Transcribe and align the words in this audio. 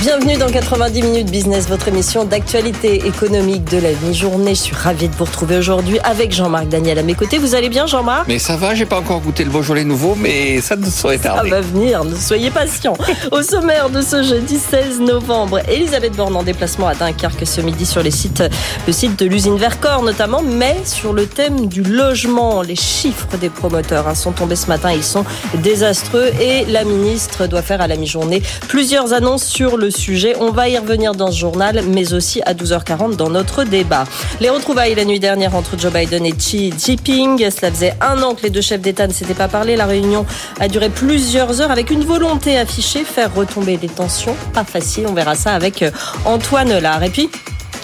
Bienvenue 0.00 0.36
dans 0.36 0.48
90 0.48 1.02
minutes 1.02 1.28
business, 1.28 1.68
votre 1.68 1.88
émission 1.88 2.24
d'actualité 2.24 3.04
économique 3.08 3.64
de 3.64 3.78
la 3.78 3.90
mi-journée. 4.04 4.54
Je 4.54 4.60
suis 4.60 4.76
ravie 4.76 5.08
de 5.08 5.14
vous 5.16 5.24
retrouver 5.24 5.58
aujourd'hui 5.58 5.98
avec 6.04 6.32
Jean-Marc 6.32 6.68
Daniel 6.68 7.00
à 7.00 7.02
mes 7.02 7.14
côtés. 7.14 7.38
Vous 7.38 7.56
allez 7.56 7.68
bien, 7.68 7.88
Jean-Marc? 7.88 8.28
Mais 8.28 8.38
ça 8.38 8.56
va, 8.56 8.76
j'ai 8.76 8.86
pas 8.86 9.00
encore 9.00 9.20
goûté 9.20 9.42
le 9.42 9.50
Beaujolais 9.50 9.82
nouveau, 9.82 10.14
mais 10.14 10.60
ça 10.60 10.76
ne 10.76 10.88
saurait 10.88 11.18
tarder. 11.18 11.50
Ça 11.50 11.56
va 11.56 11.60
venir, 11.62 12.04
ne 12.04 12.14
soyez 12.14 12.50
patients. 12.50 12.96
Au 13.32 13.42
sommaire 13.42 13.90
de 13.90 14.00
ce 14.00 14.22
jeudi 14.22 14.56
16 14.56 15.00
novembre, 15.00 15.58
Elisabeth 15.68 16.14
Borne 16.14 16.36
en 16.36 16.44
déplacement 16.44 16.86
à 16.86 16.94
Dunkerque 16.94 17.44
ce 17.44 17.60
midi 17.60 17.84
sur 17.84 18.04
les 18.04 18.12
sites, 18.12 18.44
le 18.86 18.92
site 18.92 19.18
de 19.18 19.26
l'usine 19.26 19.56
Vercors 19.56 20.04
notamment, 20.04 20.42
mais 20.42 20.76
sur 20.84 21.12
le 21.12 21.26
thème 21.26 21.66
du 21.66 21.82
logement. 21.82 22.62
Les 22.62 22.76
chiffres 22.76 23.36
des 23.40 23.50
promoteurs 23.50 24.06
hein, 24.06 24.14
sont 24.14 24.30
tombés 24.30 24.54
ce 24.54 24.68
matin, 24.68 24.92
ils 24.92 25.02
sont 25.02 25.24
désastreux 25.54 26.30
et 26.40 26.66
la 26.66 26.84
ministre 26.84 27.48
doit 27.48 27.62
faire 27.62 27.80
à 27.80 27.88
la 27.88 27.96
mi-journée 27.96 28.44
plusieurs 28.68 29.12
annonces 29.12 29.44
sur 29.44 29.76
le 29.76 29.87
sujet. 29.90 30.34
On 30.40 30.50
va 30.50 30.68
y 30.68 30.78
revenir 30.78 31.14
dans 31.14 31.30
ce 31.30 31.38
journal, 31.38 31.82
mais 31.88 32.12
aussi 32.12 32.40
à 32.42 32.54
12h40 32.54 33.16
dans 33.16 33.30
notre 33.30 33.64
débat. 33.64 34.04
Les 34.40 34.50
retrouvailles 34.50 34.94
la 34.94 35.04
nuit 35.04 35.20
dernière 35.20 35.54
entre 35.54 35.78
Joe 35.78 35.92
Biden 35.92 36.24
et 36.26 36.32
Xi 36.32 36.72
Jinping. 36.78 37.50
Cela 37.50 37.70
faisait 37.70 37.94
un 38.00 38.22
an 38.22 38.34
que 38.34 38.42
les 38.42 38.50
deux 38.50 38.60
chefs 38.60 38.80
d'État 38.80 39.06
ne 39.06 39.12
s'étaient 39.12 39.34
pas 39.34 39.48
parlé. 39.48 39.76
La 39.76 39.86
réunion 39.86 40.26
a 40.60 40.68
duré 40.68 40.88
plusieurs 40.88 41.60
heures 41.60 41.70
avec 41.70 41.90
une 41.90 42.04
volonté 42.04 42.58
affichée, 42.58 43.04
faire 43.04 43.34
retomber 43.34 43.78
les 43.80 43.88
tensions. 43.88 44.36
Pas 44.52 44.64
facile, 44.64 45.06
on 45.08 45.14
verra 45.14 45.34
ça 45.34 45.54
avec 45.54 45.82
euh, 45.82 45.90
Antoine 46.24 46.78
Lard. 46.78 47.02
Et 47.02 47.10
puis, 47.10 47.30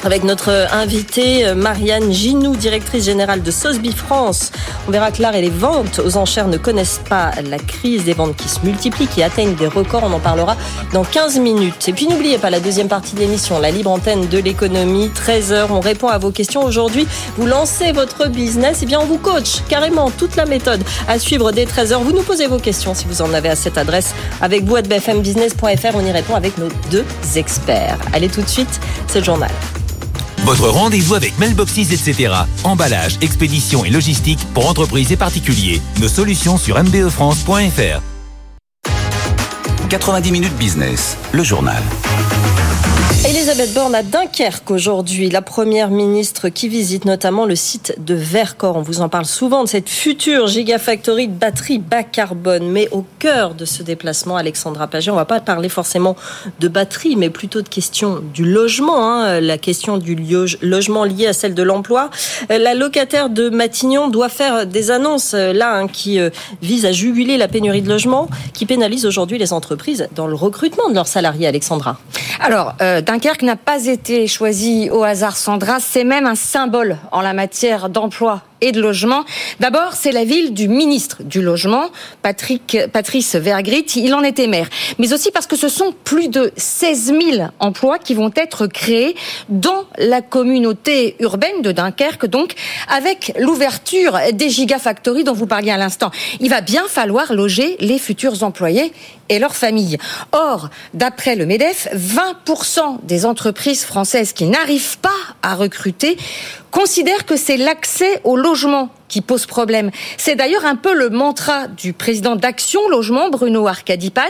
avec 0.05 0.23
notre 0.23 0.51
invitée 0.73 1.47
euh, 1.47 1.55
Marianne 1.55 2.13
Ginou, 2.13 2.57
directrice 2.57 3.05
générale 3.05 3.43
de 3.43 3.51
Sosby 3.51 3.93
France. 3.93 4.53
On 4.87 4.91
verra 4.91 5.11
que 5.11 5.23
l'art 5.23 5.35
et 5.35 5.41
les 5.41 5.51
ventes 5.51 5.99
aux 6.05 6.17
enchères 6.17 6.49
ne 6.49 6.59
connaissent 6.59 7.01
pas 7.09 7.31
la 7.49 7.59
crise 7.59 8.05
des 8.05 8.13
ventes 8.13 8.37
qui 8.37 8.49
se 8.49 8.61
multiplient, 8.65 9.07
qui 9.07 9.23
atteignent 9.23 9.55
des 9.55 9.67
records. 9.67 10.03
On 10.05 10.13
en 10.13 10.21
parlera 10.21 10.57
dans 10.93 11.05
15 11.05 11.39
minutes. 11.39 11.89
Et 11.89 11.93
puis 11.93 12.07
n'oubliez 12.07 12.39
pas 12.39 12.51
la 12.51 12.61
deuxième 12.61 12.89
partie 12.89 13.15
de 13.15 13.21
l'émission, 13.21 13.59
la 13.59 13.71
libre 13.71 13.91
antenne 13.91 14.29
de 14.29 14.39
l'économie, 14.39 15.09
13h. 15.09 15.69
On 15.71 15.81
répond 15.81 16.09
à 16.09 16.19
vos 16.19 16.31
questions 16.31 16.65
aujourd'hui. 16.65 17.07
Vous 17.37 17.47
lancez 17.47 17.93
votre 17.93 18.29
business, 18.29 18.83
et 18.83 18.85
eh 18.85 18.87
bien 18.87 19.01
on 19.01 19.07
vous 19.07 19.19
coach 19.19 19.63
carrément 19.69 20.11
toute 20.11 20.37
la 20.37 20.45
méthode 20.45 20.83
à 21.09 21.19
suivre 21.19 21.51
dès 21.53 21.65
13h. 21.65 22.03
Vous 22.03 22.13
nous 22.13 22.23
posez 22.23 22.47
vos 22.47 22.59
questions 22.59 22.95
si 22.95 23.07
vous 23.07 23.23
en 23.23 23.33
avez 23.33 23.49
à 23.49 23.57
cette 23.57 23.79
adresse 23.79 24.15
avec 24.43 24.65
vous 24.65 24.77
à 24.77 24.83
bfmbusiness.fr. 24.83 25.95
On 25.95 26.05
y 26.05 26.13
répond 26.13 26.35
avec 26.35 26.59
nos 26.59 26.69
deux 26.91 27.05
experts. 27.37 27.99
Allez 28.13 28.29
tout 28.29 28.43
de 28.43 28.49
suite, 28.49 28.81
c'est 29.07 29.21
le 29.21 29.25
journal. 29.25 29.51
Votre 30.45 30.69
rendez-vous 30.69 31.15
avec 31.15 31.39
Mailboxes, 31.39 31.79
etc. 31.91 32.35
Emballage, 32.65 33.17
expédition 33.23 33.83
et 33.85 33.91
logistique 33.91 34.41
pour 34.53 34.69
entreprises 34.69 35.11
et 35.11 35.17
particuliers. 35.17 35.81
Nos 36.01 36.09
solutions 36.09 36.59
sur 36.59 36.79
mbefrance.fr. 36.83 38.03
90 39.89 40.33
minutes 40.33 40.57
business, 40.57 41.17
le 41.33 41.43
journal. 41.43 41.83
Elisabeth 43.27 43.73
Borne 43.73 43.95
à 43.95 44.03
Dunkerque 44.03 44.71
aujourd'hui, 44.71 45.31
la 45.31 45.41
première 45.41 45.89
ministre 45.89 46.51
qui 46.51 46.69
visite 46.69 47.07
notamment 47.07 47.47
le 47.47 47.57
site 47.57 47.95
de 47.99 48.15
Vercors. 48.15 48.77
On 48.77 48.83
vous 48.83 49.01
en 49.01 49.09
parle 49.09 49.25
souvent 49.25 49.65
de 49.65 49.69
cette 49.69 49.89
future 49.89 50.47
gigafactory 50.47 51.29
de 51.29 51.33
batteries 51.33 51.79
bas 51.79 52.03
carbone. 52.03 52.71
Mais 52.71 52.89
au 52.93 53.05
cœur 53.19 53.55
de 53.55 53.65
ce 53.65 53.83
déplacement, 53.83 54.37
Alexandra 54.37 54.89
Paget, 54.89 55.11
on 55.11 55.17
va 55.17 55.25
pas 55.25 55.41
parler 55.41 55.71
forcément 55.71 56.17
de 56.61 56.69
batterie, 56.69 57.17
mais 57.17 57.31
plutôt 57.31 57.63
de 57.63 57.69
question 57.69 58.21
du 58.35 58.45
logement. 58.45 59.11
Hein. 59.11 59.41
la 59.41 59.57
question 59.57 59.97
du 59.97 60.17
logement 60.61 61.05
lié 61.05 61.27
à 61.27 61.33
celle 61.33 61.55
de 61.55 61.63
l'emploi. 61.63 62.11
La 62.51 62.75
locataire 62.75 63.31
de 63.31 63.49
Matignon 63.49 64.09
doit 64.09 64.29
faire 64.29 64.67
des 64.67 64.91
annonces 64.91 65.35
euh, 65.35 65.53
là 65.53 65.77
hein, 65.77 65.89
qui 65.89 66.19
euh, 66.19 66.31
visent 66.63 66.85
à 66.85 66.93
juguler 66.93 67.37
la 67.37 67.49
pénurie 67.49 67.83
de 67.83 67.89
logement, 67.89 68.29
qui 68.53 68.67
pénalise 68.67 69.07
aujourd'hui 69.07 69.39
les 69.39 69.53
entreprises 69.53 70.09
dans 70.15 70.27
le 70.27 70.35
recrutement 70.35 70.89
de 70.89 70.95
leurs 70.95 71.09
salariés. 71.09 71.47
Alexandra. 71.47 71.99
Alors, 72.41 72.75
euh, 72.81 72.94
Dunkerque 73.01 73.43
n'a 73.43 73.57
pas 73.57 73.87
été 73.87 74.27
choisi 74.27 74.91
au 74.91 75.03
hasard, 75.03 75.37
Sandra. 75.37 75.81
C'est 75.81 76.05
même 76.05 76.27
un 76.27 76.35
symbole 76.35 76.99
en 77.13 77.21
la 77.21 77.33
matière 77.33 77.89
d'emploi 77.89 78.43
et 78.65 78.73
de 78.73 78.81
logement. 78.81 79.25
D'abord, 79.61 79.93
c'est 79.93 80.11
la 80.11 80.25
ville 80.25 80.55
du 80.55 80.69
ministre 80.69 81.23
du 81.23 81.43
logement, 81.43 81.91
Patrick, 82.23 82.79
Patrice 82.93 83.37
Vergrit. 83.37 83.85
Il 83.97 84.15
en 84.15 84.23
était 84.23 84.47
maire. 84.47 84.69
Mais 84.99 85.13
aussi 85.13 85.31
parce 85.31 85.47
que 85.47 85.57
ce 85.57 85.69
sont 85.69 85.95
plus 86.05 86.29
de 86.29 86.51
16 86.57 87.13
000 87.33 87.49
emplois 87.61 87.99
qui 87.99 88.15
vont 88.15 88.31
être 88.35 88.67
créés 88.67 89.15
dans 89.51 89.85
la 89.99 90.23
communauté 90.23 91.17
urbaine 91.21 91.61
de 91.61 91.73
Dunkerque, 91.73 92.27
donc 92.27 92.55
avec 92.89 93.35
l'ouverture 93.39 94.19
des 94.33 94.49
gigafactories 94.49 95.25
dont 95.25 95.35
vous 95.35 95.47
parliez 95.47 95.71
à 95.71 95.77
l'instant. 95.77 96.11
Il 96.41 96.49
va 96.49 96.63
bien 96.63 96.85
falloir 96.89 97.35
loger 97.35 97.77
les 97.81 97.99
futurs 97.99 98.43
employés 98.43 98.93
et 99.29 99.39
leurs 99.39 99.57
familles. 99.57 99.99
Or, 100.33 100.71
d'après 100.95 101.37
le 101.37 101.45
MEDEF, 101.45 101.89
20% 101.95 103.05
des 103.05 103.27
entreprises 103.27 103.85
françaises 103.85 104.33
qui 104.33 104.47
n'arrivent 104.47 104.99
pas 104.99 105.11
à 105.43 105.55
recruter 105.55 106.17
considèrent 106.71 107.25
que 107.25 107.37
c'est 107.37 107.57
l'accès 107.57 108.21
au 108.25 108.37
logement 108.37 108.54
różmu 108.55 108.89
qui 109.15 109.21
pose 109.21 109.47
problème. 109.47 109.93
C'est 110.17 110.35
d'ailleurs 110.35 110.65
un 110.65 110.75
peu 110.75 110.93
le 110.93 111.09
mantra 111.09 111.69
du 111.69 111.93
président 111.93 112.35
d'Action 112.35 112.89
Logement, 112.89 113.31
Bruno 113.31 113.69
Arcadipane. 113.69 114.25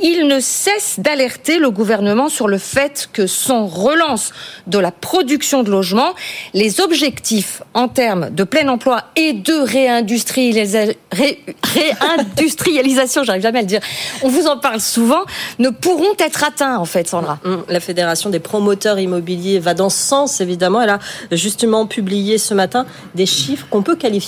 Il 0.00 0.26
ne 0.26 0.40
cesse 0.40 1.00
d'alerter 1.00 1.58
le 1.58 1.70
gouvernement 1.70 2.30
sur 2.30 2.48
le 2.48 2.56
fait 2.56 3.10
que 3.12 3.26
sans 3.26 3.66
relance 3.66 4.32
de 4.66 4.78
la 4.78 4.90
production 4.90 5.62
de 5.62 5.70
logements, 5.70 6.14
les 6.54 6.80
objectifs 6.80 7.60
en 7.74 7.88
termes 7.88 8.30
de 8.30 8.44
plein 8.44 8.68
emploi 8.68 9.04
et 9.16 9.34
de 9.34 9.52
réindustrialisation, 9.52 10.94
réindustrialisation, 11.12 13.22
j'arrive 13.24 13.42
jamais 13.42 13.58
à 13.58 13.62
le 13.62 13.68
dire, 13.68 13.82
on 14.22 14.30
vous 14.30 14.46
en 14.46 14.56
parle 14.56 14.80
souvent, 14.80 15.24
ne 15.58 15.68
pourront 15.68 16.14
être 16.18 16.42
atteints 16.42 16.78
en 16.78 16.86
fait, 16.86 17.06
Sandra. 17.06 17.38
Mm, 17.44 17.50
mm. 17.50 17.64
La 17.68 17.80
Fédération 17.80 18.30
des 18.30 18.40
promoteurs 18.40 18.98
immobiliers 18.98 19.58
va 19.58 19.74
dans 19.74 19.90
ce 19.90 19.98
sens, 19.98 20.40
évidemment. 20.40 20.80
Elle 20.80 20.88
a 20.88 21.00
justement 21.32 21.86
publié 21.86 22.38
ce 22.38 22.54
matin 22.54 22.86
des 23.14 23.26
chiffres 23.26 23.66
qu'on 23.68 23.82
peut 23.82 23.96
qualifier 23.96 24.21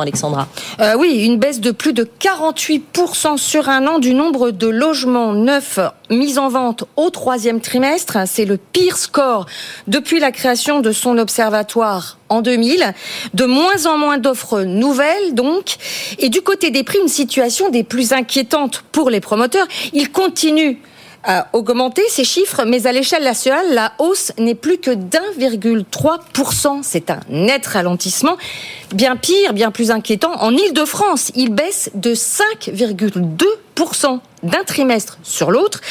Alexandra. 0.00 0.48
Euh, 0.80 0.94
oui, 0.98 1.24
une 1.24 1.38
baisse 1.38 1.60
de 1.60 1.70
plus 1.70 1.92
de 1.92 2.08
48% 2.20 3.36
sur 3.36 3.68
un 3.68 3.86
an 3.86 3.98
du 3.98 4.14
nombre 4.14 4.50
de 4.50 4.66
logements 4.66 5.32
neufs 5.32 5.78
mis 6.10 6.38
en 6.38 6.48
vente 6.48 6.84
au 6.96 7.10
troisième 7.10 7.60
trimestre. 7.60 8.18
C'est 8.26 8.44
le 8.44 8.56
pire 8.56 8.96
score 8.96 9.46
depuis 9.86 10.20
la 10.20 10.32
création 10.32 10.80
de 10.80 10.92
son 10.92 11.18
observatoire 11.18 12.18
en 12.28 12.42
2000. 12.42 12.94
De 13.34 13.44
moins 13.44 13.86
en 13.86 13.98
moins 13.98 14.18
d'offres 14.18 14.62
nouvelles, 14.62 15.34
donc. 15.34 15.76
Et 16.18 16.28
du 16.28 16.40
côté 16.42 16.70
des 16.70 16.82
prix, 16.82 16.98
une 17.00 17.08
situation 17.08 17.70
des 17.70 17.82
plus 17.84 18.12
inquiétantes 18.12 18.84
pour 18.92 19.10
les 19.10 19.20
promoteurs. 19.20 19.66
Ils 19.92 20.10
continuent 20.10 20.76
à 21.24 21.48
augmenter 21.52 22.02
ces 22.08 22.24
chiffres, 22.24 22.64
mais 22.66 22.86
à 22.86 22.92
l'échelle 22.92 23.24
nationale, 23.24 23.74
la 23.74 23.92
hausse 23.98 24.32
n'est 24.38 24.54
plus 24.54 24.78
que 24.78 24.90
d'1,3%. 24.90 26.80
C'est 26.82 27.10
un 27.10 27.20
net 27.28 27.66
ralentissement. 27.66 28.38
Bien 28.94 29.16
pire, 29.16 29.52
bien 29.52 29.70
plus 29.70 29.90
inquiétant, 29.90 30.32
en 30.40 30.52
Ile-de-France, 30.52 31.30
il 31.34 31.52
baisse 31.52 31.90
de 31.94 32.14
5,2% 32.14 34.20
d'un 34.42 34.64
trimestre 34.64 35.18
sur 35.22 35.50
l'autre. 35.50 35.82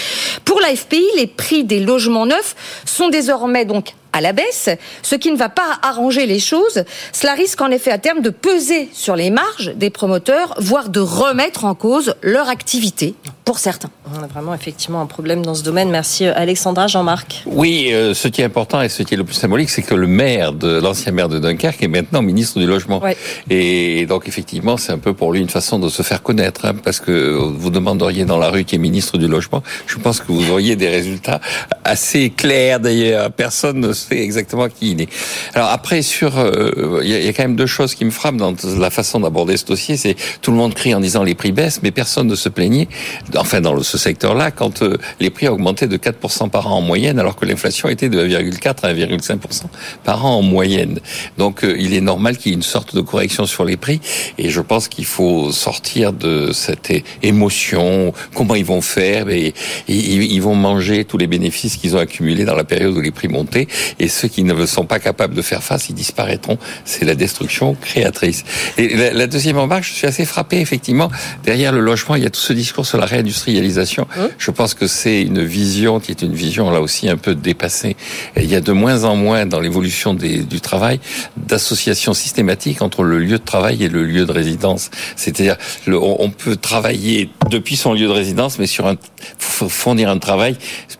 Pour 0.45 0.59
la 0.61 0.75
FPI, 0.75 1.05
les 1.17 1.27
prix 1.27 1.63
des 1.63 1.79
logements 1.79 2.25
neufs 2.25 2.55
sont 2.85 3.09
désormais 3.09 3.65
donc 3.65 3.93
à 4.13 4.21
la 4.21 4.33
baisse, 4.33 4.69
ce 5.01 5.15
qui 5.15 5.31
ne 5.31 5.37
va 5.37 5.49
pas 5.49 5.79
arranger 5.81 6.25
les 6.25 6.39
choses. 6.39 6.83
Cela 7.11 7.33
risque 7.33 7.61
en 7.61 7.71
effet 7.71 7.91
à 7.91 7.97
terme 7.97 8.21
de 8.21 8.29
peser 8.29 8.89
sur 8.93 9.15
les 9.15 9.29
marges 9.29 9.73
des 9.75 9.89
promoteurs, 9.89 10.55
voire 10.59 10.89
de 10.89 10.99
remettre 10.99 11.65
en 11.65 11.75
cause 11.75 12.15
leur 12.21 12.49
activité 12.49 13.15
pour 13.49 13.57
certains. 13.57 13.89
On 14.15 14.21
a 14.21 14.27
vraiment 14.27 14.53
effectivement 14.53 15.01
un 15.01 15.07
problème 15.07 15.43
dans 15.43 15.55
ce 15.55 15.63
domaine. 15.63 15.89
Merci 15.89 16.27
euh, 16.27 16.33
Alexandra, 16.35 16.85
Jean-Marc. 16.85 17.41
Oui, 17.47 17.89
euh, 17.91 18.13
ce 18.13 18.27
qui 18.27 18.41
est 18.41 18.43
important 18.43 18.79
et 18.79 18.89
ce 18.89 19.01
qui 19.01 19.15
est 19.15 19.17
le 19.17 19.23
plus 19.23 19.33
symbolique, 19.33 19.71
c'est 19.71 19.81
que 19.81 19.95
le 19.95 20.05
maire 20.05 20.53
de 20.53 20.79
l'ancien 20.79 21.11
maire 21.11 21.29
de 21.29 21.39
Dunkerque 21.39 21.81
est 21.81 21.87
maintenant 21.87 22.21
ministre 22.21 22.59
du 22.59 22.67
logement. 22.67 23.01
Et 23.49 24.05
donc 24.05 24.27
effectivement, 24.27 24.77
c'est 24.77 24.91
un 24.91 24.99
peu 24.99 25.15
pour 25.15 25.33
lui 25.33 25.39
une 25.39 25.49
façon 25.49 25.79
de 25.79 25.89
se 25.89 26.03
faire 26.03 26.21
connaître, 26.21 26.65
hein, 26.65 26.75
parce 26.83 26.99
que 26.99 27.31
vous 27.33 27.71
demanderiez 27.71 28.25
dans 28.25 28.37
la 28.37 28.49
rue 28.49 28.65
qui 28.65 28.75
est 28.75 28.79
ministre 28.79 29.17
du 29.17 29.27
logement, 29.27 29.63
je 29.87 29.97
pense 29.97 30.19
que 30.19 30.31
vous 30.31 30.51
auriez 30.51 30.75
des 30.75 30.89
résultats 30.89 31.41
assez 31.83 32.29
clairs 32.29 32.79
d'ailleurs. 32.79 33.31
Personne 33.31 33.79
ne 33.79 33.93
sait 34.09 34.19
exactement 34.19 34.67
qui 34.69 34.91
il 34.91 35.01
est. 35.01 35.09
Alors 35.53 35.69
après, 35.69 36.01
sur, 36.01 36.37
euh, 36.37 37.01
il 37.03 37.09
y, 37.09 37.27
a 37.27 37.33
quand 37.33 37.43
même 37.43 37.55
deux 37.55 37.65
choses 37.65 37.95
qui 37.95 38.05
me 38.05 38.11
frappent 38.11 38.37
dans 38.37 38.53
la 38.77 38.89
façon 38.89 39.19
d'aborder 39.19 39.57
ce 39.57 39.65
dossier. 39.65 39.97
C'est 39.97 40.15
tout 40.41 40.51
le 40.51 40.57
monde 40.57 40.73
crie 40.73 40.93
en 40.93 40.99
disant 40.99 41.23
les 41.23 41.35
prix 41.35 41.51
baissent, 41.51 41.81
mais 41.83 41.91
personne 41.91 42.27
ne 42.27 42.35
se 42.35 42.49
plaignait, 42.49 42.87
enfin 43.35 43.61
dans 43.61 43.81
ce 43.83 43.97
secteur-là, 43.97 44.51
quand 44.51 44.81
euh, 44.81 44.97
les 45.19 45.29
prix 45.29 45.47
augmentaient 45.47 45.87
de 45.87 45.97
4% 45.97 46.49
par 46.49 46.67
an 46.71 46.77
en 46.77 46.81
moyenne, 46.81 47.19
alors 47.19 47.35
que 47.35 47.45
l'inflation 47.45 47.89
était 47.89 48.09
de 48.09 48.25
1,4 48.25 48.83
à 48.83 48.93
1,5% 48.93 49.63
par 50.03 50.25
an 50.25 50.37
en 50.37 50.41
moyenne. 50.41 50.99
Donc 51.37 51.63
euh, 51.63 51.75
il 51.77 51.93
est 51.93 52.01
normal 52.01 52.37
qu'il 52.37 52.51
y 52.51 52.53
ait 52.53 52.57
une 52.57 52.63
sorte 52.63 52.95
de 52.95 53.01
correction 53.01 53.45
sur 53.45 53.65
les 53.65 53.77
prix, 53.77 53.99
et 54.37 54.49
je 54.49 54.61
pense 54.61 54.87
qu'il 54.87 55.05
faut 55.05 55.51
sortir 55.51 56.13
de 56.13 56.51
cette 56.53 56.91
émotion. 57.23 58.13
Comment 58.33 58.55
ils 58.55 58.65
vont 58.65 58.81
faire 58.81 59.29
et, 59.29 59.53
ils 59.87 60.41
vont 60.41 60.55
manger 60.55 61.05
tous 61.05 61.17
les 61.17 61.27
bénéfices 61.27 61.77
qu'ils 61.77 61.95
ont 61.95 61.99
accumulés 61.99 62.45
dans 62.45 62.55
la 62.55 62.63
période 62.63 62.95
où 62.95 63.01
les 63.01 63.11
prix 63.11 63.27
montaient 63.27 63.67
et 63.99 64.07
ceux 64.07 64.27
qui 64.27 64.43
ne 64.43 64.65
sont 64.65 64.85
pas 64.85 64.99
capables 64.99 65.33
de 65.33 65.41
faire 65.41 65.63
face, 65.63 65.89
ils 65.89 65.95
disparaîtront. 65.95 66.57
C'est 66.85 67.05
la 67.05 67.15
destruction 67.15 67.75
créatrice. 67.75 68.43
Et 68.77 68.95
la, 69.13 69.27
deuxième 69.27 69.57
remarque, 69.57 69.83
je 69.83 69.93
suis 69.93 70.07
assez 70.07 70.25
frappé, 70.25 70.59
effectivement, 70.59 71.09
derrière 71.43 71.71
le 71.71 71.79
logement, 71.79 72.15
il 72.15 72.23
y 72.23 72.25
a 72.25 72.29
tout 72.29 72.39
ce 72.39 72.53
discours 72.53 72.85
sur 72.85 72.97
la 72.97 73.05
réindustrialisation. 73.05 74.07
Hein 74.17 74.29
je 74.37 74.51
pense 74.51 74.73
que 74.73 74.87
c'est 74.87 75.21
une 75.21 75.43
vision 75.43 75.99
qui 75.99 76.11
est 76.11 76.21
une 76.21 76.33
vision 76.33 76.69
là 76.71 76.81
aussi 76.81 77.09
un 77.09 77.17
peu 77.17 77.35
dépassée. 77.35 77.95
Et 78.35 78.43
il 78.43 78.49
y 78.49 78.55
a 78.55 78.61
de 78.61 78.71
moins 78.71 79.03
en 79.03 79.15
moins 79.15 79.45
dans 79.45 79.59
l'évolution 79.59 80.13
du 80.13 80.61
travail 80.61 80.99
d'associations 81.37 82.13
systématiques 82.13 82.81
entre 82.81 83.03
le 83.03 83.19
lieu 83.19 83.37
de 83.37 83.43
travail 83.43 83.83
et 83.83 83.89
le 83.89 84.03
lieu 84.03 84.25
de 84.25 84.31
résidence. 84.31 84.89
C'est-à-dire, 85.15 85.57
on 85.87 86.29
peut 86.29 86.55
travailler 86.55 87.29
depuis 87.49 87.75
son 87.75 87.93
lieu 87.93 88.07
de 88.07 88.11
résidence, 88.11 88.59
mais 88.59 88.67
sur 88.67 88.87
un, 88.87 88.95
fournir 89.39 90.09
un 90.09 90.19
travail 90.19 90.55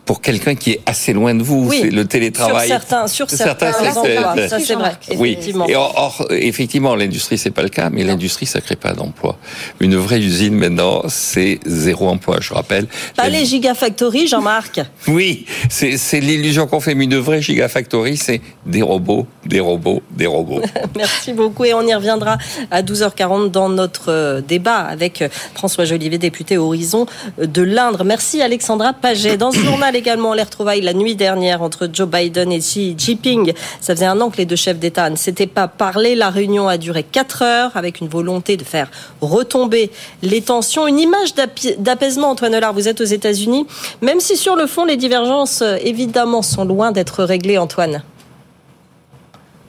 pour 0.06 0.21
quelqu'un 0.21 0.56
qui 0.56 0.71
est 0.71 0.81
assez 0.86 1.13
loin 1.13 1.33
de 1.36 1.44
vous. 1.44 1.68
Oui, 1.68 1.80
c'est 1.81 1.89
le 1.89 2.06
télétravail. 2.06 2.78
Sur 3.07 3.29
certains, 3.29 3.73
sur 3.73 3.81
certains, 3.81 3.95
endroits, 3.95 4.47
ça 4.47 4.59
c'est 4.59 4.75
vrai. 4.75 4.93
Effectivement. 5.09 5.65
Oui. 5.65 5.73
Et 5.73 5.75
or, 5.75 6.25
effectivement, 6.29 6.95
l'industrie 6.95 7.37
c'est 7.37 7.51
pas 7.51 7.63
le 7.63 7.69
cas, 7.69 7.89
mais 7.89 8.03
l'industrie 8.03 8.45
ça 8.45 8.61
crée 8.61 8.75
pas 8.75 8.93
d'emploi. 8.93 9.37
Une 9.79 9.95
vraie 9.95 10.19
usine 10.19 10.55
maintenant, 10.55 11.03
c'est 11.07 11.59
zéro 11.65 12.07
emploi. 12.07 12.37
Je 12.41 12.53
rappelle. 12.53 12.87
Pas 13.15 13.29
les 13.29 13.45
gigafactories, 13.45 14.27
Jean-Marc? 14.27 14.81
Oui, 15.07 15.45
c'est 15.69 16.19
l'illusion 16.19 16.67
qu'on 16.67 16.79
fait, 16.79 16.95
mais 16.95 17.05
une 17.05 17.17
vraie 17.17 17.41
gigafactory, 17.41 18.17
c'est 18.17 18.41
des 18.65 18.81
robots, 18.81 19.27
des 19.45 19.59
robots, 19.59 20.01
des 20.11 20.27
robots. 20.27 20.61
Merci 20.95 21.33
beaucoup 21.33 21.65
et 21.65 21.73
on 21.73 21.85
y 21.85 21.93
reviendra 21.93 22.37
à 22.71 22.81
12h40 22.81 23.51
dans 23.51 23.69
notre 23.69 24.11
euh, 24.11 24.41
débat 24.41 24.77
avec 24.77 25.21
euh, 25.21 25.29
François 25.53 25.85
Jolivet, 25.85 26.17
député 26.17 26.57
Horizon 26.57 27.05
de 27.37 27.61
l'Indre. 27.61 28.03
Merci 28.03 28.41
Alexandra 28.41 28.93
Paget. 28.93 29.37
Dans 29.37 29.51
ce 29.51 29.59
journal 29.59 29.95
également, 29.95 30.33
les 30.33 30.43
retrouvailles 30.43 30.81
la 30.81 30.93
nuit 30.93 31.15
dernière 31.15 31.61
entre 31.61 31.89
Joe 31.91 32.07
Biden 32.07 32.51
et 32.51 32.57
Xi 32.69 32.95
Jinping. 32.98 33.54
Ça 33.81 33.95
faisait 33.95 34.06
un 34.06 34.19
an 34.21 34.30
que 34.30 34.38
les 34.38 34.45
deux 34.45 34.56
chefs 34.56 34.77
d'État 34.77 35.10
ne 35.10 35.16
s'étaient 35.16 35.48
pas 35.48 35.68
parlé. 35.68 36.16
La 36.16 36.30
réunion 36.30 36.68
a 36.68 36.77
duré 36.77 37.04
4 37.04 37.42
heures 37.42 37.71
avec 37.75 38.00
une 38.00 38.07
volonté 38.07 38.57
de 38.57 38.63
faire 38.63 38.89
retomber 39.21 39.92
les 40.21 40.42
tensions. 40.42 40.88
Une 40.88 41.00
image 41.00 41.33
d'apaisement, 41.77 42.30
Antoine 42.31 42.56
Hollard, 42.56 42.74
vous 42.74 42.88
êtes 42.88 43.01
aux 43.01 43.06
États-Unis, 43.06 43.66
même 44.01 44.19
si 44.19 44.38
sur 44.38 44.56
le 44.56 44.68
fond, 44.68 44.86
les 44.86 44.98
divergences, 44.98 45.62
euh, 45.62 45.77
évidemment, 45.83 46.42
sont 46.42 46.66
loin 46.66 46.92
d'être 46.92 47.24
réglées, 47.24 47.57
Antoine. 47.57 48.04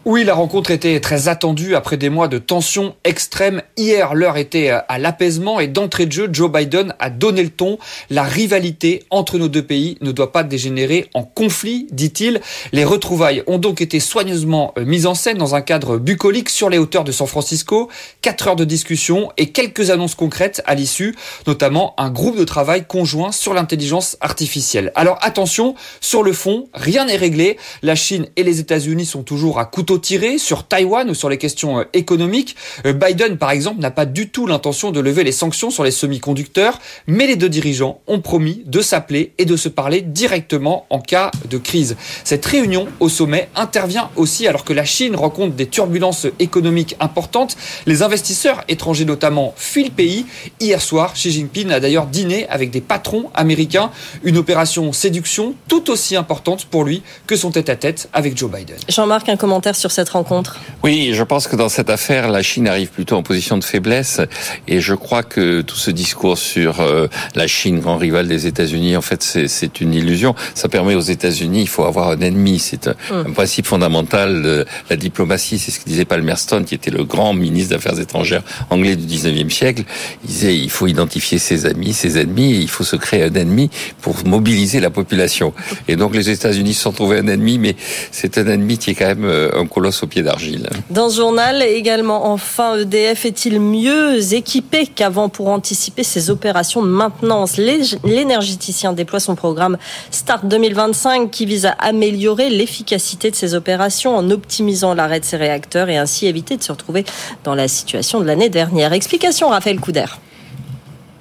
Oui, 0.07 0.25
la 0.25 0.33
rencontre 0.33 0.71
était 0.71 0.99
très 0.99 1.29
attendue 1.29 1.75
après 1.75 1.99
des 1.99 2.09
mois 2.09 2.27
de 2.27 2.39
tensions 2.39 2.95
extrêmes. 3.05 3.61
Hier, 3.77 4.15
l'heure 4.15 4.39
était 4.39 4.71
à 4.71 4.99
l'apaisement 4.99 5.61
et 5.61 5.69
d'entrée 5.69 6.07
de 6.07 6.13
jeu, 6.13 6.31
Joe 6.33 6.51
Biden 6.51 6.95
a 6.99 7.11
donné 7.11 7.43
le 7.43 7.51
ton. 7.51 7.79
La 8.09 8.23
rivalité 8.23 9.05
entre 9.11 9.37
nos 9.37 9.49
deux 9.49 9.63
pays 9.63 9.99
ne 10.01 10.11
doit 10.11 10.33
pas 10.33 10.43
dégénérer 10.43 11.11
en 11.13 11.23
conflit, 11.23 11.87
dit-il. 11.93 12.41
Les 12.73 12.87
retrouvailles 12.87 13.43
ont 13.47 13.59
donc 13.59 13.83
été 13.83 14.01
soigneusement 14.01 14.73
euh, 14.79 14.87
mises 14.87 15.05
en 15.05 15.15
scène 15.15 15.37
dans 15.37 15.55
un 15.55 15.61
cadre 15.61 15.99
bucolique 15.99 16.49
sur 16.49 16.71
les 16.71 16.79
hauteurs 16.79 17.05
de 17.05 17.13
San 17.13 17.27
Francisco. 17.27 17.91
Quatre 18.23 18.49
heures 18.49 18.57
de 18.57 18.65
discussion 18.65 19.31
et 19.37 19.51
quelques 19.51 19.91
annonces 19.91 20.15
concrètes 20.15 20.63
à 20.65 20.75
l'issue, 20.75 21.15
notamment 21.47 21.93
un 21.99 22.09
groupe 22.09 22.39
de 22.39 22.45
travail 22.45 22.87
conjoint 22.87 23.33
sur 23.33 23.53
l'intelligence 23.53 24.17
artificielle. 24.23 24.93
Alors 24.95 25.19
attention, 25.21 25.75
sur 26.01 26.23
le 26.23 26.33
fond, 26.33 26.71
rien 26.73 27.05
n'est 27.05 27.17
réglé. 27.17 27.59
La 27.83 27.97
Chine 27.97 28.29
et 28.37 28.45
les 28.45 28.61
États-Unis 28.61 29.05
sont 29.05 29.25
toujours 29.25 29.59
à 29.59 29.67
couteau 29.67 29.90
tiré 29.99 30.39
sur 30.39 30.65
Taïwan 30.65 31.09
ou 31.11 31.15
sur 31.15 31.29
les 31.29 31.39
questions 31.39 31.81
euh, 31.81 31.85
économiques. 31.93 32.57
Euh, 32.87 32.93
Biden, 32.93 33.39
par 33.39 33.51
exemple, 33.51 33.81
n'a 33.81 33.91
pas 33.91 34.07
du 34.07 34.29
tout 34.29 34.47
l'intention 34.47 34.91
de 34.91 35.01
lever 35.01 35.25
les 35.25 35.33
sanctions 35.33 35.71
sur 35.71 35.85
les 35.85 35.91
semi-conducteurs, 35.91 36.79
mais 37.07 37.27
les 37.27 37.37
deux 37.37 37.49
dirigeants 37.49 38.01
ont 38.07 38.21
promis 38.21 38.63
de 38.67 38.81
s'appeler 38.81 39.33
et 39.39 39.45
de 39.45 39.57
se 39.57 39.69
parler 39.69 40.03
directement 40.03 40.87
en 40.91 41.01
cas 41.01 41.31
de 41.49 41.59
crise. 41.59 41.97
Cette 42.25 42.45
réunion 42.47 42.87
au 43.01 43.09
sommet 43.09 43.49
intervient 43.55 44.11
aussi 44.17 44.47
alors 44.47 44.65
que 44.65 44.73
la 44.73 44.85
Chine 44.85 45.17
rencontre 45.17 45.55
des 45.55 45.67
turbulences 45.67 46.27
économiques 46.39 46.97
importantes. 47.01 47.57
Les 47.87 48.03
investisseurs 48.03 48.63
étrangers 48.69 49.05
notamment 49.05 49.55
fuient 49.57 49.85
le 49.85 49.91
pays. 49.91 50.27
Hier 50.61 50.81
soir, 50.81 51.15
Xi 51.15 51.31
Jinping 51.31 51.71
a 51.71 51.81
d'ailleurs 51.81 52.07
dîné 52.07 52.47
avec 52.49 52.71
des 52.71 52.81
patrons 52.81 53.31
américains, 53.35 53.91
une 54.23 54.37
opération 54.37 54.93
séduction 54.93 55.55
tout 55.69 55.91
aussi 55.91 56.17
importante 56.17 56.67
pour 56.67 56.85
lui 56.85 57.03
que 57.27 57.37
son 57.37 57.51
tête-à-tête 57.51 58.07
-tête 58.07 58.09
avec 58.13 58.37
Joe 58.37 58.51
Biden. 58.51 58.77
Jean-Marc, 58.89 59.29
un 59.29 59.37
commentaire 59.37 59.77
cette 59.89 60.11
rencontre 60.11 60.59
Oui, 60.83 61.13
je 61.15 61.23
pense 61.23 61.47
que 61.47 61.57
dans 61.57 61.69
cette 61.69 61.91
affaire, 61.91 62.29
la 62.29 62.43
Chine 62.43 62.69
arrive 62.69 62.89
plutôt 62.89 63.17
en 63.17 63.23
position 63.23 63.57
de 63.57 63.65
faiblesse. 63.65 64.21
Et 64.69 64.81
je 64.81 64.95
crois 64.95 65.23
que 65.23 65.61
tout 65.63 65.77
ce 65.77 65.91
discours 65.91 66.39
sur 66.39 66.81
euh, 66.81 67.07
la 67.35 67.47
Chine, 67.47 67.81
grand 67.81 67.97
rival 67.97 68.29
des 68.29 68.47
États-Unis, 68.47 68.97
en 68.97 69.01
fait, 69.01 69.23
c'est 69.23 69.81
une 69.81 69.95
illusion. 69.95 70.35
Ça 70.55 70.69
permet 70.69 70.95
aux 70.95 71.01
États-Unis, 71.01 71.63
il 71.63 71.69
faut 71.69 71.85
avoir 71.85 72.11
un 72.11 72.21
ennemi. 72.21 72.59
C'est 72.59 72.89
un, 72.89 72.95
hum. 73.11 73.33
principe 73.33 73.67
fondamental 73.67 74.43
de 74.43 74.67
la 74.91 74.97
diplomatie. 74.97 75.59
C'est 75.59 75.71
ce 75.71 75.81
que 75.81 75.85
disait 75.85 76.05
Palmerston, 76.05 76.65
qui 76.67 76.75
était 76.75 76.91
le 76.91 77.05
grand 77.05 77.33
ministre 77.33 77.75
d'Affaires 77.75 77.99
étrangères 77.99 78.43
anglais 78.71 78.97
du 78.97 79.07
19e 79.07 79.51
siècle. 79.51 79.85
Il 80.25 80.29
disait, 80.29 80.57
il 80.57 80.71
faut 80.71 80.87
identifier 80.87 81.39
ses 81.39 81.67
amis, 81.67 81.93
ses 81.93 82.19
ennemis, 82.19 82.55
et 82.55 82.59
il 82.59 82.69
faut 82.69 82.85
se 82.85 82.97
créer 82.97 83.23
un 83.23 83.35
ennemi 83.35 83.71
pour 84.01 84.27
mobiliser 84.27 84.81
la 84.81 84.91
population. 84.91 85.55
Et 85.89 85.97
donc, 85.97 86.15
les 86.15 86.31
États-Unis 86.31 86.75
se 86.75 86.83
sont 86.83 86.93
trouvés 86.93 87.19
un 87.19 87.27
ennemi, 87.27 87.59
mais 87.59 87.77
c'est 88.11 88.39
un 88.39 88.47
ennemi 88.47 88.79
qui 88.79 88.91
est 88.91 88.95
quand 88.95 89.07
même 89.07 89.25
euh, 89.25 89.51
un 89.55 89.67
colosse 89.71 90.03
au 90.03 90.07
pied 90.07 90.23
d'argile. 90.23 90.69
Dans 90.91 91.09
ce 91.09 91.17
journal 91.17 91.63
également, 91.63 92.27
enfin, 92.33 92.77
EDF 92.77 93.25
est-il 93.25 93.61
mieux 93.61 94.35
équipé 94.35 94.87
qu'avant 94.87 95.29
pour 95.29 95.49
anticiper 95.49 96.03
ses 96.03 96.31
opérations 96.31 96.83
de 96.83 96.89
maintenance? 96.89 97.57
L'énergéticien 98.05 98.93
déploie 98.93 99.21
son 99.21 99.35
programme 99.35 99.79
Start 100.11 100.45
2025 100.47 101.31
qui 101.31 101.47
vise 101.47 101.67
à 101.67 101.73
améliorer 101.79 102.51
l'efficacité 102.51 103.31
de 103.31 103.37
ses 103.37 103.55
opérations 103.55 104.17
en 104.17 104.31
optimisant 104.31 104.95
l'arrêt 104.95 105.21
de 105.21 105.25
ses 105.25 105.37
réacteurs 105.37 105.89
et 105.89 105.97
ainsi 105.97 106.27
éviter 106.27 106.57
de 106.57 106.63
se 106.63 106.73
retrouver 106.73 107.05
dans 107.45 107.55
la 107.55 107.69
situation 107.69 108.21
de 108.21 108.27
l'année 108.27 108.49
dernière. 108.49 108.93
Explication 108.93 109.49
Raphaël 109.49 109.81
Couder. 109.81 110.07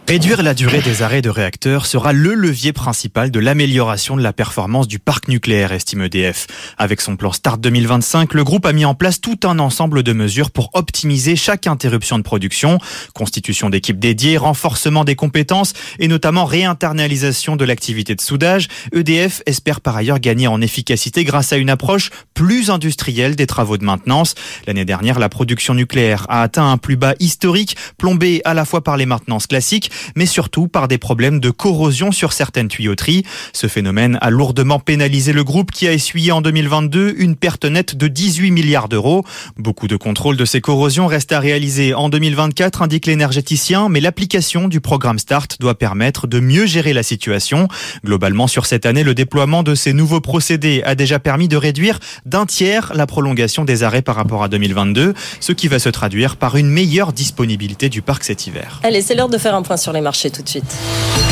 Réduire 0.09 0.41
la 0.41 0.55
durée 0.55 0.81
des 0.81 1.03
arrêts 1.03 1.21
de 1.21 1.29
réacteurs 1.29 1.85
sera 1.85 2.13
le 2.13 2.33
levier 2.33 2.73
principal 2.73 3.29
de 3.29 3.39
l'amélioration 3.39 4.17
de 4.17 4.23
la 4.23 4.33
performance 4.33 4.87
du 4.87 4.97
parc 4.97 5.27
nucléaire, 5.27 5.71
estime 5.71 6.01
EDF. 6.01 6.47
Avec 6.79 6.99
son 6.99 7.15
plan 7.15 7.31
Start 7.31 7.61
2025, 7.61 8.33
le 8.33 8.43
groupe 8.43 8.65
a 8.65 8.73
mis 8.73 8.85
en 8.85 8.95
place 8.95 9.21
tout 9.21 9.37
un 9.43 9.59
ensemble 9.59 10.01
de 10.01 10.11
mesures 10.11 10.49
pour 10.49 10.71
optimiser 10.73 11.35
chaque 11.35 11.67
interruption 11.67 12.17
de 12.17 12.23
production, 12.23 12.79
constitution 13.13 13.69
d'équipes 13.69 13.99
dédiées, 13.99 14.37
renforcement 14.37 15.03
des 15.03 15.13
compétences 15.13 15.73
et 15.99 16.07
notamment 16.07 16.45
réinternalisation 16.45 17.55
de 17.55 17.63
l'activité 17.63 18.15
de 18.15 18.21
soudage. 18.21 18.67
EDF 18.95 19.43
espère 19.45 19.79
par 19.79 19.95
ailleurs 19.95 20.19
gagner 20.19 20.47
en 20.47 20.59
efficacité 20.59 21.23
grâce 21.23 21.53
à 21.53 21.57
une 21.57 21.69
approche 21.69 22.09
plus 22.33 22.71
industrielle 22.71 23.35
des 23.35 23.45
travaux 23.45 23.77
de 23.77 23.85
maintenance. 23.85 24.33
L'année 24.65 24.85
dernière, 24.85 25.19
la 25.19 25.29
production 25.29 25.75
nucléaire 25.75 26.25
a 26.29 26.41
atteint 26.41 26.71
un 26.71 26.77
plus 26.77 26.95
bas 26.95 27.13
historique, 27.19 27.77
plombé 27.99 28.41
à 28.43 28.55
la 28.55 28.65
fois 28.65 28.83
par 28.83 28.97
les 28.97 29.05
maintenances 29.05 29.45
classiques 29.45 29.91
mais 30.15 30.25
surtout 30.25 30.67
par 30.67 30.87
des 30.87 30.97
problèmes 30.97 31.39
de 31.39 31.49
corrosion 31.49 32.11
sur 32.11 32.33
certaines 32.33 32.67
tuyauteries. 32.67 33.23
Ce 33.53 33.67
phénomène 33.67 34.17
a 34.21 34.29
lourdement 34.29 34.79
pénalisé 34.79 35.33
le 35.33 35.43
groupe 35.43 35.71
qui 35.71 35.87
a 35.87 35.93
essuyé 35.93 36.31
en 36.31 36.41
2022 36.41 37.15
une 37.17 37.35
perte 37.35 37.65
nette 37.65 37.95
de 37.95 38.07
18 38.07 38.51
milliards 38.51 38.89
d'euros. 38.89 39.23
Beaucoup 39.57 39.87
de 39.87 39.95
contrôles 39.95 40.37
de 40.37 40.45
ces 40.45 40.61
corrosions 40.61 41.07
restent 41.07 41.31
à 41.31 41.39
réaliser 41.39 41.93
en 41.93 42.09
2024, 42.09 42.81
indique 42.81 43.05
l'énergéticien, 43.05 43.89
mais 43.89 43.99
l'application 43.99 44.67
du 44.67 44.81
programme 44.81 45.19
START 45.19 45.47
doit 45.59 45.77
permettre 45.77 46.27
de 46.27 46.39
mieux 46.39 46.65
gérer 46.65 46.93
la 46.93 47.03
situation. 47.03 47.67
Globalement, 48.05 48.47
sur 48.47 48.65
cette 48.65 48.85
année, 48.85 49.03
le 49.03 49.13
déploiement 49.13 49.63
de 49.63 49.75
ces 49.75 49.93
nouveaux 49.93 50.21
procédés 50.21 50.81
a 50.85 50.95
déjà 50.95 51.19
permis 51.19 51.47
de 51.47 51.57
réduire 51.57 51.99
d'un 52.25 52.45
tiers 52.45 52.91
la 52.95 53.05
prolongation 53.05 53.65
des 53.65 53.83
arrêts 53.83 54.01
par 54.01 54.15
rapport 54.15 54.43
à 54.43 54.47
2022, 54.47 55.13
ce 55.39 55.51
qui 55.51 55.67
va 55.67 55.79
se 55.79 55.89
traduire 55.89 56.35
par 56.35 56.55
une 56.55 56.69
meilleure 56.69 57.13
disponibilité 57.13 57.89
du 57.89 58.01
parc 58.01 58.23
cet 58.23 58.47
hiver. 58.47 58.79
Allez, 58.83 59.01
c'est 59.01 59.15
l'heure 59.15 59.29
de 59.29 59.37
faire 59.37 59.55
un 59.55 59.61
point 59.61 59.77
sur 59.77 59.88
sur 59.89 59.93
les 59.93 60.01
marchés 60.01 60.29
tout 60.29 60.43
de 60.43 60.49
suite. 60.49 61.28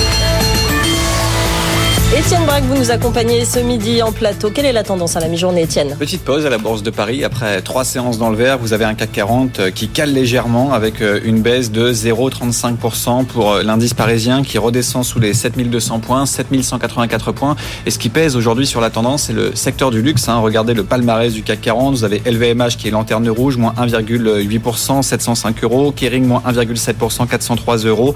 Étienne 2.15 2.45
Braque, 2.45 2.63
vous 2.63 2.77
nous 2.77 2.89
accompagnez 2.89 3.43
ce 3.43 3.59
midi 3.59 4.01
en 4.01 4.13
plateau. 4.13 4.49
Quelle 4.49 4.65
est 4.65 4.71
la 4.71 4.83
tendance 4.83 5.17
à 5.17 5.19
la 5.19 5.27
mi-journée, 5.27 5.63
Étienne 5.63 5.93
Petite 5.99 6.23
pause 6.23 6.45
à 6.45 6.49
la 6.49 6.57
Bourse 6.57 6.81
de 6.81 6.89
Paris. 6.89 7.25
Après 7.25 7.61
trois 7.61 7.83
séances 7.83 8.17
dans 8.17 8.29
le 8.29 8.37
vert, 8.37 8.57
vous 8.59 8.71
avez 8.71 8.85
un 8.85 8.95
CAC 8.95 9.11
40 9.11 9.59
euh, 9.59 9.71
qui 9.71 9.89
cale 9.89 10.13
légèrement 10.13 10.71
avec 10.71 11.01
euh, 11.01 11.19
une 11.25 11.41
baisse 11.41 11.69
de 11.69 11.91
0,35% 11.91 13.25
pour 13.25 13.51
euh, 13.51 13.63
l'indice 13.63 13.93
parisien 13.93 14.41
qui 14.41 14.57
redescend 14.57 15.03
sous 15.03 15.19
les 15.19 15.33
7200 15.33 15.99
points, 15.99 16.25
7184 16.25 17.33
points. 17.33 17.57
Et 17.85 17.91
ce 17.91 17.99
qui 17.99 18.07
pèse 18.07 18.37
aujourd'hui 18.37 18.65
sur 18.65 18.79
la 18.79 18.89
tendance, 18.89 19.23
c'est 19.23 19.33
le 19.33 19.53
secteur 19.53 19.91
du 19.91 20.01
luxe. 20.01 20.29
Hein. 20.29 20.37
Regardez 20.37 20.73
le 20.73 20.85
palmarès 20.85 21.33
du 21.33 21.43
CAC 21.43 21.59
40. 21.59 21.93
Vous 21.93 22.03
avez 22.05 22.21
LVMH 22.25 22.77
qui 22.77 22.87
est 22.87 22.91
lanterne 22.91 23.27
rouge, 23.27 23.57
moins 23.57 23.73
1,8%, 23.77 25.01
705 25.01 25.61
euros. 25.65 25.91
Kering, 25.91 26.25
moins 26.25 26.41
1,7%, 26.47 27.27
403 27.27 27.77
euros. 27.79 28.15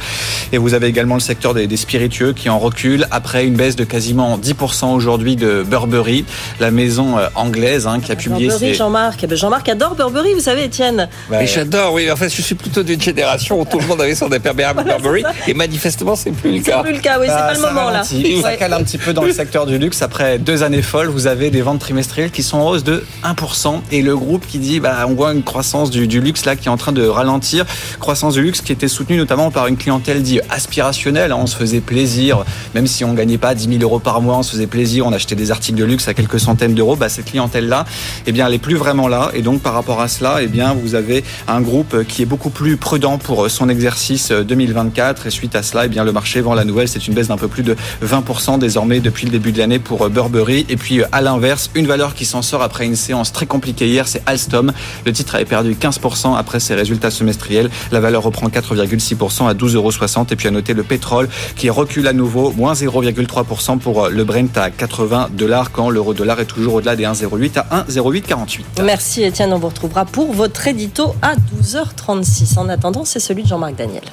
Et 0.53 0.57
vous 0.57 0.73
avez 0.73 0.87
également 0.87 1.15
le 1.15 1.19
secteur 1.19 1.53
des, 1.53 1.67
des 1.67 1.77
spiritueux 1.77 2.31
qui 2.31 2.47
en 2.47 2.57
recule 2.57 3.05
après 3.11 3.45
une 3.45 3.55
baisse 3.55 3.75
de 3.75 3.80
de 3.81 3.85
quasiment 3.85 4.37
10% 4.37 4.93
aujourd'hui 4.93 5.35
de 5.35 5.63
Burberry, 5.63 6.23
la 6.59 6.69
maison 6.69 7.17
euh, 7.17 7.27
anglaise 7.33 7.87
hein, 7.87 7.99
qui 7.99 8.11
a 8.11 8.15
publié. 8.15 8.47
Burberry, 8.47 8.75
Jean-Marc. 8.75 9.23
Eh 9.23 9.27
ben, 9.27 9.35
Jean-Marc 9.35 9.67
adore 9.69 9.95
Burberry, 9.95 10.35
vous 10.35 10.41
savez, 10.41 10.65
Étienne. 10.65 11.09
Bah, 11.29 11.43
j'adore, 11.45 11.93
oui. 11.93 12.11
En 12.11 12.15
fait, 12.15 12.29
je 12.29 12.41
suis 12.41 12.53
plutôt 12.53 12.83
d'une 12.83 13.01
génération 13.01 13.59
où 13.59 13.65
tout 13.65 13.79
le 13.79 13.87
monde 13.87 14.01
avait 14.01 14.13
son 14.13 14.31
imperméable 14.31 14.83
Burberry, 14.85 15.23
et 15.47 15.55
manifestement, 15.55 16.15
c'est 16.15 16.31
plus 16.31 16.57
le 16.57 16.61
cas. 16.61 16.77
C'est 16.77 16.89
plus 16.89 16.93
le 16.93 17.01
cas, 17.01 17.19
oui, 17.19 17.25
c'est 17.27 17.33
bah, 17.33 17.47
pas 17.47 17.53
le 17.55 17.59
moment 17.61 17.89
là. 17.89 18.03
Ça 18.03 18.55
cale 18.55 18.73
un 18.73 18.83
petit 18.83 18.99
peu 18.99 19.13
dans 19.13 19.23
le 19.23 19.33
secteur 19.33 19.65
du 19.65 19.79
luxe. 19.79 20.03
Après 20.03 20.37
deux 20.37 20.61
années 20.61 20.83
folles, 20.83 21.07
vous 21.07 21.25
avez 21.25 21.49
des 21.49 21.61
ventes 21.61 21.79
trimestrielles 21.79 22.31
qui 22.31 22.43
sont 22.43 22.59
en 22.59 22.69
hausse 22.69 22.83
de 22.83 23.03
1%, 23.23 23.81
et 23.91 24.03
le 24.03 24.15
groupe 24.15 24.45
qui 24.47 24.59
dit, 24.59 24.79
bah, 24.79 25.05
on 25.07 25.15
voit 25.15 25.33
une 25.33 25.43
croissance 25.43 25.89
du, 25.89 26.07
du 26.07 26.21
luxe 26.21 26.45
là 26.45 26.55
qui 26.55 26.67
est 26.67 26.71
en 26.71 26.77
train 26.77 26.91
de 26.91 27.07
ralentir, 27.07 27.65
croissance 27.99 28.35
du 28.35 28.43
luxe 28.43 28.61
qui 28.61 28.71
était 28.71 28.87
soutenue 28.87 29.17
notamment 29.17 29.49
par 29.49 29.65
une 29.65 29.77
clientèle 29.77 30.21
dit 30.21 30.39
aspirationnelle. 30.49 31.31
Hein. 31.31 31.39
On 31.41 31.47
se 31.47 31.55
faisait 31.55 31.81
plaisir, 31.81 32.45
même 32.75 32.85
si 32.85 33.03
on 33.03 33.13
gagnait 33.13 33.37
pas 33.37 33.55
10 33.55 33.67
000 33.71 33.83
euros 33.83 33.99
par 33.99 34.21
mois, 34.21 34.37
on 34.37 34.43
se 34.43 34.51
faisait 34.51 34.67
plaisir, 34.67 35.05
on 35.05 35.13
achetait 35.13 35.35
des 35.35 35.51
articles 35.51 35.77
de 35.77 35.83
luxe 35.83 36.07
à 36.07 36.13
quelques 36.13 36.39
centaines 36.39 36.73
d'euros. 36.73 36.95
Bah, 36.95 37.09
cette 37.09 37.25
clientèle-là, 37.25 37.85
eh 38.25 38.31
bien, 38.31 38.47
elle 38.47 38.53
est 38.53 38.59
plus 38.59 38.75
vraiment 38.75 39.07
là. 39.07 39.31
Et 39.33 39.41
donc, 39.41 39.61
par 39.61 39.73
rapport 39.73 40.01
à 40.01 40.07
cela, 40.07 40.37
eh 40.41 40.47
bien, 40.47 40.73
vous 40.73 40.95
avez 40.95 41.23
un 41.47 41.61
groupe 41.61 42.03
qui 42.07 42.21
est 42.21 42.25
beaucoup 42.25 42.49
plus 42.49 42.77
prudent 42.77 43.17
pour 43.17 43.49
son 43.49 43.69
exercice 43.69 44.31
2024. 44.31 45.27
Et 45.27 45.29
suite 45.29 45.55
à 45.55 45.63
cela, 45.63 45.85
eh 45.85 45.89
bien, 45.89 46.03
le 46.03 46.11
marché 46.11 46.41
vend 46.41 46.53
la 46.53 46.65
nouvelle. 46.65 46.87
C'est 46.87 47.07
une 47.07 47.13
baisse 47.13 47.27
d'un 47.27 47.37
peu 47.37 47.47
plus 47.47 47.63
de 47.63 47.75
20% 48.03 48.59
désormais 48.59 48.99
depuis 48.99 49.25
le 49.25 49.31
début 49.31 49.51
de 49.51 49.57
l'année 49.57 49.79
pour 49.79 50.09
Burberry. 50.09 50.65
Et 50.69 50.77
puis, 50.77 51.01
à 51.11 51.21
l'inverse, 51.21 51.69
une 51.75 51.87
valeur 51.87 52.13
qui 52.13 52.25
s'en 52.25 52.41
sort 52.41 52.61
après 52.61 52.85
une 52.85 52.95
séance 52.95 53.31
très 53.31 53.45
compliquée 53.45 53.87
hier, 53.87 54.07
c'est 54.07 54.21
Alstom. 54.25 54.71
Le 55.05 55.13
titre 55.13 55.35
avait 55.35 55.45
perdu 55.45 55.75
15% 55.75 56.37
après 56.37 56.59
ses 56.59 56.75
résultats 56.75 57.11
semestriels. 57.11 57.69
La 57.91 57.99
valeur 57.99 58.23
reprend 58.23 58.47
4,6% 58.47 59.47
à 59.47 59.53
12,60 59.53 59.75
euros. 59.75 59.91
Et 60.31 60.35
puis, 60.35 60.47
à 60.47 60.51
noter 60.51 60.73
le 60.73 60.83
pétrole 60.83 61.29
qui 61.55 61.69
recule 61.69 62.07
à 62.07 62.13
nouveau, 62.13 62.51
moins 62.51 62.73
0,3% 62.73 63.60
pour 63.81 64.09
le 64.09 64.23
Brent 64.23 64.57
à 64.57 64.71
80 64.71 65.29
dollars 65.33 65.71
quand 65.71 65.89
l'euro 65.89 66.13
dollar 66.13 66.39
est 66.39 66.45
toujours 66.45 66.75
au-delà 66.75 66.95
des 66.95 67.03
1,08 67.03 67.59
à 67.59 67.83
1,0848. 67.83 68.83
Merci 68.83 69.23
Étienne, 69.23 69.53
on 69.53 69.59
vous 69.59 69.69
retrouvera 69.69 70.05
pour 70.05 70.33
votre 70.33 70.67
édito 70.67 71.15
à 71.21 71.35
12h36. 71.35 72.57
En 72.57 72.69
attendant, 72.69 73.05
c'est 73.05 73.19
celui 73.19 73.43
de 73.43 73.47
Jean-Marc 73.47 73.75
Daniel. 73.75 74.03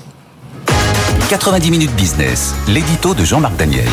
90 1.31 1.71
minutes 1.71 1.95
business, 1.95 2.55
l'édito 2.69 3.15
de 3.15 3.25
Jean-Marc 3.25 3.57
Daniel. 3.57 3.89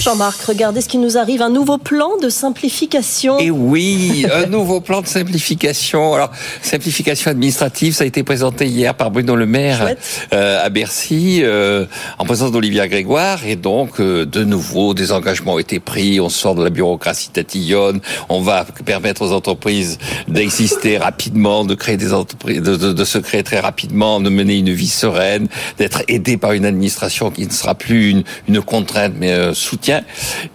Jean-Marc, 0.00 0.42
regardez 0.42 0.80
ce 0.80 0.88
qui 0.88 0.98
nous 0.98 1.16
arrive, 1.16 1.40
un 1.40 1.50
nouveau 1.50 1.78
plan 1.78 2.16
de 2.20 2.28
simplification. 2.28 3.38
Et 3.38 3.50
oui, 3.50 4.26
un 4.32 4.46
nouveau 4.50 4.80
plan 4.80 5.00
de 5.00 5.06
simplification. 5.06 6.14
Alors, 6.14 6.30
simplification 6.62 7.30
administrative, 7.30 7.94
ça 7.94 8.04
a 8.04 8.06
été 8.06 8.22
présenté 8.22 8.66
hier 8.66 8.94
par 8.94 9.10
Bruno 9.10 9.36
Le 9.36 9.46
Maire 9.46 9.94
euh, 10.32 10.64
à 10.64 10.68
Bercy, 10.68 11.40
euh, 11.42 11.86
en 12.18 12.24
présence 12.24 12.52
d'Olivia 12.52 12.88
Grégoire. 12.88 13.46
Et 13.46 13.56
donc, 13.56 14.00
euh, 14.00 14.26
de 14.26 14.44
nouveau, 14.44 14.94
des 14.94 15.12
engagements 15.12 15.54
ont 15.54 15.58
été 15.58 15.80
pris. 15.80 16.20
On 16.20 16.28
sort 16.28 16.54
de 16.54 16.62
la 16.62 16.70
bureaucratie 16.70 17.30
tatillonne. 17.30 18.00
On 18.28 18.40
va 18.40 18.64
permettre 18.84 19.22
aux 19.22 19.32
entreprises 19.32 19.98
d'exister 20.28 20.98
rapidement, 20.98 21.64
de 21.64 21.74
créer 21.74 21.96
des 21.96 22.12
entreprises, 22.12 22.60
de, 22.60 22.76
de, 22.76 22.92
de, 22.92 23.04
se 23.04 23.18
créer 23.18 23.42
très 23.42 23.60
rapidement, 23.60 24.20
de 24.20 24.28
mener 24.28 24.58
une 24.58 24.72
vie 24.72 24.88
sereine, 24.88 25.48
d'être 25.78 26.02
aidé 26.08 26.36
par 26.36 26.52
une 26.52 26.66
administration 26.66 27.30
qui 27.30 27.46
ne 27.46 27.52
sera 27.52 27.74
plus 27.74 28.10
une, 28.10 28.24
une 28.48 28.60
contrainte, 28.60 29.14
mais 29.18 29.32
un 29.32 29.54
soutien 29.84 30.02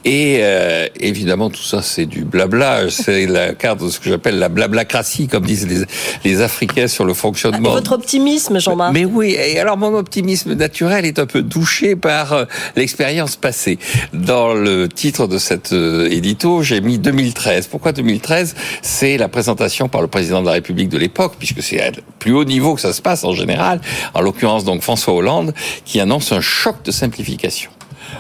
et 0.06 0.40
euh, 0.42 0.88
évidemment, 1.00 1.50
tout 1.50 1.64
ça, 1.64 1.82
c'est 1.82 2.06
du 2.06 2.24
blabla. 2.24 2.90
C'est 2.90 3.28
la 3.28 3.54
carte 3.54 3.84
de 3.84 3.90
ce 3.90 4.00
que 4.00 4.10
j'appelle 4.10 4.40
la 4.40 4.50
blablacratie, 4.50 5.28
comme 5.28 5.46
disent 5.46 5.68
les, 5.68 5.86
les 6.24 6.42
Africains 6.42 6.88
sur 6.88 7.06
le 7.06 7.14
fonctionnement. 7.14 7.70
Ah, 7.72 7.76
votre 7.76 7.92
optimisme, 7.92 8.60
Jean-Marc. 8.60 8.94
Mais 8.94 9.06
oui, 9.06 9.36
et 9.38 9.60
alors 9.60 9.78
mon 9.78 9.96
optimisme 9.96 10.54
naturel 10.54 11.06
est 11.06 11.20
un 11.20 11.26
peu 11.26 11.42
douché 11.42 11.96
par 11.96 12.34
euh, 12.34 12.46
l'expérience 12.76 13.36
passée. 13.36 13.78
Dans 14.14 14.54
le 14.54 14.88
titre 14.88 15.28
de 15.28 15.38
cette 15.38 15.74
euh, 15.74 16.10
édito, 16.10 16.64
j'ai 16.64 16.82
mis 16.82 16.98
2013. 16.98 17.68
Pourquoi 17.68 17.92
2013 17.92 18.56
C'est 18.82 19.18
la 19.18 19.28
présentation 19.28 19.90
par 19.90 20.02
le 20.02 20.08
président 20.08 20.42
de 20.42 20.48
la 20.48 20.54
République 20.54 20.90
de 20.90 20.98
l'époque, 20.98 21.34
puisque 21.38 21.62
c'est 21.62 21.82
à 21.82 21.92
plus 22.20 22.34
haut 22.34 22.46
niveau 22.46 22.76
que 22.76 22.82
ça 22.82 22.94
se 22.94 23.02
passe 23.02 23.24
en 23.24 23.34
général. 23.34 23.82
En 24.14 24.22
l'occurrence, 24.22 24.64
donc 24.64 24.82
François 24.82 25.14
Hollande, 25.14 25.54
qui 25.86 26.00
annonce 26.00 26.32
un 26.32 26.42
choc 26.42 26.84
de 26.84 26.92
simplification. 26.92 27.72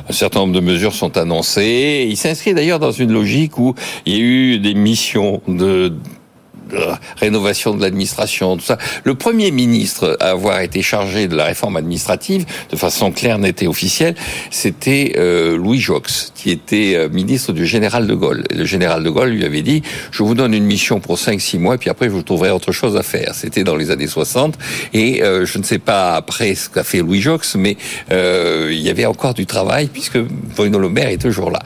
Un 0.08 0.13
certain 0.13 0.39
nombre 0.39 0.53
de 0.53 0.60
mesures 0.60 0.94
sont 0.94 1.18
annoncées. 1.18 2.08
Il 2.10 2.18
s'inscrit 2.18 2.53
d'ailleurs 2.53 2.79
dans 2.79 2.91
une 2.91 3.12
logique 3.12 3.58
où 3.58 3.75
il 4.06 4.13
y 4.13 4.15
a 4.18 4.20
eu 4.20 4.60
des 4.60 4.74
missions 4.74 5.41
de 5.48 5.94
rénovation 7.18 7.74
de 7.74 7.82
l'administration, 7.82 8.58
tout 8.58 8.66
ça. 8.66 8.78
Le 9.04 9.16
premier 9.16 9.52
ministre 9.52 10.18
à 10.20 10.30
avoir 10.30 10.62
été 10.62 10.82
chargé 10.82 11.28
de 11.28 11.36
la 11.36 11.46
réforme 11.46 11.78
administrative, 11.78 12.46
de 12.72 12.76
façon 12.76 13.12
claire, 13.12 13.38
et 13.44 13.68
officielle, 13.68 14.16
c'était 14.52 15.14
euh, 15.18 15.58
Louis 15.58 15.80
Jox, 15.80 16.32
qui 16.36 16.52
était 16.52 16.94
euh, 16.96 17.10
ministre 17.10 17.54
du 17.54 17.66
général 17.66 18.08
de 18.08 18.14
Gaulle. 18.14 18.44
Le 18.54 18.66
général 18.66 19.04
de 19.04 19.10
Gaulle 19.10 19.30
lui 19.30 19.46
avait 19.46 19.62
dit, 19.62 19.82
je 20.12 20.24
vous 20.24 20.36
donne 20.36 20.54
une 20.54 20.66
mission 20.66 21.00
pour 21.00 21.18
5-6 21.18 21.60
mois, 21.60 21.78
puis 21.78 21.90
après, 21.90 22.08
vous 22.08 22.22
trouverez 22.22 22.52
autre 22.52 22.72
chose 22.72 22.96
à 22.98 23.04
faire. 23.04 23.34
C'était 23.36 23.64
dans 23.64 23.76
les 23.76 23.92
années 23.92 24.08
60, 24.08 24.58
et 24.94 25.24
euh, 25.24 25.46
je 25.46 25.58
ne 25.58 25.64
sais 25.64 25.80
pas 25.80 26.16
après 26.16 26.56
ce 26.56 26.70
qu'a 26.70 26.84
fait 26.84 27.00
Louis 27.00 27.22
Jox, 27.22 27.56
mais 27.56 27.78
il 28.12 28.80
y 28.80 28.90
avait 28.90 29.06
encore 29.06 29.34
du 29.34 29.46
travail, 29.46 29.88
puisque 29.88 30.20
Bruno 30.20 30.80
Le 30.80 30.90
est 31.00 31.22
toujours 31.22 31.52
là. 31.52 31.60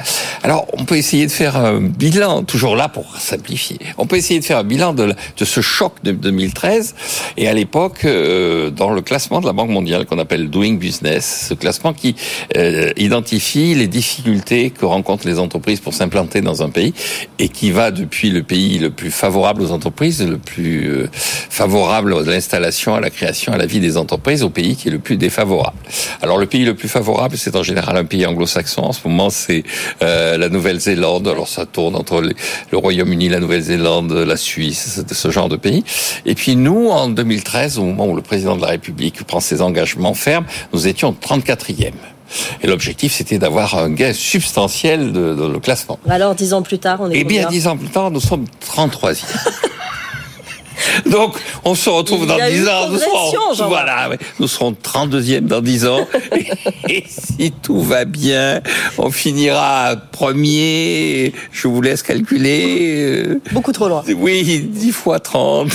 Alors, 0.44 0.68
on 0.74 0.86
peut 0.86 0.98
essayer 0.98 1.26
de 1.26 1.32
faire 1.32 1.58
un 1.58 1.82
bilan, 1.82 2.44
toujours 2.44 2.76
là 2.76 2.90
pour 2.90 3.18
simplifier. 3.18 3.80
On 3.98 4.06
peut 4.06 4.18
essayer 4.18 4.40
de 4.40 4.46
faire 4.46 4.58
un 4.58 4.64
bilan 4.64 4.93
de, 4.94 5.14
ce 5.44 5.62
choc 5.62 5.94
de 6.04 6.12
2013. 6.12 6.96
Et 7.38 7.48
à 7.48 7.54
l'époque, 7.54 8.06
euh, 8.06 8.70
dans 8.70 8.92
le 8.92 9.02
classement 9.02 9.42
de 9.42 9.46
la 9.46 9.54
Banque 9.54 9.70
mondiale 9.70 10.06
qu'on 10.06 10.20
appelle 10.20 10.50
Doing 10.50 10.76
Business, 10.76 11.48
ce 11.50 11.54
classement 11.54 11.94
qui 11.94 12.16
euh, 12.58 12.92
identifie 12.98 13.76
les 13.76 13.88
difficultés 13.88 14.70
que 14.70 14.86
rencontrent 14.86 15.28
les 15.28 15.40
entreprises 15.40 15.80
pour 15.80 15.94
s'implanter 15.94 16.42
dans 16.42 16.64
un 16.64 16.70
pays 16.70 16.94
et 17.40 17.50
qui 17.50 17.72
va 17.72 17.92
depuis 17.92 18.30
le 18.30 18.44
pays 18.44 18.80
le 18.80 18.90
plus 18.90 19.12
favorable 19.12 19.62
aux 19.62 19.72
entreprises, 19.72 20.26
le 20.26 20.38
plus 20.38 20.90
euh, 20.90 21.10
favorable 21.14 22.16
à 22.16 22.22
l'installation, 22.22 22.96
à 22.96 23.00
la 23.00 23.10
création, 23.10 23.54
à 23.54 23.58
la 23.58 23.66
vie 23.66 23.80
des 23.80 23.98
entreprises, 23.98 24.44
au 24.44 24.50
pays 24.50 24.76
qui 24.76 24.88
est 24.88 24.92
le 24.92 25.00
plus 25.00 25.18
défavorable. 25.18 25.78
Alors 26.22 26.38
le 26.38 26.46
pays 26.46 26.66
le 26.66 26.76
plus 26.76 26.90
favorable, 26.90 27.36
c'est 27.38 27.56
en 27.56 27.64
général 27.64 27.98
un 27.98 28.06
pays 28.06 28.26
anglo-saxon. 28.26 28.82
En 28.82 28.94
ce 28.94 29.08
moment, 29.08 29.30
c'est 29.30 29.64
la 30.02 30.50
Nouvelle-Zélande. 30.50 31.28
Alors 31.28 31.48
ça 31.48 31.66
tourne 31.66 31.96
entre 31.96 32.22
le 32.22 32.78
Royaume-Uni, 32.78 33.30
la 33.30 33.40
Nouvelle-Zélande, 33.40 34.12
la 34.12 34.38
Suisse, 34.38 34.83
de 35.08 35.14
ce 35.14 35.32
genre 35.32 35.50
de 35.50 35.58
pays. 35.58 35.84
Et 36.26 36.36
puis 36.36 36.56
nous, 36.56 36.90
en 36.90 37.10
2013, 37.10 37.80
au 37.80 37.84
moment 37.84 38.08
où 38.08 38.16
le 38.16 38.22
président 38.22 38.56
de 38.56 38.62
la 38.62 38.68
République 38.68 39.24
prend 39.24 39.40
ses 39.40 39.62
engagements 39.62 40.14
fermes, 40.14 40.46
nous 40.74 40.88
étions 40.88 41.16
34e. 41.20 41.92
Et 42.62 42.68
l'objectif, 42.68 43.14
c'était 43.14 43.38
d'avoir 43.38 43.76
un 43.78 43.92
gain 43.92 44.14
substantiel 44.14 45.12
de, 45.12 45.36
de, 45.36 45.46
le 45.46 45.60
classement. 45.60 46.00
Alors, 46.10 46.34
dix 46.36 46.54
ans 46.54 46.62
plus 46.64 46.80
tard, 46.80 47.00
on 47.02 47.12
est 47.12 47.18
Eh 47.18 47.24
bien, 47.24 47.48
dix 47.48 47.68
ans 47.68 47.78
plus 47.78 47.90
tard, 47.90 48.12
nous 48.12 48.20
sommes 48.20 48.46
33e. 48.66 49.24
Donc, 51.10 51.36
on 51.64 51.76
se 51.76 51.90
retrouve 51.90 52.28
dans 52.28 52.38
10 52.38 52.68
ans. 52.68 52.90
Nous 52.90 53.00
serons, 53.00 53.68
voilà, 53.68 54.10
nous 54.40 54.48
serons 54.48 54.72
32e 54.72 55.42
dans 55.42 55.62
10 55.62 55.88
ans. 55.88 56.08
et, 56.90 57.04
si 57.08 57.52
tout 57.52 57.82
va 57.82 58.06
bien, 58.06 58.62
on 58.98 59.12
finira 59.12 59.96
premier. 60.12 61.34
Je 61.52 61.68
vous 61.68 61.82
laisse 61.82 62.04
calculer. 62.04 63.28
Beaucoup 63.52 63.72
trop 63.72 63.88
loin. 63.88 64.04
Oui, 64.16 64.62
10 64.62 64.92
fois 64.92 65.20
30. 65.20 65.72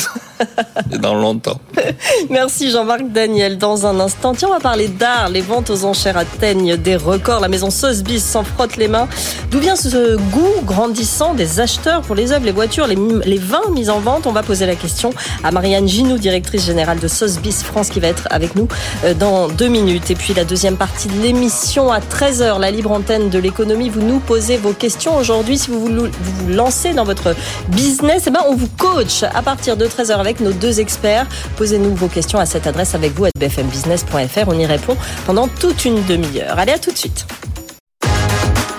dans 1.00 1.14
longtemps. 1.14 1.60
Merci 2.30 2.70
Jean-Marc 2.70 3.10
Daniel. 3.10 3.58
Dans 3.58 3.86
un 3.86 4.00
instant, 4.00 4.34
tiens, 4.34 4.48
on 4.48 4.54
va 4.54 4.60
parler 4.60 4.88
d'art. 4.88 5.28
Les 5.28 5.40
ventes 5.40 5.70
aux 5.70 5.84
enchères 5.84 6.16
atteignent 6.16 6.76
des 6.76 6.96
records. 6.96 7.40
La 7.40 7.48
maison 7.48 7.70
Sotheby's 7.70 8.24
s'en 8.24 8.44
frotte 8.44 8.76
les 8.76 8.88
mains. 8.88 9.08
D'où 9.50 9.58
vient 9.58 9.76
ce 9.76 10.16
goût 10.16 10.62
grandissant 10.64 11.34
des 11.34 11.60
acheteurs 11.60 12.02
pour 12.02 12.14
les 12.14 12.32
œuvres, 12.32 12.44
les 12.44 12.52
voitures, 12.52 12.86
les, 12.86 13.38
vins 13.38 13.70
mis 13.72 13.90
en 13.90 14.00
vente? 14.00 14.26
On 14.26 14.32
va 14.32 14.42
poser 14.42 14.66
la 14.66 14.74
question 14.74 15.10
à 15.44 15.50
Marianne 15.50 15.88
Ginou, 15.88 16.18
directrice 16.18 16.64
générale 16.64 16.98
de 16.98 17.08
Sotheby's 17.08 17.62
France, 17.62 17.90
qui 17.90 18.00
va 18.00 18.08
être 18.08 18.26
avec 18.30 18.54
nous 18.54 18.68
euh, 19.04 19.14
dans 19.14 19.48
deux 19.48 19.68
minutes. 19.68 20.10
Et 20.10 20.14
puis 20.14 20.34
la 20.34 20.44
deuxième 20.44 20.76
partie 20.76 21.08
de 21.08 21.20
l'émission 21.20 21.92
à 21.92 22.00
13h, 22.00 22.58
la 22.60 22.70
libre 22.70 22.92
antenne 22.92 23.30
de 23.30 23.38
l'économie. 23.38 23.88
Vous 23.88 24.02
nous 24.02 24.18
posez 24.18 24.56
vos 24.56 24.72
questions 24.72 25.16
aujourd'hui. 25.16 25.58
Si 25.58 25.70
vous 25.70 25.80
vous, 25.80 25.88
vous 25.88 26.48
lancez 26.48 26.92
dans 26.92 27.04
votre 27.04 27.34
business, 27.68 28.24
eh 28.26 28.30
ben, 28.30 28.40
on 28.48 28.54
vous 28.54 28.68
coach 28.78 29.22
à 29.22 29.42
partir 29.42 29.76
de 29.76 29.86
13h 29.86 30.27
avec 30.28 30.40
nos 30.40 30.52
deux 30.52 30.78
experts. 30.78 31.26
Posez-nous 31.56 31.94
vos 31.94 32.08
questions 32.08 32.38
à 32.38 32.44
cette 32.44 32.66
adresse 32.66 32.94
avec 32.94 33.12
vous 33.12 33.24
à 33.24 33.30
bfmbusiness.fr. 33.38 34.44
On 34.46 34.58
y 34.58 34.66
répond 34.66 34.94
pendant 35.24 35.48
toute 35.48 35.86
une 35.86 36.04
demi-heure. 36.04 36.58
Allez, 36.58 36.72
à 36.72 36.78
tout 36.78 36.92
de 36.92 36.98
suite. 36.98 37.26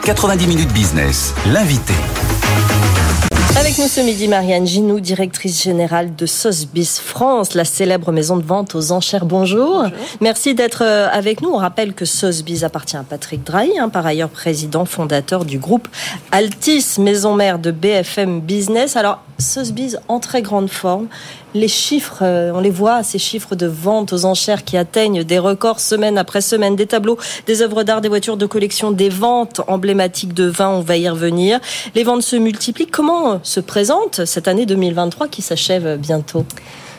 90 0.03 0.45
minutes 0.45 0.71
business, 0.71 1.33
l'invité. 1.51 1.93
Avec 3.57 3.79
nous 3.79 3.87
ce 3.87 3.99
midi, 3.99 4.27
Marianne 4.27 4.67
Ginou, 4.67 4.99
directrice 4.99 5.63
générale 5.63 6.15
de 6.15 6.25
Sotheby's 6.27 6.99
France, 6.99 7.55
la 7.55 7.65
célèbre 7.65 8.11
maison 8.11 8.37
de 8.37 8.43
vente 8.43 8.75
aux 8.75 8.91
enchères. 8.91 9.25
Bonjour. 9.25 9.85
Merci 10.21 10.53
d'être 10.53 10.83
euh, 10.83 11.09
avec 11.11 11.41
nous. 11.41 11.49
On 11.49 11.57
rappelle 11.57 11.93
que 11.93 12.05
Sotheby's 12.05 12.63
appartient 12.63 12.95
à 12.95 13.03
Patrick 13.03 13.43
Drahi, 13.43 13.77
hein, 13.79 13.89
par 13.89 14.05
ailleurs 14.05 14.29
président 14.29 14.85
fondateur 14.85 15.45
du 15.45 15.57
groupe 15.57 15.87
Altis, 16.31 16.99
maison 16.99 17.33
mère 17.33 17.57
de 17.57 17.71
BFM 17.71 18.39
Business. 18.39 18.95
Alors, 18.95 19.23
Sotheby's 19.39 19.97
en 20.07 20.19
très 20.19 20.41
grande 20.41 20.69
forme. 20.69 21.07
Les 21.53 21.67
chiffres, 21.67 22.19
euh, 22.21 22.51
on 22.53 22.59
les 22.59 22.69
voit, 22.69 23.01
ces 23.03 23.17
chiffres 23.17 23.55
de 23.55 23.65
vente 23.65 24.13
aux 24.13 24.25
enchères 24.25 24.63
qui 24.63 24.77
atteignent 24.77 25.23
des 25.23 25.39
records 25.39 25.79
semaine 25.79 26.17
après 26.17 26.41
semaine, 26.41 26.75
des 26.75 26.85
tableaux, 26.85 27.17
des 27.47 27.61
œuvres 27.61 27.83
d'art, 27.83 28.01
des 28.01 28.09
voitures 28.09 28.37
de 28.37 28.45
collection, 28.45 28.91
des 28.91 29.09
ventes 29.09 29.61
emblématiques 29.67 30.33
de 30.33 30.45
vin, 30.45 30.69
on 30.69 30.81
va 30.81 30.97
y 30.97 31.09
revenir. 31.09 31.59
Les 31.95 32.03
ventes 32.03 32.21
se 32.21 32.35
multiplient. 32.35 32.87
Comment 32.87 33.39
se 33.43 33.59
présente 33.59 34.25
cette 34.25 34.47
année 34.47 34.65
2023 34.65 35.27
qui 35.27 35.41
s'achève 35.41 35.97
bientôt 35.97 36.45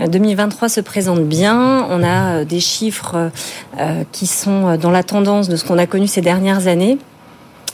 2023 0.00 0.70
se 0.70 0.80
présente 0.80 1.24
bien. 1.24 1.86
On 1.90 2.02
a 2.02 2.44
des 2.46 2.60
chiffres 2.60 3.30
euh, 3.78 4.02
qui 4.12 4.26
sont 4.26 4.78
dans 4.78 4.90
la 4.90 5.02
tendance 5.02 5.50
de 5.50 5.56
ce 5.56 5.64
qu'on 5.64 5.76
a 5.76 5.86
connu 5.86 6.06
ces 6.06 6.22
dernières 6.22 6.68
années. 6.68 6.98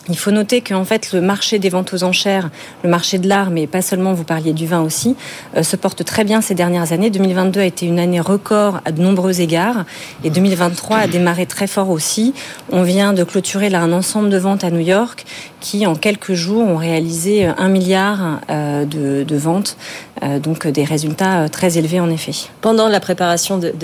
Il 0.08 0.16
faut 0.16 0.30
noter 0.30 0.60
qu'en 0.60 0.84
fait, 0.84 1.12
le 1.12 1.20
marché 1.20 1.58
des 1.58 1.68
ventes 1.68 1.92
aux 1.92 2.04
enchères, 2.04 2.50
le 2.84 2.90
marché 2.90 3.18
de 3.18 3.28
l'art, 3.28 3.50
mais 3.50 3.66
pas 3.66 3.82
seulement, 3.82 4.14
vous 4.14 4.22
parliez 4.22 4.52
du 4.52 4.66
vin 4.66 4.80
aussi, 4.80 5.16
euh, 5.56 5.64
se 5.64 5.74
porte 5.74 6.04
très 6.04 6.22
bien 6.22 6.40
ces 6.40 6.54
dernières 6.54 6.92
années. 6.92 7.10
2022 7.10 7.60
a 7.60 7.64
été 7.64 7.86
une 7.86 7.98
année 7.98 8.20
record 8.20 8.80
à 8.84 8.92
de 8.92 9.02
nombreux 9.02 9.40
égards 9.40 9.84
et 10.22 10.30
2023 10.30 10.98
a 10.98 11.06
démarré 11.08 11.46
très 11.46 11.66
fort 11.66 11.90
aussi. 11.90 12.34
On 12.70 12.82
vient 12.82 13.12
de 13.12 13.24
clôturer 13.24 13.68
là 13.68 13.80
un 13.80 13.92
ensemble 13.92 14.30
de 14.30 14.38
ventes 14.38 14.62
à 14.62 14.70
New 14.70 14.80
York 14.80 15.24
qui, 15.60 15.86
en 15.86 15.96
quelques 15.96 16.34
jours, 16.34 16.62
ont 16.62 16.76
réalisé 16.76 17.44
un 17.44 17.68
milliard 17.68 18.40
euh, 18.48 18.84
de, 18.84 19.36
ventes. 19.36 19.76
Euh, 20.22 20.38
donc 20.38 20.66
des 20.66 20.84
résultats 20.84 21.48
très 21.50 21.76
élevés 21.76 22.00
en 22.00 22.08
effet. 22.08 22.32
Pendant 22.62 22.88
la 22.88 23.00
préparation 23.00 23.58
de, 23.58 23.74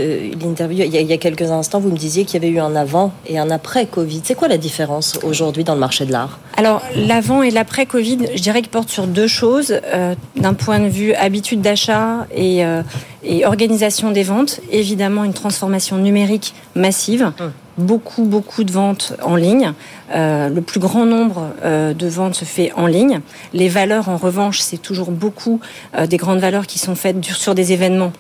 l'interview, 0.41 0.85
il, 0.87 0.95
il, 0.95 1.07
y 1.07 1.13
a 1.13 1.19
quelques 1.19 1.51
instants, 1.51 1.79
vous 1.79 1.91
me 1.91 1.97
disiez 1.97 2.25
qu'il 2.25 2.43
y 2.43 2.47
avait 2.47 2.55
eu 2.55 2.59
un 2.59 2.75
avant 2.75 3.13
et 3.27 3.39
un 3.39 3.51
après 3.51 3.85
Covid. 3.85 4.23
C'est 4.25 4.35
quoi 4.35 4.49
la 4.49 4.57
différence 4.57 5.19
aujourd'hui 5.25 5.65
dans 5.65 5.75
le 5.75 5.81
marché 5.81 6.07
de 6.07 6.12
alors, 6.57 6.83
l'avant 6.95 7.43
et 7.43 7.51
l'après 7.51 7.87
Covid, 7.87 8.19
je 8.35 8.43
dirais 8.43 8.61
qu'ils 8.61 8.71
portent 8.71 8.91
sur 8.91 9.07
deux 9.07 9.27
choses. 9.27 9.81
Euh, 9.85 10.15
D'un 10.37 10.55
point 10.55 10.81
de 10.81 10.89
vue 10.89 11.15
habitude 11.15 11.61
d'achat 11.61 12.27
et, 12.35 12.65
euh, 12.65 12.83
et, 13.25 13.47
organisation 13.47 14.11
des 14.11 14.23
ventes, 14.23 14.61
évidemment 14.71 15.25
une 15.25 15.33
transformation 15.33 15.97
numérique 15.97 16.55
massive. 16.75 17.33
Hum. 17.41 17.53
Beaucoup, 17.79 18.25
beaucoup 18.25 18.65
de 18.65 18.71
ventes 18.71 19.15
en 19.23 19.35
ligne. 19.35 19.73
Euh, 20.15 20.51
le 20.51 20.61
plus 20.61 20.79
grand 20.79 21.07
nombre 21.07 21.53
de 21.65 22.07
ventes 22.07 22.35
se 22.35 22.45
fait 22.45 22.71
en 22.77 22.87
ligne. 22.87 23.21
Les 23.55 23.71
valeurs, 23.71 24.11
en 24.11 24.19
revanche, 24.19 24.61
c'est 24.61 24.77
toujours 24.77 25.11
beaucoup 25.11 25.59
des 26.07 26.19
grandes 26.19 26.41
valeurs 26.41 26.67
qui 26.67 26.79
sont 26.79 26.95
faites 26.95 27.25
sur 27.25 27.55
des 27.55 27.73
événements 27.73 28.13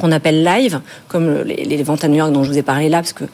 qu'on 0.00 0.12
appelle 0.12 0.44
live, 0.44 0.80
comme 1.08 1.42
les, 1.42 1.64
les, 1.64 1.82
ventes 1.82 2.04
à 2.04 2.08
New 2.08 2.16
York 2.16 2.32
dont 2.32 2.44
je 2.44 2.50
vous 2.50 2.58
ai 2.58 2.62
parlé 2.62 2.88
là, 2.88 2.98
parce 2.98 3.12
que 3.12 3.24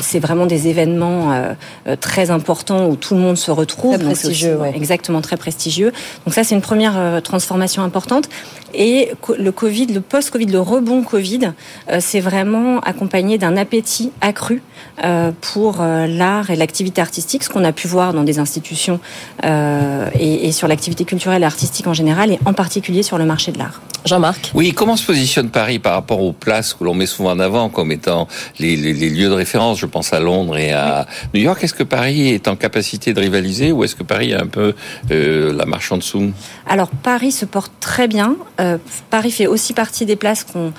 c'est 0.00 0.18
vraiment 0.18 0.46
des 0.46 0.68
événements 0.68 1.32
euh, 1.32 1.52
euh 1.86 1.96
très 1.96 2.30
importants 2.30 2.86
où 2.88 2.96
tout 2.96 3.14
le 3.14 3.20
monde 3.20 3.36
se 3.36 3.50
retrouve. 3.50 3.96
Très 3.96 4.04
prestigieux, 4.04 4.54
aussi, 4.54 4.62
ouais. 4.62 4.76
Exactement, 4.76 5.20
très 5.20 5.36
prestigieux. 5.36 5.92
Donc 6.24 6.34
ça, 6.34 6.44
c'est 6.44 6.54
une 6.54 6.60
première 6.60 6.94
euh, 6.96 7.20
transformation 7.20 7.82
importante. 7.82 8.28
Et 8.76 9.10
le 9.38 9.52
Covid, 9.52 9.86
le 9.86 10.00
post-Covid, 10.02 10.46
le 10.46 10.60
rebond 10.60 11.02
Covid, 11.02 11.52
euh, 11.90 11.98
c'est 12.00 12.20
vraiment 12.20 12.80
accompagné 12.80 13.38
d'un 13.38 13.56
appétit 13.56 14.12
accru 14.20 14.62
euh, 15.02 15.32
pour 15.40 15.80
euh, 15.80 16.06
l'art 16.06 16.50
et 16.50 16.56
l'activité 16.56 17.00
artistique, 17.00 17.44
ce 17.44 17.48
qu'on 17.48 17.64
a 17.64 17.72
pu 17.72 17.88
voir 17.88 18.12
dans 18.12 18.22
des 18.22 18.38
institutions 18.38 19.00
et, 19.42 20.46
et 20.46 20.52
sur 20.52 20.68
l'activité 20.68 21.04
culturelle 21.04 21.42
et 21.42 21.46
artistique 21.46 21.86
en 21.86 21.94
général, 21.94 22.32
et 22.32 22.38
en 22.44 22.52
particulier 22.52 23.02
sur 23.02 23.16
le 23.16 23.24
marché 23.24 23.52
de 23.52 23.58
l'art. 23.58 23.80
Jean-Marc? 24.04 24.52
Oui, 24.54 24.72
comment 24.72 24.96
se 24.96 25.04
positionne 25.04 25.50
Paris 25.50 25.78
par 25.78 25.94
rapport 25.94 26.05
aux 26.14 26.32
places 26.32 26.74
que 26.74 26.84
l'on 26.84 26.94
met 26.94 27.06
souvent 27.06 27.30
en 27.30 27.40
avant 27.40 27.68
comme 27.68 27.92
étant 27.92 28.28
les, 28.58 28.76
les, 28.76 28.92
les, 28.92 29.10
lieux 29.10 29.28
de 29.28 29.34
référence 29.34 29.78
Je 29.78 29.86
pense 29.86 30.12
à 30.12 30.20
Londres 30.20 30.56
et 30.56 30.72
à 30.72 31.06
New 31.34 31.40
York. 31.40 31.62
Est-ce 31.62 31.74
que 31.74 31.82
Paris 31.82 32.28
est 32.28 32.48
en 32.48 32.56
capacité 32.56 33.12
de 33.12 33.20
rivaliser 33.20 33.72
ou 33.72 33.84
est-ce 33.84 33.96
que 33.96 34.02
Paris 34.02 34.34
a 34.34 34.40
un 34.40 34.46
peu 34.46 34.74
euh, 35.10 35.52
la 35.52 35.66
marche 35.66 35.92
en 35.92 35.98
dessous? 35.98 36.32
Alors 36.68 36.88
Paris 36.90 37.32
se 37.32 37.44
porte 37.44 37.72
très 37.80 38.08
bien. 38.08 38.36
Euh, 38.60 38.78
Paris 39.10 39.30
fait 39.30 39.46
aussi 39.46 39.72
partie 39.72 40.06
des 40.06 40.16
places 40.16 40.44
qui 40.44 40.56
ont 40.56 40.72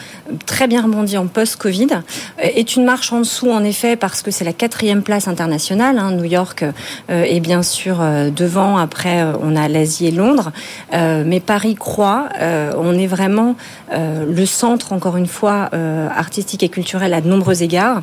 très 0.45 0.67
bien 0.67 0.81
rebondi 0.81 1.17
en 1.17 1.27
post-Covid. 1.27 1.87
Euh, 1.91 2.01
est 2.43 2.75
une 2.75 2.83
marche 2.83 3.13
en 3.13 3.19
dessous 3.19 3.49
en 3.49 3.63
effet 3.63 3.95
parce 3.95 4.21
que 4.21 4.31
c'est 4.31 4.43
la 4.43 4.53
quatrième 4.53 5.03
place 5.03 5.27
internationale. 5.27 5.97
Hein. 5.97 6.11
New 6.11 6.25
York 6.25 6.63
euh, 6.63 7.23
est 7.23 7.39
bien 7.39 7.63
sûr 7.63 7.97
devant. 8.35 8.77
Après, 8.77 9.23
on 9.41 9.55
a 9.55 9.67
l'Asie 9.67 10.07
et 10.07 10.11
Londres. 10.11 10.51
mais 10.91 11.39
Paris 11.39 11.75
croit. 11.75 12.29
on 12.39 12.93
est 12.93 13.07
vraiment 13.07 13.55
le 13.91 14.45
centre, 14.45 14.93
encore 14.93 15.16
une 15.17 15.27
fois, 15.27 15.69
artistique 15.73 16.63
et 16.63 16.69
culturel 16.69 17.13
à 17.13 17.21
de 17.21 17.27
nombreux 17.27 17.63
égards. 17.63 18.01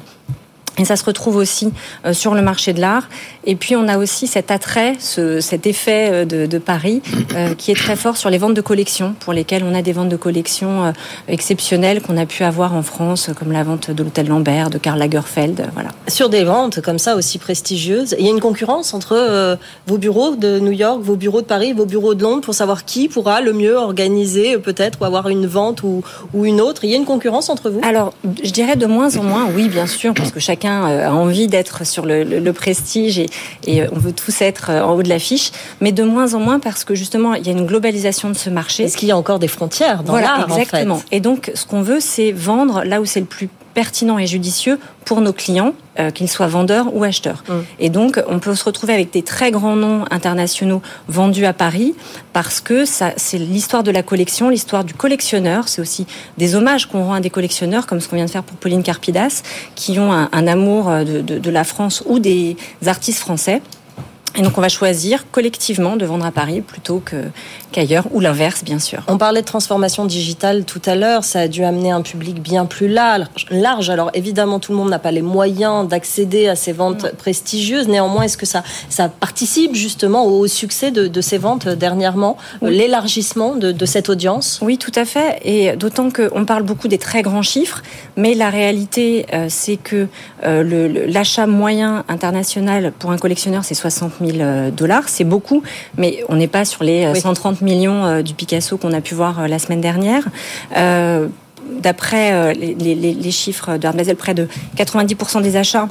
Et 0.78 0.84
ça 0.84 0.96
se 0.96 1.04
retrouve 1.04 1.36
aussi 1.36 1.72
euh, 2.04 2.12
sur 2.12 2.34
le 2.34 2.42
marché 2.42 2.72
de 2.72 2.80
l'art. 2.80 3.08
Et 3.44 3.54
puis 3.54 3.76
on 3.76 3.86
a 3.86 3.96
aussi 3.96 4.26
cet 4.26 4.50
attrait, 4.50 4.94
ce, 4.98 5.40
cet 5.40 5.66
effet 5.66 6.10
euh, 6.12 6.24
de, 6.24 6.46
de 6.46 6.58
Paris, 6.58 7.00
euh, 7.34 7.54
qui 7.54 7.70
est 7.70 7.76
très 7.76 7.96
fort 7.96 8.16
sur 8.16 8.28
les 8.28 8.38
ventes 8.38 8.54
de 8.54 8.60
collections, 8.60 9.14
pour 9.20 9.32
lesquelles 9.32 9.62
on 9.64 9.74
a 9.74 9.82
des 9.82 9.92
ventes 9.92 10.08
de 10.08 10.16
collections 10.16 10.92
exceptionnelles 11.28 12.00
qu'on 12.02 12.16
a 12.16 12.26
pu 12.26 12.42
avoir 12.42 12.74
en 12.74 12.82
France, 12.82 13.30
comme 13.38 13.52
la 13.52 13.62
vente 13.62 13.90
de 13.90 14.02
l'hôtel 14.02 14.28
Lambert, 14.28 14.70
de 14.70 14.78
Karl 14.78 14.98
Lagerfeld. 14.98 15.70
Voilà. 15.74 15.90
Sur 16.08 16.28
des 16.28 16.44
ventes 16.44 16.80
comme 16.80 16.98
ça 16.98 17.14
aussi 17.14 17.38
prestigieuses, 17.38 18.16
il 18.18 18.24
y 18.24 18.28
a 18.28 18.30
une 18.32 18.40
concurrence 18.40 18.94
entre 18.94 19.12
euh, 19.16 19.56
vos 19.86 19.98
bureaux 19.98 20.34
de 20.34 20.58
New 20.58 20.72
York, 20.72 21.00
vos 21.02 21.16
bureaux 21.16 21.40
de 21.40 21.46
Paris, 21.46 21.72
vos 21.72 21.86
bureaux 21.86 22.14
de 22.14 22.22
Londres, 22.22 22.42
pour 22.42 22.54
savoir 22.54 22.84
qui 22.84 23.08
pourra 23.08 23.40
le 23.40 23.52
mieux 23.52 23.76
organiser 23.76 24.58
peut-être 24.58 25.00
ou 25.00 25.04
avoir 25.04 25.28
une 25.28 25.46
vente 25.46 25.82
ou, 25.82 26.02
ou 26.32 26.44
une 26.44 26.60
autre. 26.60 26.84
Il 26.84 26.90
y 26.90 26.94
a 26.94 26.96
une 26.96 27.04
concurrence 27.04 27.48
entre 27.48 27.70
vous? 27.70 27.80
Alors, 27.82 28.12
je 28.42 28.50
dirais 28.50 28.76
de 28.76 28.86
moins 28.86 29.16
en 29.16 29.22
moins, 29.22 29.46
oui, 29.54 29.68
bien 29.68 29.86
sûr, 29.86 30.14
parce 30.14 30.32
que 30.32 30.40
chacun 30.40 30.63
a 30.66 31.12
envie 31.12 31.46
d'être 31.46 31.86
sur 31.86 32.06
le, 32.06 32.24
le, 32.24 32.38
le 32.38 32.52
prestige 32.52 33.18
et, 33.18 33.28
et, 33.66 33.82
on 33.90 33.98
veut 33.98 34.12
tous 34.12 34.42
être 34.42 34.70
en 34.70 34.94
haut 34.94 35.02
de 35.02 35.08
l'affiche, 35.08 35.50
mais 35.80 35.92
de 35.92 36.02
moins 36.02 36.34
en 36.34 36.40
moins 36.40 36.60
parce 36.60 36.84
que 36.84 36.94
justement 36.94 37.34
il 37.34 37.46
y 37.46 37.48
a 37.48 37.52
une 37.52 37.66
globalisation 37.66 38.28
de 38.28 38.34
ce 38.34 38.50
marché. 38.50 38.84
Est-ce 38.84 38.96
qu'il 38.96 39.08
y 39.08 39.12
a 39.12 39.16
encore 39.16 39.38
des 39.38 39.48
frontières 39.48 40.02
dans 40.02 40.12
voilà, 40.12 40.38
l'art 40.38 40.58
Exactement. 40.58 40.96
En 40.96 40.98
fait 40.98 41.06
et 41.12 41.20
donc 41.20 41.50
ce 41.54 41.64
qu'on 41.66 41.82
veut, 41.82 42.00
c'est 42.00 42.32
vendre 42.32 42.84
là 42.84 43.00
où 43.00 43.06
c'est 43.06 43.20
le 43.20 43.26
plus 43.26 43.48
pertinent 43.74 44.18
et 44.18 44.26
judicieux 44.26 44.78
pour 45.04 45.20
nos 45.20 45.32
clients, 45.32 45.74
euh, 45.98 46.10
qu'ils 46.10 46.30
soient 46.30 46.46
vendeurs 46.46 46.94
ou 46.94 47.04
acheteurs. 47.04 47.44
Mmh. 47.46 47.52
Et 47.80 47.90
donc, 47.90 48.22
on 48.28 48.38
peut 48.38 48.54
se 48.54 48.64
retrouver 48.64 48.94
avec 48.94 49.12
des 49.12 49.22
très 49.22 49.50
grands 49.50 49.76
noms 49.76 50.04
internationaux 50.10 50.80
vendus 51.08 51.44
à 51.44 51.52
Paris 51.52 51.94
parce 52.32 52.60
que 52.60 52.84
ça, 52.84 53.12
c'est 53.16 53.38
l'histoire 53.38 53.82
de 53.82 53.90
la 53.90 54.02
collection, 54.02 54.48
l'histoire 54.48 54.84
du 54.84 54.94
collectionneur. 54.94 55.68
C'est 55.68 55.82
aussi 55.82 56.06
des 56.38 56.54
hommages 56.54 56.86
qu'on 56.86 57.04
rend 57.04 57.14
à 57.14 57.20
des 57.20 57.30
collectionneurs, 57.30 57.86
comme 57.86 58.00
ce 58.00 58.08
qu'on 58.08 58.16
vient 58.16 58.24
de 58.24 58.30
faire 58.30 58.44
pour 58.44 58.56
Pauline 58.56 58.82
Carpidas, 58.82 59.42
qui 59.74 59.98
ont 59.98 60.12
un, 60.12 60.28
un 60.32 60.46
amour 60.46 60.90
de, 60.90 61.20
de, 61.20 61.38
de 61.38 61.50
la 61.50 61.64
France 61.64 62.02
ou 62.06 62.18
des 62.18 62.56
artistes 62.86 63.18
français. 63.18 63.60
Et 64.36 64.42
donc 64.42 64.58
on 64.58 64.60
va 64.60 64.68
choisir 64.68 65.30
collectivement 65.30 65.96
de 65.96 66.04
vendre 66.04 66.26
à 66.26 66.32
Paris 66.32 66.60
plutôt 66.60 67.00
que 67.04 67.16
qu'ailleurs 67.74 68.06
ou 68.12 68.20
l'inverse 68.20 68.62
bien 68.64 68.78
sûr. 68.78 69.02
On 69.08 69.18
parlait 69.18 69.40
de 69.40 69.46
transformation 69.46 70.04
digitale 70.04 70.64
tout 70.64 70.80
à 70.86 70.94
l'heure, 70.94 71.24
ça 71.24 71.40
a 71.40 71.48
dû 71.48 71.64
amener 71.64 71.90
un 71.90 72.02
public 72.02 72.40
bien 72.40 72.64
plus 72.66 72.88
large. 72.88 73.90
Alors 73.90 74.10
évidemment 74.14 74.60
tout 74.60 74.72
le 74.72 74.78
monde 74.78 74.90
n'a 74.90 75.00
pas 75.00 75.10
les 75.10 75.22
moyens 75.22 75.88
d'accéder 75.88 76.48
à 76.48 76.56
ces 76.56 76.72
ventes 76.72 77.04
non. 77.04 77.10
prestigieuses. 77.18 77.88
Néanmoins, 77.88 78.22
est-ce 78.22 78.38
que 78.38 78.46
ça 78.46 78.62
ça 78.88 79.08
participe 79.08 79.74
justement 79.74 80.24
au 80.26 80.46
succès 80.46 80.90
de, 80.90 81.08
de 81.08 81.20
ces 81.20 81.38
ventes 81.38 81.68
dernièrement, 81.68 82.36
oui. 82.62 82.76
l'élargissement 82.76 83.56
de, 83.56 83.72
de, 83.72 83.86
cette 83.86 84.08
audience? 84.08 84.60
Oui, 84.62 84.78
tout 84.78 84.92
à 84.94 85.04
fait. 85.04 85.40
Et 85.44 85.76
d'autant 85.76 86.10
qu'on 86.10 86.44
parle 86.44 86.62
beaucoup 86.62 86.88
des 86.88 86.98
très 86.98 87.22
grands 87.22 87.42
chiffres, 87.42 87.82
mais 88.16 88.34
la 88.34 88.50
réalité 88.50 89.26
euh, 89.34 89.46
c'est 89.48 89.76
que 89.76 90.06
euh, 90.44 91.06
l'achat 91.08 91.46
moyen 91.46 92.04
international 92.08 92.92
pour 92.98 93.10
un 93.10 93.18
collectionneur 93.18 93.64
c'est 93.64 93.74
60 93.74 94.12
000 94.20 94.32
000 94.36 94.70
dollars. 94.70 95.08
C'est 95.08 95.24
beaucoup, 95.24 95.62
mais 95.96 96.24
on 96.28 96.36
n'est 96.36 96.48
pas 96.48 96.64
sur 96.64 96.84
les 96.84 97.08
oui. 97.08 97.20
130 97.20 97.63
millions 97.64 98.04
euh, 98.04 98.22
du 98.22 98.34
Picasso 98.34 98.76
qu'on 98.76 98.92
a 98.92 99.00
pu 99.00 99.14
voir 99.14 99.40
euh, 99.40 99.46
la 99.48 99.58
semaine 99.58 99.80
dernière. 99.80 100.24
Euh, 100.76 101.28
D'après 101.80 102.52
les, 102.54 103.30
chiffres 103.30 103.78
Basel, 103.78 104.16
près 104.16 104.34
de 104.34 104.48
90% 104.76 105.40
des 105.40 105.56
achats 105.56 105.88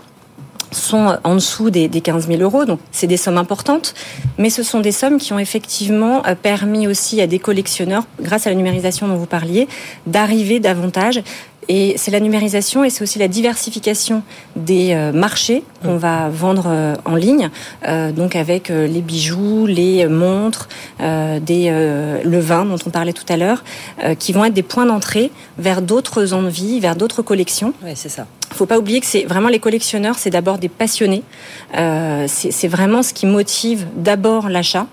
sont 0.71 1.17
en 1.23 1.33
dessous 1.33 1.71
des, 1.71 1.87
des 1.87 1.99
15 1.99 2.27
000 2.27 2.41
euros, 2.41 2.65
donc 2.65 2.79
c'est 2.91 3.07
des 3.07 3.17
sommes 3.17 3.39
importantes, 3.39 3.95
mais 4.37 4.51
ce 4.51 4.61
sont 4.61 4.81
des 4.81 4.91
sommes 4.91 5.17
qui 5.17 5.33
ont 5.33 5.39
effectivement 5.39 6.21
permis 6.43 6.87
aussi 6.87 7.21
à 7.21 7.27
des 7.27 7.39
collectionneurs, 7.39 8.03
grâce 8.21 8.45
à 8.45 8.51
la 8.51 8.55
numérisation 8.55 9.07
dont 9.07 9.15
vous 9.15 9.25
parliez, 9.25 9.67
d'arriver 10.05 10.59
davantage 10.59 11.23
et 11.69 11.93
c'est 11.97 12.11
la 12.11 12.19
numérisation 12.19 12.83
et 12.83 12.89
c'est 12.89 13.03
aussi 13.03 13.19
la 13.19 13.27
diversification 13.27 14.23
des 14.55 14.93
euh, 14.93 15.11
marchés 15.11 15.63
qu'on 15.83 15.97
va 15.97 16.29
vendre 16.29 16.67
euh, 16.67 16.95
en 17.05 17.15
ligne, 17.15 17.49
euh, 17.87 18.11
donc 18.11 18.35
avec 18.35 18.69
les 18.69 19.01
bijoux, 19.01 19.65
les 19.65 20.07
montres, 20.07 20.69
des, 20.99 22.21
le 22.23 22.39
vin 22.39 22.65
dont 22.65 22.77
on 22.85 22.89
parlait 22.89 23.13
tout 23.13 23.25
à 23.27 23.37
l'heure, 23.37 23.63
qui 24.19 24.31
vont 24.31 24.45
être 24.45 24.53
des 24.53 24.63
points 24.63 24.85
d'entrée 24.85 25.31
vers 25.57 25.81
d'autres 25.81 26.33
envies, 26.33 26.79
vers 26.79 26.95
d'autres 26.95 27.21
collections. 27.21 27.73
Oui, 27.83 27.91
c'est 27.95 28.09
ça. 28.09 28.25
Il 28.49 28.53
ne 28.53 28.57
faut 28.57 28.65
pas 28.65 28.77
oublier 28.77 28.99
que 28.99 29.05
c'est 29.05 29.23
vraiment 29.23 29.49
les 29.49 29.59
collectionneurs, 29.59 30.17
c'est 30.17 30.29
d'abord 30.29 30.59
des 30.59 30.69
passionnés. 30.69 31.23
c'est 31.73 32.67
vraiment 32.67 33.03
ce 33.03 33.13
qui 33.13 33.25
motive 33.25 33.85
d'abord 33.95 34.49
l'achat. 34.49 34.87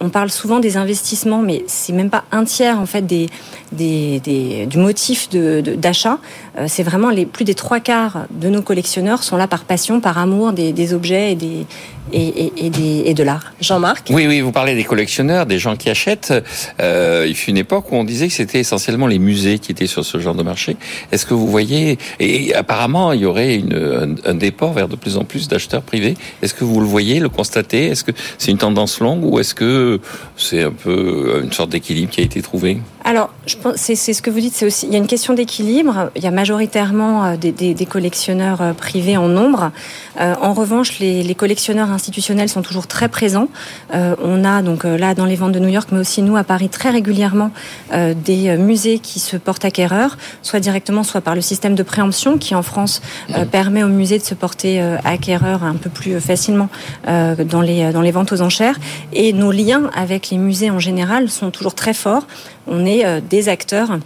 On 0.00 0.08
parle 0.08 0.30
souvent 0.30 0.60
des 0.60 0.76
investissements, 0.76 1.42
mais 1.42 1.64
c'est 1.66 1.92
même 1.92 2.10
pas 2.10 2.24
un 2.32 2.44
tiers 2.44 2.78
en 2.78 2.86
fait 2.86 3.04
des, 3.06 3.28
des, 3.72 4.66
du 4.66 4.78
motif 4.78 5.28
d'achat. 5.30 6.18
De, 6.56 6.66
c'est 6.68 6.82
vraiment 6.82 7.10
les 7.10 7.26
plus 7.26 7.44
des 7.44 7.54
trois 7.54 7.80
quarts 7.80 8.26
de 8.30 8.48
nos 8.48 8.62
collectionneurs 8.62 9.22
sont 9.22 9.36
là 9.36 9.46
par 9.48 9.64
passion, 9.64 10.00
par 10.00 10.18
amour 10.18 10.52
des, 10.52 10.72
des 10.72 10.94
objets 10.94 11.32
et 11.32 11.34
des 11.34 11.66
et, 12.12 12.46
et, 12.46 12.52
et, 12.66 13.10
et 13.10 13.14
de 13.14 13.22
l'art. 13.22 13.52
Jean-Marc 13.60 14.08
Oui, 14.10 14.26
oui, 14.26 14.40
vous 14.40 14.52
parlez 14.52 14.74
des 14.74 14.84
collectionneurs, 14.84 15.46
des 15.46 15.58
gens 15.58 15.76
qui 15.76 15.90
achètent. 15.90 16.32
Euh, 16.80 17.24
il 17.26 17.34
fut 17.34 17.50
une 17.50 17.56
époque 17.56 17.90
où 17.92 17.96
on 17.96 18.04
disait 18.04 18.28
que 18.28 18.34
c'était 18.34 18.60
essentiellement 18.60 19.06
les 19.06 19.18
musées 19.18 19.58
qui 19.58 19.72
étaient 19.72 19.86
sur 19.86 20.04
ce 20.04 20.18
genre 20.18 20.34
de 20.34 20.42
marché. 20.42 20.76
Est-ce 21.12 21.26
que 21.26 21.34
vous 21.34 21.46
voyez, 21.46 21.98
et 22.20 22.54
apparemment 22.54 23.12
il 23.12 23.20
y 23.20 23.26
aurait 23.26 23.56
une, 23.56 23.74
un, 23.74 24.30
un 24.30 24.34
déport 24.34 24.72
vers 24.72 24.88
de 24.88 24.96
plus 24.96 25.16
en 25.16 25.24
plus 25.24 25.48
d'acheteurs 25.48 25.82
privés. 25.82 26.14
Est-ce 26.42 26.54
que 26.54 26.64
vous 26.64 26.80
le 26.80 26.86
voyez, 26.86 27.20
le 27.20 27.28
constatez 27.28 27.86
Est-ce 27.86 28.04
que 28.04 28.12
c'est 28.38 28.50
une 28.50 28.58
tendance 28.58 29.00
longue 29.00 29.24
ou 29.24 29.38
est-ce 29.38 29.54
que 29.54 30.00
c'est 30.36 30.62
un 30.62 30.72
peu 30.72 31.40
une 31.42 31.52
sorte 31.52 31.70
d'équilibre 31.70 32.10
qui 32.10 32.20
a 32.20 32.24
été 32.24 32.42
trouvé? 32.42 32.78
Alors, 33.06 33.28
je 33.46 33.56
pense, 33.56 33.76
c'est, 33.76 33.94
ce 33.96 34.22
que 34.22 34.30
vous 34.30 34.40
dites, 34.40 34.54
c'est 34.54 34.64
aussi, 34.64 34.86
il 34.86 34.92
y 34.92 34.96
a 34.96 34.98
une 34.98 35.06
question 35.06 35.34
d'équilibre. 35.34 36.10
Il 36.16 36.24
y 36.24 36.26
a 36.26 36.30
majoritairement 36.30 37.24
euh, 37.24 37.36
des, 37.36 37.52
des, 37.52 37.74
des 37.74 37.86
collectionneurs 37.86 38.62
euh, 38.62 38.72
privés 38.72 39.18
en 39.18 39.28
nombre. 39.28 39.72
Euh, 40.18 40.34
en 40.40 40.54
revanche, 40.54 40.98
les, 41.00 41.22
les, 41.22 41.34
collectionneurs 41.34 41.90
institutionnels 41.94 42.48
sont 42.48 42.62
toujours 42.62 42.86
très 42.86 43.08
présents. 43.08 43.48
Euh, 43.94 44.14
on 44.22 44.44
a 44.44 44.62
donc 44.62 44.84
là 44.84 45.14
dans 45.14 45.24
les 45.24 45.36
ventes 45.36 45.52
de 45.52 45.58
New 45.58 45.68
York, 45.68 45.88
mais 45.92 45.98
aussi 45.98 46.22
nous 46.22 46.36
à 46.36 46.44
Paris 46.44 46.68
très 46.68 46.90
régulièrement 46.90 47.50
euh, 47.92 48.14
des 48.14 48.56
musées 48.56 48.98
qui 48.98 49.20
se 49.20 49.36
portent 49.36 49.64
acquéreurs, 49.64 50.18
soit 50.42 50.60
directement, 50.60 51.02
soit 51.02 51.20
par 51.20 51.34
le 51.34 51.40
système 51.40 51.74
de 51.74 51.82
préemption 51.82 52.38
qui 52.38 52.54
en 52.54 52.62
France 52.62 53.00
permet 53.50 53.82
aux 53.82 53.88
musées 53.88 54.18
de 54.18 54.24
se 54.24 54.34
porter 54.34 54.80
acquéreurs 55.04 55.64
un 55.64 55.74
peu 55.74 55.90
plus 55.90 56.20
facilement 56.20 56.68
dans 57.06 57.60
les 57.62 58.10
ventes 58.10 58.32
aux 58.32 58.42
enchères. 58.42 58.78
Et 59.12 59.32
nos 59.32 59.52
liens 59.52 59.90
avec 59.94 60.30
les 60.30 60.38
musées 60.38 60.70
en 60.70 60.78
général 60.78 61.30
sont 61.30 61.50
toujours 61.50 61.74
très 61.74 61.94
forts 61.94 62.26
on 62.66 62.86
est 62.86 63.04
euh, 63.04 63.20
des 63.20 63.48
acteurs 63.48 63.98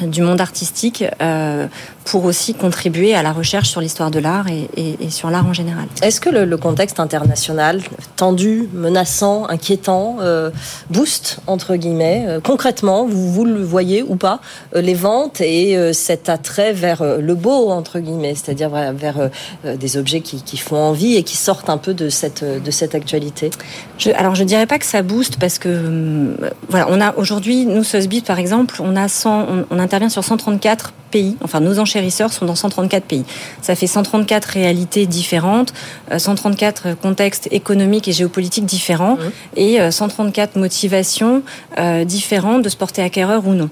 du 0.00 0.22
monde 0.22 0.40
artistique 0.40 1.04
euh, 1.20 1.68
pour 2.04 2.24
aussi 2.24 2.54
contribuer 2.54 3.14
à 3.14 3.22
la 3.22 3.32
recherche 3.32 3.68
sur 3.68 3.80
l'histoire 3.80 4.10
de 4.10 4.18
l'art 4.18 4.48
et, 4.48 4.68
et, 4.76 4.96
et, 5.04 5.10
sur 5.10 5.30
l'art 5.30 5.46
en 5.46 5.52
général. 5.52 5.86
Est-ce 6.02 6.20
que 6.20 6.30
le, 6.30 6.44
le, 6.44 6.56
contexte 6.56 7.00
international 7.00 7.80
tendu, 8.16 8.68
menaçant, 8.72 9.46
inquiétant 9.48 10.16
euh, 10.20 10.50
booste 10.90 11.38
entre 11.46 11.76
guillemets 11.76 12.24
euh, 12.28 12.40
concrètement 12.40 13.06
vous 13.06 13.32
vous 13.32 13.44
le 13.44 13.62
voyez 13.62 14.02
ou 14.02 14.16
pas 14.16 14.40
euh, 14.74 14.80
les 14.80 14.94
ventes 14.94 15.40
et 15.40 15.92
cet 15.92 16.28
attrait 16.28 16.72
vers 16.72 17.04
le 17.04 17.34
beau 17.34 17.70
entre 17.70 17.98
guillemets, 17.98 18.34
c'est-à-dire 18.34 18.70
vers 18.70 19.30
des 19.64 19.96
objets 19.96 20.20
qui, 20.20 20.42
qui, 20.42 20.56
font 20.56 20.76
envie 20.76 21.16
et 21.16 21.22
qui 21.22 21.36
sortent 21.36 21.70
un 21.70 21.78
peu 21.78 21.94
de 21.94 22.08
cette 22.08 22.44
de 22.44 22.70
cette 22.70 22.94
actualité? 22.94 23.50
Je, 23.98 24.10
alors 24.10 24.34
je 24.34 24.44
dirais 24.44 24.66
pas 24.66 24.78
que 24.78 24.86
ça 24.86 25.02
booste 25.02 25.38
parce 25.38 25.58
que 25.58 25.68
hum, 25.68 26.36
voilà 26.68 26.86
on 26.90 27.00
a 27.00 27.14
aujourd'hui 27.16 27.66
nous 27.66 27.84
Sotheby's 27.84 28.22
par 28.22 28.38
exemple 28.38 28.80
on 28.80 28.96
a 28.96 29.08
100 29.08 29.46
on, 29.48 29.64
on 29.70 29.78
intervient 29.78 30.08
sur 30.08 30.24
134 30.24 30.92
pays, 31.12 31.36
enfin 31.42 31.60
nos 31.60 31.78
enchérisseurs 31.92 32.32
sont 32.32 32.46
dans 32.46 32.54
134 32.54 33.04
pays. 33.04 33.24
Ça 33.60 33.74
fait 33.74 33.86
134 33.86 34.46
réalités 34.46 35.06
différentes, 35.06 35.74
134 36.16 36.94
contextes 36.94 37.48
économiques 37.50 38.08
et 38.08 38.12
géopolitiques 38.12 38.66
différents 38.66 39.16
mmh. 39.16 39.58
et 39.58 39.90
134 39.90 40.56
motivations 40.56 41.42
euh, 41.78 42.04
différentes 42.04 42.62
de 42.62 42.68
se 42.68 42.76
porter 42.76 43.02
acquéreur 43.02 43.46
ou 43.46 43.52
non 43.52 43.70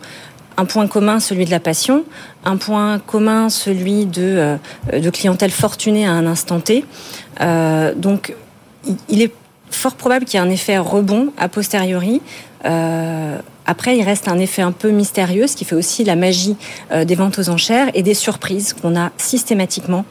un 0.60 0.66
point 0.66 0.86
commun, 0.88 1.20
celui 1.20 1.46
de 1.46 1.50
la 1.50 1.60
passion, 1.60 2.04
un 2.44 2.58
point 2.58 2.98
commun, 2.98 3.48
celui 3.48 4.04
de, 4.04 4.58
euh, 4.92 5.00
de 5.00 5.08
clientèle 5.10 5.50
fortunée 5.50 6.06
à 6.06 6.12
un 6.12 6.26
instant 6.26 6.60
T. 6.60 6.84
Euh, 7.40 7.94
donc, 7.94 8.34
il 9.08 9.22
est 9.22 9.32
fort 9.70 9.94
probable 9.94 10.24
qu'il 10.24 10.38
y 10.38 10.42
ait 10.42 10.46
un 10.46 10.50
effet 10.50 10.78
rebond 10.78 11.32
a 11.38 11.48
posteriori. 11.48 12.20
Euh, 12.64 13.38
après, 13.66 13.96
il 13.96 14.02
reste 14.02 14.28
un 14.28 14.38
effet 14.38 14.62
un 14.62 14.72
peu 14.72 14.90
mystérieux, 14.90 15.46
ce 15.46 15.56
qui 15.56 15.64
fait 15.64 15.76
aussi 15.76 16.04
la 16.04 16.16
magie 16.16 16.56
euh, 16.92 17.04
des 17.04 17.14
ventes 17.14 17.38
aux 17.38 17.48
enchères 17.48 17.90
et 17.94 18.02
des 18.02 18.14
surprises 18.14 18.74
qu'on 18.74 18.96
a 18.96 19.10
systématiquement 19.16 20.04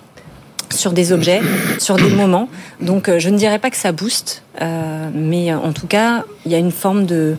sur 0.74 0.92
des 0.92 1.12
objets, 1.12 1.42
sur 1.80 1.96
des 1.96 2.10
moments. 2.10 2.48
Donc, 2.80 3.10
euh, 3.10 3.20
je 3.20 3.30
ne 3.30 3.38
dirais 3.38 3.60
pas 3.60 3.70
que 3.70 3.78
ça 3.78 3.92
booste, 3.92 4.44
euh, 4.62 5.10
mais 5.14 5.54
en 5.54 5.72
tout 5.74 5.88
cas, 5.88 6.24
il 6.46 6.52
y 6.52 6.56
a 6.56 6.58
une 6.58 6.72
forme 6.72 7.06
de, 7.06 7.36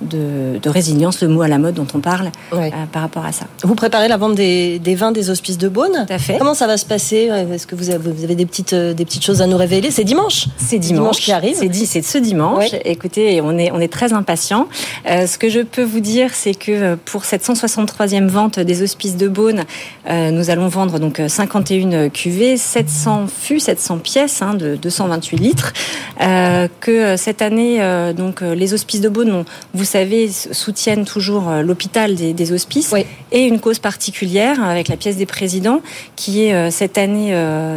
de, 0.00 0.58
de, 0.62 0.68
résilience, 0.70 1.20
le 1.22 1.28
mot 1.28 1.42
à 1.42 1.48
la 1.48 1.58
mode 1.58 1.74
dont 1.74 1.86
on 1.94 2.00
parle, 2.00 2.30
euh, 2.52 2.68
par 2.92 3.02
rapport 3.02 3.24
à 3.24 3.32
ça. 3.32 3.46
Vous 3.62 3.74
préparez 3.74 4.08
la 4.08 4.16
vente 4.16 4.34
des, 4.34 4.78
des 4.78 4.94
vins 4.94 5.12
des 5.12 5.30
hospices 5.30 5.58
de 5.58 5.68
Beaune 5.68 6.06
Tout 6.06 6.12
à 6.12 6.18
fait. 6.18 6.38
Comment 6.38 6.54
ça 6.54 6.66
va 6.66 6.76
se 6.76 6.86
passer? 6.86 7.30
Est-ce 7.52 7.66
que 7.66 7.74
vous 7.74 7.90
avez, 7.90 8.10
vous 8.10 8.24
avez, 8.24 8.34
des, 8.34 8.46
petites, 8.46 8.74
des 8.74 9.04
petites 9.04 9.24
choses 9.24 9.42
à 9.42 9.46
nous 9.46 9.56
révéler? 9.56 9.90
C'est 9.90 10.04
dimanche 10.04 10.46
C'est 10.56 10.78
dimanche. 10.78 11.00
dimanche. 11.00 11.16
qui 11.20 11.32
arrive 11.32 11.56
C'est 11.56 11.68
dit, 11.68 11.86
c'est 11.86 12.02
ce 12.02 12.18
dimanche. 12.18 12.70
Écoutez, 12.84 13.40
on 13.42 13.58
est, 13.58 13.70
on 13.72 13.80
est 13.80 13.92
très 13.92 14.12
impatients. 14.12 14.68
Euh, 15.08 15.26
ce 15.26 15.38
que 15.38 15.48
je 15.48 15.60
peux 15.60 15.82
vous 15.82 16.00
dire, 16.00 16.30
c'est 16.32 16.54
que 16.54 16.94
pour 16.94 17.24
cette 17.24 17.44
163e 17.44 18.26
vente 18.26 18.58
des 18.58 18.82
hospices 18.82 19.16
de 19.16 19.28
Beaune, 19.28 19.64
euh, 20.08 20.30
nous 20.30 20.50
allons 20.50 20.68
vendre 20.68 20.98
donc 20.98 21.20
51 21.26 22.08
cuvées, 22.08 22.56
700 22.56 23.26
fûts, 23.26 23.60
700 23.60 23.98
pièces 23.98 24.42
hein, 24.42 24.54
de 24.54 24.76
228 24.76 25.36
litres. 25.36 25.72
Euh, 26.20 26.61
que 26.80 27.16
cette 27.16 27.42
année, 27.42 27.82
euh, 27.82 28.12
donc 28.12 28.40
les 28.40 28.74
hospices 28.74 29.00
de 29.00 29.08
Beaune, 29.08 29.44
vous 29.74 29.84
savez, 29.84 30.30
soutiennent 30.30 31.04
toujours 31.04 31.50
l'hôpital 31.62 32.14
des, 32.14 32.32
des, 32.32 32.52
hospices 32.52 32.90
oui. 32.92 33.04
et 33.30 33.46
une 33.46 33.60
cause 33.60 33.78
particulière 33.78 34.62
avec 34.62 34.88
la 34.88 34.96
pièce 34.96 35.16
des 35.16 35.26
présidents 35.26 35.80
qui 36.16 36.44
est 36.44 36.70
cette 36.70 36.98
année 36.98 37.34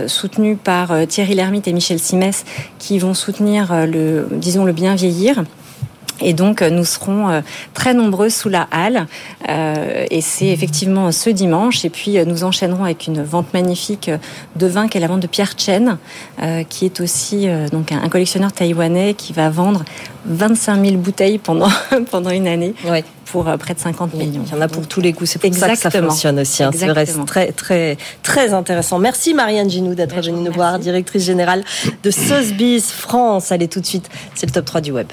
soutenue 0.08 0.56
par 0.56 0.94
Thierry 1.08 1.36
Lhermitte 1.36 1.68
et 1.68 1.74
Michel 1.74 2.00
Simès 2.00 2.46
qui 2.80 3.00
vont 3.00 3.14
soutenir 3.14 3.88
le, 3.88 4.28
disons, 4.32 4.66
le 4.66 4.74
bien 4.74 4.96
vieillir. 4.96 5.44
Et 6.22 6.34
donc, 6.34 6.62
nous 6.62 6.86
serons 6.86 7.44
très 7.74 7.94
nombreux 7.94 8.30
sous 8.30 8.50
la 8.50 8.68
halle. 8.72 9.08
Euh, 9.50 10.06
et 10.10 10.22
c'est 10.22 10.48
effectivement 10.48 11.12
ce 11.12 11.30
dimanche. 11.30 11.86
Et 11.86 11.90
puis, 11.90 12.18
nous 12.26 12.44
enchaînerons 12.44 12.86
avec 12.86 13.08
une 13.08 13.24
vente 13.24 13.54
magnifique 13.54 14.10
de 14.56 14.68
vin 14.68 14.88
qui 14.88 14.98
est 14.98 15.02
la 15.02 15.08
vente 15.08 15.20
de 15.20 15.28
Pierre 15.28 15.54
Chen, 15.58 15.98
euh, 16.42 16.64
qui 16.64 16.86
est 16.86 17.02
aussi 17.02 17.48
euh, 17.48 17.68
donc 17.68 17.92
un, 17.92 18.08
collectionneur 18.10 18.52
taïwanais 18.52 19.14
qui 19.14 19.34
va 19.34 19.50
vendre 19.50 19.84
25 20.26 20.84
000 20.84 20.98
bouteilles 20.98 21.38
pendant, 21.38 21.70
pendant 22.12 22.30
une 22.30 22.48
année. 22.48 22.74
Pour 23.32 23.44
près 23.58 23.74
de 23.74 23.80
50 23.80 24.14
millions. 24.14 24.44
Il 24.46 24.52
y 24.54 24.58
en 24.58 24.62
a 24.62 24.70
pour 24.70 24.88
tous 24.88 25.02
les 25.02 25.12
coups. 25.12 25.32
C'est 25.32 25.40
pour 25.40 25.48
Exactement. 25.48 25.76
ça 25.76 25.90
que 25.90 25.98
ça 25.98 26.02
fonctionne 26.02 26.40
aussi. 26.40 26.64
Hein. 26.64 26.72
C'est 26.74 26.88
vrai, 26.88 27.06
très, 27.26 27.52
très, 27.52 27.98
très 28.24 28.54
intéressant. 28.54 28.98
Merci 28.98 29.34
Marianne 29.34 29.70
Ginou 29.70 29.94
d'être 29.94 30.16
venue 30.16 30.40
nous 30.40 30.54
voir, 30.54 30.80
directrice 30.80 31.26
générale 31.26 31.66
de 32.04 32.12
Sotheby's 32.12 32.92
France. 32.92 33.52
Allez 33.52 33.68
tout 33.68 33.82
de 33.82 33.86
suite, 33.86 34.10
c'est 34.36 34.46
le 34.46 34.54
top 34.54 34.66
3 34.66 34.80
du 34.80 34.92
web. 34.92 35.08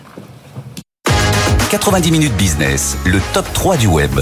90 1.78 2.10
minutes 2.10 2.36
business, 2.36 2.98
le 3.06 3.18
top 3.32 3.50
3 3.54 3.78
du 3.78 3.86
web. 3.86 4.20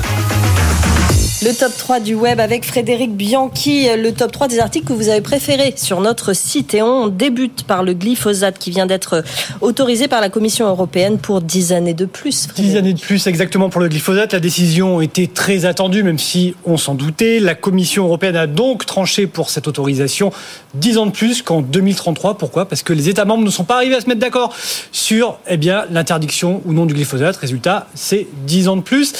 Le 1.42 1.55
top 1.55 1.72
3 1.74 2.00
du 2.00 2.14
web 2.14 2.38
avec 2.38 2.66
Frédéric 2.66 3.16
Bianchi, 3.16 3.88
le 3.96 4.12
top 4.12 4.31
3 4.31 4.48
des 4.48 4.59
articles 4.59 4.87
que 4.87 4.92
vous 4.92 5.09
avez 5.09 5.22
préférés 5.22 5.72
sur 5.74 6.03
notre 6.03 6.35
site. 6.35 6.74
Et 6.74 6.83
on 6.83 7.09
débute 7.09 7.62
par 7.62 7.83
le 7.83 7.94
glyphosate 7.94 8.59
qui 8.59 8.70
vient 8.70 8.85
d'être 8.85 9.24
autorisé 9.62 10.07
par 10.07 10.20
la 10.20 10.29
Commission 10.29 10.68
européenne 10.68 11.16
pour 11.16 11.40
10 11.40 11.72
années 11.72 11.94
de 11.94 12.05
plus. 12.05 12.46
Frédéric. 12.46 12.72
10 12.72 12.76
années 12.76 12.92
de 12.92 13.00
plus 13.00 13.26
exactement 13.26 13.70
pour 13.70 13.81
le 13.81 13.88
glyphosate. 13.88 14.35
La 14.35 14.40
décision 14.40 15.00
était 15.00 15.29
très 15.29 15.64
attendue, 15.64 16.03
même 16.03 16.18
si 16.18 16.55
on 16.66 16.76
s'en 16.76 16.94
doutait. 16.94 17.40
La 17.40 17.55
Commission 17.55 18.05
européenne 18.05 18.37
a 18.37 18.46
donc 18.46 18.85
tranché 18.85 19.26
pour 19.26 19.48
cette 19.48 19.66
autorisation 19.66 20.33
10 20.74 20.98
ans 20.98 21.07
de 21.07 21.12
plus 21.12 21.40
qu'en 21.40 21.62
2033. 21.62 22.37
Pourquoi? 22.37 22.68
Parce 22.68 22.83
que 22.83 22.92
les 22.92 23.09
États 23.09 23.24
membres 23.24 23.44
ne 23.44 23.50
sont 23.50 23.64
pas 23.64 23.76
arrivés 23.76 23.94
à 23.94 24.03
se 24.03 24.09
mettre 24.09 24.20
d'accord 24.20 24.55
sur 24.92 25.38
eh 25.48 25.57
bien, 25.57 25.87
l'interdiction 25.90 26.61
ou 26.66 26.74
non 26.74 26.85
du 26.85 26.92
glyphosate. 26.92 27.37
Résultat, 27.37 27.87
c'est 27.94 28.26
10 28.46 28.68
ans 28.68 28.76
de 28.76 28.83
plus. 28.83 29.14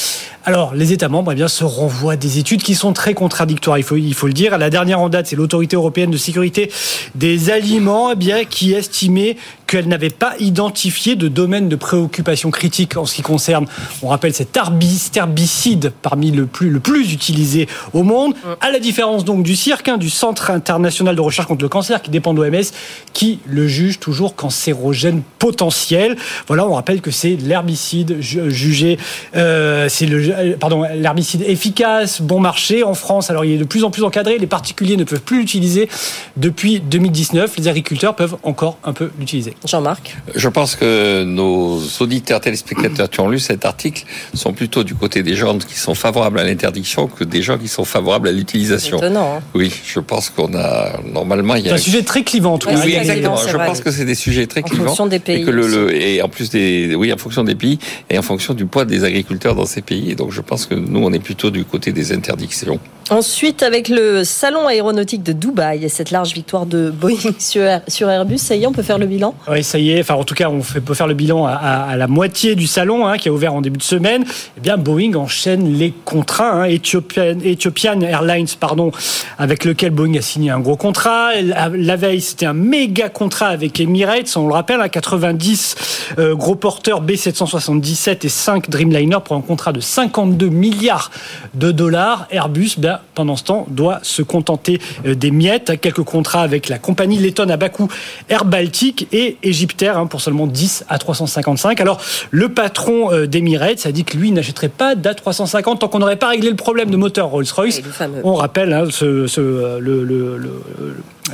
Alors, 0.45 0.75
les 0.75 0.93
États 0.93 1.09
membres 1.09 1.33
eh 1.33 1.35
bien, 1.35 1.49
se 1.49 1.65
renvoient 1.65 2.10
des 2.17 2.39
études 2.39 2.63
qui 2.63 2.75
sont 2.75 2.93
très 2.93 3.15
contradictoires, 3.15 3.79
il 3.79 3.85
faut, 3.85 3.97
il 3.97 4.15
faut 4.15 4.27
le 4.27 4.33
dire. 4.33 4.59
La 4.59 4.71
dernière 4.71 5.01
en 5.01 5.09
date, 5.09 5.27
c'est 5.27 5.37
l'autorité 5.37 5.77
européenne 5.77 6.11
de 6.11 6.17
sécurité 6.17 6.71
des 7.15 7.51
aliments 7.51 8.13
eh 8.13 8.17
bien, 8.17 8.45
qui 8.45 8.73
estimait 8.73 9.37
qu'elle 9.71 9.87
n'avait 9.87 10.11
pas 10.11 10.35
identifié 10.41 11.15
de 11.15 11.29
domaine 11.29 11.69
de 11.69 11.77
préoccupation 11.77 12.51
critique 12.51 12.97
en 12.97 13.07
ce 13.07 13.15
qui 13.15 13.23
concerne, 13.23 13.67
on 14.03 14.09
rappelle, 14.09 14.35
cet 14.35 14.57
herbicide 14.57 15.93
parmi 16.03 16.33
le 16.33 16.47
plus, 16.47 16.71
le 16.71 16.81
plus 16.81 17.13
utilisé 17.13 17.69
au 17.93 18.03
monde, 18.03 18.35
à 18.61 18.73
la 18.73 18.81
différence 18.81 19.25
donc 19.25 19.45
du 19.45 19.55
CIRC, 19.55 19.89
hein, 19.89 19.97
du 19.97 20.11
Centre 20.11 20.51
international 20.51 21.15
de 21.15 21.21
recherche 21.21 21.47
contre 21.47 21.63
le 21.63 21.69
cancer, 21.69 22.03
qui 22.03 22.11
dépend 22.11 22.35
de 22.35 22.43
l'OMS, 22.43 22.65
qui 23.13 23.39
le 23.47 23.69
juge 23.69 24.01
toujours 24.01 24.35
cancérogène 24.35 25.23
potentiel. 25.39 26.17
Voilà, 26.49 26.67
on 26.67 26.75
rappelle 26.75 27.01
que 27.01 27.13
c'est 27.13 27.37
l'herbicide 27.37 28.21
jugé, 28.21 28.99
euh, 29.37 29.89
c'est 29.89 30.07
le, 30.07 30.57
pardon, 30.57 30.83
l'herbicide 30.97 31.45
efficace, 31.47 32.21
bon 32.21 32.41
marché 32.41 32.83
en 32.83 32.95
France. 32.95 33.31
Alors 33.31 33.45
il 33.45 33.53
est 33.53 33.59
de 33.59 33.65
plus 33.65 33.85
en 33.85 33.93
plus 33.93 34.03
encadré, 34.03 34.37
les 34.37 34.49
particuliers 34.49 34.97
ne 34.97 35.05
peuvent 35.05 35.21
plus 35.21 35.39
l'utiliser 35.39 35.89
depuis 36.37 36.81
2019, 36.81 37.57
les 37.57 37.69
agriculteurs 37.69 38.17
peuvent 38.17 38.37
encore 38.43 38.77
un 38.83 38.93
peu 38.93 39.13
l'utiliser. 39.17 39.55
Jean-Marc 39.65 40.17
Je 40.35 40.49
pense 40.49 40.75
que 40.77 41.25
nos 41.25 41.81
auditeurs 42.01 42.41
téléspectateurs 42.41 43.11
qui 43.11 43.21
ont 43.21 43.29
lu 43.29 43.39
cet 43.39 43.65
article 43.65 44.05
sont 44.35 44.53
plutôt 44.53 44.85
du 44.85 44.95
côté 44.95 45.23
des 45.23 45.35
gens 45.35 45.59
qui 45.59 45.79
sont 45.79 45.95
favorables 45.95 46.39
à 46.39 46.45
l'interdiction 46.45 47.07
que 47.09 47.25
des 47.25 47.43
gens 47.43 47.59
qui 47.59 47.69
sont 47.69 47.85
favorables 47.85 48.29
à 48.29 48.33
l'utilisation. 48.33 48.99
Étonnant. 48.99 49.37
Hein. 49.37 49.43
oui, 49.55 49.73
je 49.85 50.01
pense 50.01 50.31
qu'on 50.31 50.55
a 50.55 51.01
normalement 51.13 51.55
il 51.57 51.67
y 51.67 51.71
a 51.71 51.75
un 51.75 51.79
sujet 51.79 52.03
très 52.03 52.23
clivant 52.23 52.55
en 52.55 52.59
tout 52.59 52.69
cas. 52.69 52.81
Oui, 52.85 52.95
exactement. 52.95 53.37
Je 53.37 53.57
pense 53.57 53.81
que 53.81 53.91
c'est 53.91 54.05
des 54.05 54.15
sujets 54.15 54.47
très 54.47 54.63
clivants. 54.63 54.85
En 54.85 54.87
fonction 54.89 55.07
des 55.07 55.19
pays. 55.19 55.43
Et, 55.43 55.45
que 55.45 55.51
le, 55.51 55.95
et 55.95 56.23
en 56.23 56.29
plus 56.29 56.51
des 56.51 56.95
oui, 56.95 57.13
en 57.13 57.19
fonction 57.19 57.45
des 57.45 57.55
pays 57.55 57.79
et 58.09 58.19
en 58.19 58.23
fonction 58.23 58.55
du 58.55 58.67
poids 58.67 58.85
des 58.85 59.05
agriculteurs 59.05 59.55
dans 59.55 59.67
ces 59.67 59.83
pays. 59.83 60.11
Et 60.11 60.15
donc 60.15 60.33
je 60.33 60.41
pense 60.41 60.67
que 60.67 60.75
nous 60.75 61.01
on 61.01 61.13
est 61.13 61.19
plutôt 61.19 61.51
du 61.51 61.65
côté 61.65 61.93
des 61.93 62.13
interdictions. 62.13 62.81
Ensuite, 63.11 63.65
avec 63.65 63.89
le 63.89 64.23
salon 64.23 64.69
aéronautique 64.69 65.25
de 65.25 65.33
Dubaï 65.33 65.85
et 65.85 65.89
cette 65.89 66.13
large 66.13 66.33
victoire 66.33 66.65
de 66.65 66.91
Boeing 66.91 67.17
sur, 67.41 68.09
Airbus, 68.09 68.39
ça 68.39 68.55
y 68.55 68.63
est, 68.63 68.67
on 68.69 68.73
peut 68.73 68.85
faire 68.85 68.99
le 68.99 69.07
bilan? 69.07 69.35
Oui, 69.51 69.65
ça 69.65 69.81
y 69.81 69.91
est. 69.91 70.01
Enfin, 70.01 70.15
en 70.15 70.23
tout 70.23 70.37
cas, 70.37 70.49
on 70.49 70.61
peut 70.61 70.95
faire 70.95 71.09
le 71.09 71.15
bilan 71.15 71.45
à, 71.45 71.97
la 71.97 72.07
moitié 72.07 72.55
du 72.55 72.69
salon 72.69 73.09
hein, 73.09 73.19
qui 73.19 73.29
a 73.29 73.33
ouvert 73.33 73.53
en 73.53 73.63
début 73.63 73.79
de 73.79 73.83
semaine. 73.83 74.25
Eh 74.57 74.61
bien, 74.61 74.77
Boeing 74.77 75.15
enchaîne 75.15 75.77
les 75.77 75.93
contrats. 76.05 76.63
Hein, 76.63 76.65
Ethiopian, 76.67 78.01
Airlines, 78.01 78.47
pardon, 78.61 78.93
avec 79.39 79.65
lequel 79.65 79.91
Boeing 79.91 80.15
a 80.17 80.23
signé 80.23 80.53
un 80.53 80.61
gros 80.61 80.77
contrat. 80.77 81.33
La, 81.43 81.97
veille, 81.97 82.21
c'était 82.21 82.47
un 82.47 82.55
méga 82.55 83.09
contrat 83.09 83.49
avec 83.49 83.81
Emirates. 83.81 84.37
On 84.37 84.47
le 84.47 84.55
rappelle, 84.55 84.81
à 84.81 84.85
hein, 84.85 84.89
90 84.89 86.15
euh, 86.21 86.37
gros 86.37 86.55
porteurs 86.55 87.05
B777 87.05 88.25
et 88.25 88.29
5 88.29 88.71
Dreamliner 88.71 89.19
pour 89.25 89.35
un 89.35 89.41
contrat 89.41 89.73
de 89.73 89.81
52 89.81 90.47
milliards 90.47 91.11
de 91.55 91.73
dollars. 91.73 92.29
Airbus, 92.31 92.77
pendant 93.15 93.37
ce 93.37 93.45
temps, 93.45 93.67
doit 93.69 94.01
se 94.03 94.23
contenter 94.23 94.81
euh, 95.07 95.15
des 95.15 95.31
miettes. 95.31 95.81
Quelques 95.81 96.03
contrats 96.03 96.43
avec 96.43 96.69
la 96.69 96.79
compagnie 96.79 97.19
lettonne 97.19 97.51
à 97.51 97.57
Bakou, 97.57 97.89
Air 98.29 98.45
Baltic 98.45 99.09
et 99.13 99.37
Egyptair 99.43 99.99
hein, 99.99 100.07
pour 100.07 100.21
seulement 100.21 100.47
10 100.47 100.85
à 100.89 100.99
355. 100.99 101.81
Alors, 101.81 102.01
le 102.31 102.49
patron 102.49 103.13
euh, 103.13 103.27
d'Emirates 103.27 103.87
a 103.87 103.93
dit 103.93 104.05
que 104.05 104.17
lui 104.17 104.33
n'achèterait 104.33 104.69
pas 104.69 104.95
d'A350 104.95 105.79
tant 105.79 105.89
qu'on 105.89 105.99
n'aurait 105.99 106.17
pas 106.17 106.29
réglé 106.29 106.51
le 106.51 106.57
problème 106.57 106.91
de 106.91 106.97
moteur 106.97 107.29
Rolls-Royce. 107.29 107.83
On 108.25 108.35
rappelle 108.35 108.73
hein, 108.73 108.85
ce, 108.91 109.27
ce, 109.27 109.41
le, 109.79 110.05
le, 110.05 110.37
le 110.37 110.63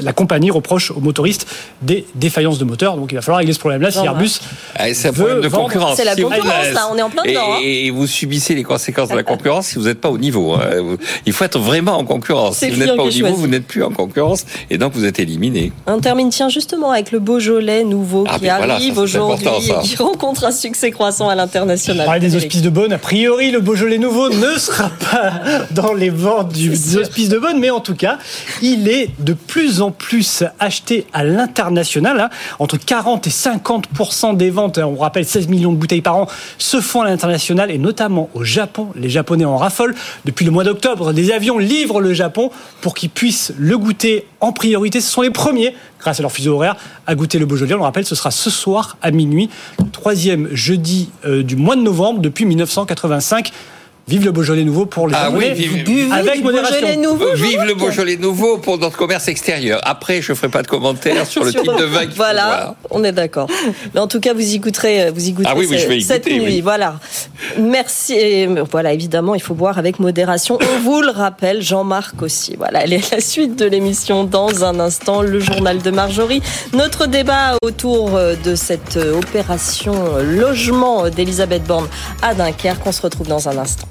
la 0.01 0.13
compagnie 0.13 0.51
reproche 0.51 0.91
aux 0.91 1.01
motoristes 1.01 1.47
des 1.83 2.07
défaillances 2.15 2.59
de 2.59 2.65
moteur. 2.65 2.97
Donc 2.97 3.13
il 3.13 3.15
va 3.17 3.23
falloir 3.23 3.39
régler 3.39 3.53
ce 3.53 3.59
problème-là 3.59 3.91
si 3.91 3.99
Airbus. 3.99 4.41
Ah, 4.75 4.93
c'est 4.93 5.09
un 5.09 5.13
problème 5.13 5.41
de 5.41 5.49
concurrence. 5.49 5.97
C'est 5.97 6.05
la 6.05 6.17
concurrence, 6.17 6.73
là, 6.73 6.89
on 6.93 6.97
est 6.97 7.03
en 7.03 7.11
plein 7.11 7.23
dedans. 7.25 7.55
Hein. 7.55 7.59
Et, 7.63 7.91
vous 7.91 8.07
subissez 8.07 8.55
les 8.55 8.65
conséquences 8.65 9.09
de 9.09 9.15
la 9.15 9.23
concurrence 9.23 9.69
si 9.69 9.77
vous 9.77 9.85
n'êtes 9.85 10.01
pas 10.01 10.11
au 10.11 10.19
niveau. 10.19 10.55
Hein. 10.55 10.97
Il 11.25 11.33
faut 11.33 11.45
être 11.45 11.59
vraiment 11.59 11.97
en 11.99 12.05
concurrence. 12.05 12.59
Si 12.59 12.71
vous 12.71 12.79
n'êtes 12.79 12.97
pas 12.97 13.03
au 13.03 13.11
niveau, 13.11 13.35
vous 13.35 13.47
n'êtes 13.47 13.67
plus 13.67 13.83
en 13.83 13.91
concurrence 13.91 14.45
et 14.71 14.79
donc 14.79 14.93
vous 14.95 15.05
êtes 15.05 15.19
éliminé. 15.19 15.73
On 15.87 16.01
termine, 16.01 16.31
tiens, 16.31 16.49
justement 16.49 16.91
avec 16.91 17.13
le 17.13 17.19
Beaujolais 17.19 17.85
nouveau 17.85 18.25
ah, 18.29 18.39
qui 18.39 18.49
arrive 18.49 18.99
aujourd'hui 18.99 19.47
et 19.47 19.87
qui 19.87 19.97
rencontre 20.03 20.45
un 20.45 20.53
succès 20.53 20.91
croissant 20.91 21.29
à 21.29 21.35
l'international. 21.35 22.09
On 22.09 22.19
des 22.19 22.37
hospices 22.37 22.63
de 22.63 22.71
Bonne. 22.71 22.93
A 22.93 22.99
priori, 22.99 23.51
le 23.51 23.61
Beaujolais 23.61 23.99
nouveau 23.99 24.29
ne 24.31 24.59
sera 24.59 24.91
pas 24.91 25.41
dans 25.71 25.93
les 25.93 26.11
ventes 26.11 26.53
du, 26.53 26.71
des 26.71 26.97
hospices 26.97 27.29
de 27.29 27.39
Bonne, 27.39 27.59
mais 27.59 27.71
en 27.71 27.81
tout 27.81 27.95
cas, 27.95 28.19
il 28.63 28.89
est 28.89 29.11
de 29.19 29.33
plus 29.33 29.81
plus 29.91 30.45
acheté 30.59 31.07
à 31.13 31.25
l'international. 31.25 32.21
Hein. 32.21 32.31
Entre 32.59 32.77
40 32.79 33.27
et 33.27 33.31
50% 33.31 34.37
des 34.37 34.51
ventes, 34.51 34.79
hein, 34.79 34.87
on 34.87 34.97
rappelle 34.97 35.25
16 35.25 35.49
millions 35.49 35.73
de 35.73 35.77
bouteilles 35.77 36.03
par 36.03 36.17
an, 36.17 36.29
se 36.59 36.81
font 36.81 37.03
à 37.03 37.07
l'international 37.07 37.71
et 37.71 37.79
notamment 37.79 38.29
au 38.35 38.45
Japon. 38.45 38.89
Les 38.95 39.09
Japonais 39.09 39.45
en 39.45 39.57
raffolent. 39.57 39.95
Depuis 40.25 40.45
le 40.45 40.51
mois 40.51 40.65
d'octobre, 40.65 41.13
des 41.13 41.33
avions 41.33 41.59
livrent 41.59 42.01
le 42.01 42.15
Japon 42.15 42.51
pour 42.81 42.95
qu'ils 42.95 43.11
puissent 43.11 43.53
le 43.59 43.79
goûter 43.79 44.27
en 44.41 44.53
priorité. 44.53 45.01
Ce 45.01 45.11
sont 45.11 45.23
les 45.23 45.31
premiers, 45.31 45.75
grâce 46.01 46.21
à 46.21 46.23
leur 46.23 46.33
fuseau 46.33 46.55
horaire, 46.55 46.77
à 47.07 47.15
goûter 47.15 47.39
le 47.39 47.47
Beaujolais. 47.47 47.75
On 47.75 47.79
le 47.79 47.85
rappelle, 47.85 48.07
ce 48.07 48.15
sera 48.15 48.31
ce 48.31 48.51
soir 48.51 48.97
à 49.03 49.11
minuit, 49.11 49.51
troisième 49.93 50.49
jeudi 50.53 51.11
euh, 51.25 51.43
du 51.43 51.57
mois 51.57 51.77
de 51.77 51.83
novembre 51.83 52.21
depuis 52.21 52.45
1985. 52.45 53.53
Vive 54.09 54.25
le 54.25 54.31
Beaujolais 54.31 54.63
nouveau 54.63 54.87
pour 54.87 55.09
les 55.09 55.17
ah 55.19 55.31
oui, 55.33 55.51
vive, 55.53 56.13
avec 56.13 56.41
modération. 56.41 56.87
Nouveau, 57.03 57.35
vive 57.35 57.65
le 57.67 57.75
Beaujolais 57.75 58.17
nouveau 58.17 58.59
pour 58.59 58.79
notre 58.79 58.97
commerce 58.97 59.27
extérieur. 59.27 59.81
Après, 59.83 60.23
je 60.23 60.33
ferai 60.33 60.49
pas 60.49 60.63
de 60.63 60.69
commentaires 60.69 61.27
sur 61.29 61.43
le 61.43 61.51
type 61.53 61.65
de 61.65 61.85
vin. 61.85 62.07
Voilà, 62.15 62.77
on 62.91 63.03
est 63.03 63.11
d'accord. 63.11 63.49
Mais 63.95 63.99
en 63.99 64.07
tout 64.07 64.21
cas, 64.21 64.33
vous 64.33 64.55
y 64.55 64.61
goûterez, 64.61 65.11
vous 65.11 65.27
y 65.27 65.33
goûterez 65.33 65.53
ah 65.53 65.59
oui, 65.59 65.67
oui, 65.69 65.79
je 65.79 65.89
vais 65.89 65.99
y 65.99 66.03
cette 66.03 66.23
goûter, 66.23 66.39
nuit. 66.39 66.61
Voilà. 66.61 67.01
Merci. 67.59 68.15
Et 68.15 68.47
voilà, 68.71 68.93
évidemment, 68.93 69.35
il 69.35 69.43
faut 69.43 69.55
boire 69.55 69.77
avec 69.77 69.99
modération. 69.99 70.57
On 70.61 70.79
vous 70.79 71.03
le 71.03 71.11
rappelle, 71.11 71.61
Jean-Marc 71.61 72.23
aussi. 72.23 72.55
Voilà, 72.57 72.85
elle 72.85 72.93
est 72.93 73.11
la 73.11 73.21
suite 73.21 73.59
de 73.59 73.67
l'émission 73.67 74.23
dans 74.23 74.65
un 74.65 74.79
instant, 74.79 75.21
le 75.21 75.41
journal 75.41 75.83
de 75.83 75.91
Marjorie. 75.91 76.43
Notre 76.75 77.09
débat 77.09 77.57
autour 77.61 78.11
de 78.13 78.55
cette 78.55 78.99
opération 78.99 79.95
logement 80.23 81.11
d'Elisabeth 81.11 81.65
Borne 81.65 81.89
à 82.23 82.35
Dunkerque. 82.35 82.87
On 82.87 82.93
se 82.93 83.03
retrouve 83.03 83.27
dans 83.27 83.49
un 83.49 83.59
instant. 83.59 83.89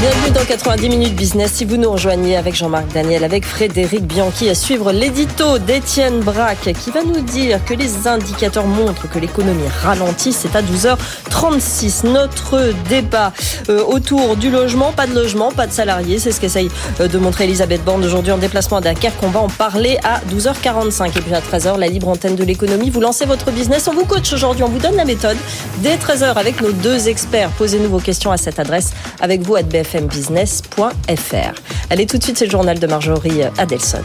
Bienvenue 0.00 0.30
dans 0.30 0.46
90 0.46 0.88
minutes 0.88 1.14
business. 1.14 1.52
Si 1.52 1.66
vous 1.66 1.76
nous 1.76 1.90
rejoignez 1.90 2.34
avec 2.34 2.54
Jean-Marc 2.54 2.90
Daniel, 2.94 3.22
avec 3.22 3.44
Frédéric 3.44 4.06
Bianchi 4.06 4.48
à 4.48 4.54
suivre 4.54 4.92
l'édito 4.92 5.58
d'Étienne 5.58 6.20
Braque 6.20 6.72
qui 6.72 6.90
va 6.90 7.02
nous 7.02 7.20
dire 7.20 7.62
que 7.66 7.74
les 7.74 8.08
indicateurs 8.08 8.66
montrent 8.66 9.10
que 9.10 9.18
l'économie 9.18 9.68
ralentit. 9.82 10.32
C'est 10.32 10.56
à 10.56 10.62
12h36. 10.62 12.06
Notre 12.06 12.72
débat 12.88 13.34
euh, 13.68 13.84
autour 13.84 14.36
du 14.36 14.50
logement, 14.50 14.92
pas 14.92 15.06
de 15.06 15.14
logement, 15.14 15.52
pas 15.52 15.66
de 15.66 15.72
salariés. 15.72 16.18
C'est 16.18 16.32
ce 16.32 16.40
qu'essaye 16.40 16.70
euh, 17.00 17.06
de 17.06 17.18
montrer 17.18 17.44
Elisabeth 17.44 17.84
Borne 17.84 18.02
aujourd'hui 18.02 18.32
en 18.32 18.38
déplacement 18.38 18.78
à 18.78 18.80
Dunkerque. 18.80 19.22
On 19.22 19.28
va 19.28 19.40
en 19.40 19.50
parler 19.50 19.98
à 20.02 20.22
12h45. 20.34 21.08
Et 21.08 21.20
puis 21.20 21.34
à 21.34 21.42
13h, 21.42 21.78
la 21.78 21.88
libre 21.88 22.08
antenne 22.08 22.36
de 22.36 22.44
l'économie. 22.44 22.88
Vous 22.88 23.02
lancez 23.02 23.26
votre 23.26 23.50
business. 23.50 23.86
On 23.86 23.92
vous 23.92 24.06
coach 24.06 24.32
aujourd'hui. 24.32 24.64
On 24.64 24.68
vous 24.68 24.78
donne 24.78 24.96
la 24.96 25.04
méthode. 25.04 25.36
Dès 25.80 25.96
13h 25.96 26.36
avec 26.36 26.62
nos 26.62 26.72
deux 26.72 27.08
experts. 27.08 27.50
Posez-nous 27.50 27.90
vos 27.90 28.00
questions 28.00 28.32
à 28.32 28.38
cette 28.38 28.58
adresse 28.58 28.94
avec 29.20 29.42
vous 29.42 29.56
à 29.56 29.62
BFM 29.90 30.08
fmbusiness.fr. 30.08 31.60
Allez, 31.90 32.06
tout 32.06 32.18
de 32.18 32.22
suite, 32.22 32.38
c'est 32.38 32.46
le 32.46 32.50
journal 32.50 32.78
de 32.78 32.86
Marjorie 32.86 33.42
Adelson. 33.58 34.02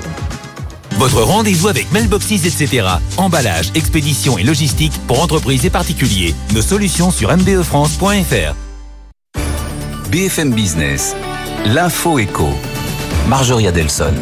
Votre 0.97 1.21
rendez-vous 1.21 1.67
avec 1.67 1.91
Mailboxes, 1.91 2.45
etc. 2.45 2.87
Emballage, 3.17 3.71
expédition 3.75 4.37
et 4.37 4.43
logistique 4.43 4.93
pour 5.07 5.21
entreprises 5.21 5.65
et 5.65 5.69
particuliers. 5.69 6.33
Nos 6.53 6.61
solutions 6.61 7.11
sur 7.11 7.35
mbefrance.fr. 7.35 8.55
BFM 10.09 10.53
Business, 10.53 11.15
l'info 11.65 12.19
éco. 12.19 12.47
Marjorie 13.27 13.67
Adelson. 13.67 14.13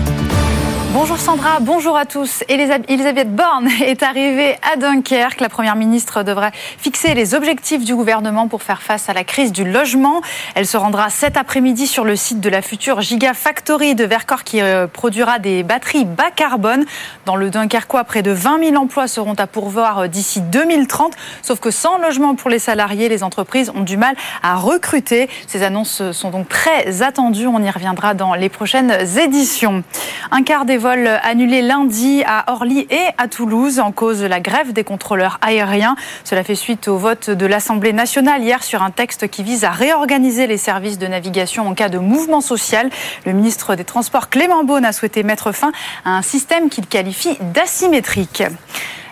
Bonjour 0.93 1.17
Sandra, 1.17 1.59
bonjour 1.59 1.97
à 1.97 2.05
tous. 2.05 2.43
Elisabeth 2.47 3.35
Borne 3.35 3.67
est 3.83 4.03
arrivée 4.03 4.55
à 4.61 4.75
Dunkerque. 4.75 5.41
La 5.41 5.49
Première 5.49 5.75
ministre 5.75 6.21
devrait 6.21 6.51
fixer 6.53 7.15
les 7.15 7.33
objectifs 7.33 7.83
du 7.83 7.95
gouvernement 7.95 8.47
pour 8.47 8.61
faire 8.61 8.83
face 8.83 9.09
à 9.09 9.13
la 9.13 9.23
crise 9.23 9.51
du 9.51 9.63
logement. 9.63 10.21
Elle 10.53 10.67
se 10.67 10.77
rendra 10.77 11.09
cet 11.09 11.35
après-midi 11.35 11.87
sur 11.87 12.05
le 12.05 12.15
site 12.15 12.41
de 12.41 12.49
la 12.49 12.61
future 12.61 13.01
Gigafactory 13.01 13.95
de 13.95 14.05
Vercors 14.05 14.43
qui 14.43 14.61
euh, 14.61 14.85
produira 14.85 15.39
des 15.39 15.63
batteries 15.63 16.05
bas 16.05 16.29
carbone. 16.29 16.85
Dans 17.25 17.37
le 17.37 17.49
Dunkerquois, 17.49 18.03
près 18.03 18.21
de 18.21 18.29
20 18.29 18.63
000 18.63 18.75
emplois 18.75 19.07
seront 19.07 19.33
à 19.33 19.47
pourvoir 19.47 20.01
euh, 20.01 20.07
d'ici 20.07 20.41
2030. 20.41 21.15
Sauf 21.41 21.59
que 21.59 21.71
sans 21.71 21.97
logement 21.97 22.35
pour 22.35 22.51
les 22.51 22.59
salariés, 22.59 23.09
les 23.09 23.23
entreprises 23.23 23.71
ont 23.73 23.81
du 23.81 23.97
mal 23.97 24.15
à 24.43 24.57
recruter. 24.57 25.27
Ces 25.47 25.63
annonces 25.63 26.11
sont 26.11 26.29
donc 26.29 26.49
très 26.49 27.01
attendues. 27.01 27.47
On 27.47 27.63
y 27.63 27.71
reviendra 27.71 28.13
dans 28.13 28.35
les 28.35 28.49
prochaines 28.49 28.95
éditions. 29.17 29.83
Un 30.29 30.43
quart 30.43 30.65
vols 30.83 31.07
annulés 31.23 31.61
lundi 31.61 32.23
à 32.27 32.51
Orly 32.51 32.85
et 32.89 33.07
à 33.17 33.29
Toulouse 33.29 33.79
en 33.79 33.93
cause 33.93 34.19
de 34.19 34.25
la 34.25 34.41
grève 34.41 34.73
des 34.73 34.83
contrôleurs 34.83 35.39
aériens. 35.41 35.95
Cela 36.25 36.43
fait 36.43 36.55
suite 36.55 36.89
au 36.89 36.97
vote 36.97 37.29
de 37.29 37.45
l'Assemblée 37.45 37.93
nationale 37.93 38.43
hier 38.43 38.61
sur 38.61 38.83
un 38.83 38.91
texte 38.91 39.29
qui 39.29 39.43
vise 39.43 39.63
à 39.63 39.69
réorganiser 39.69 40.45
les 40.45 40.57
services 40.57 40.97
de 40.97 41.07
navigation 41.07 41.65
en 41.69 41.73
cas 41.73 41.87
de 41.87 41.99
mouvement 41.99 42.41
social. 42.41 42.89
Le 43.25 43.31
ministre 43.31 43.75
des 43.75 43.85
Transports 43.85 44.29
Clément 44.29 44.65
Beaune 44.65 44.83
a 44.83 44.91
souhaité 44.91 45.23
mettre 45.23 45.53
fin 45.53 45.71
à 46.03 46.17
un 46.17 46.21
système 46.21 46.67
qu'il 46.67 46.85
qualifie 46.85 47.37
d'asymétrique. 47.53 48.43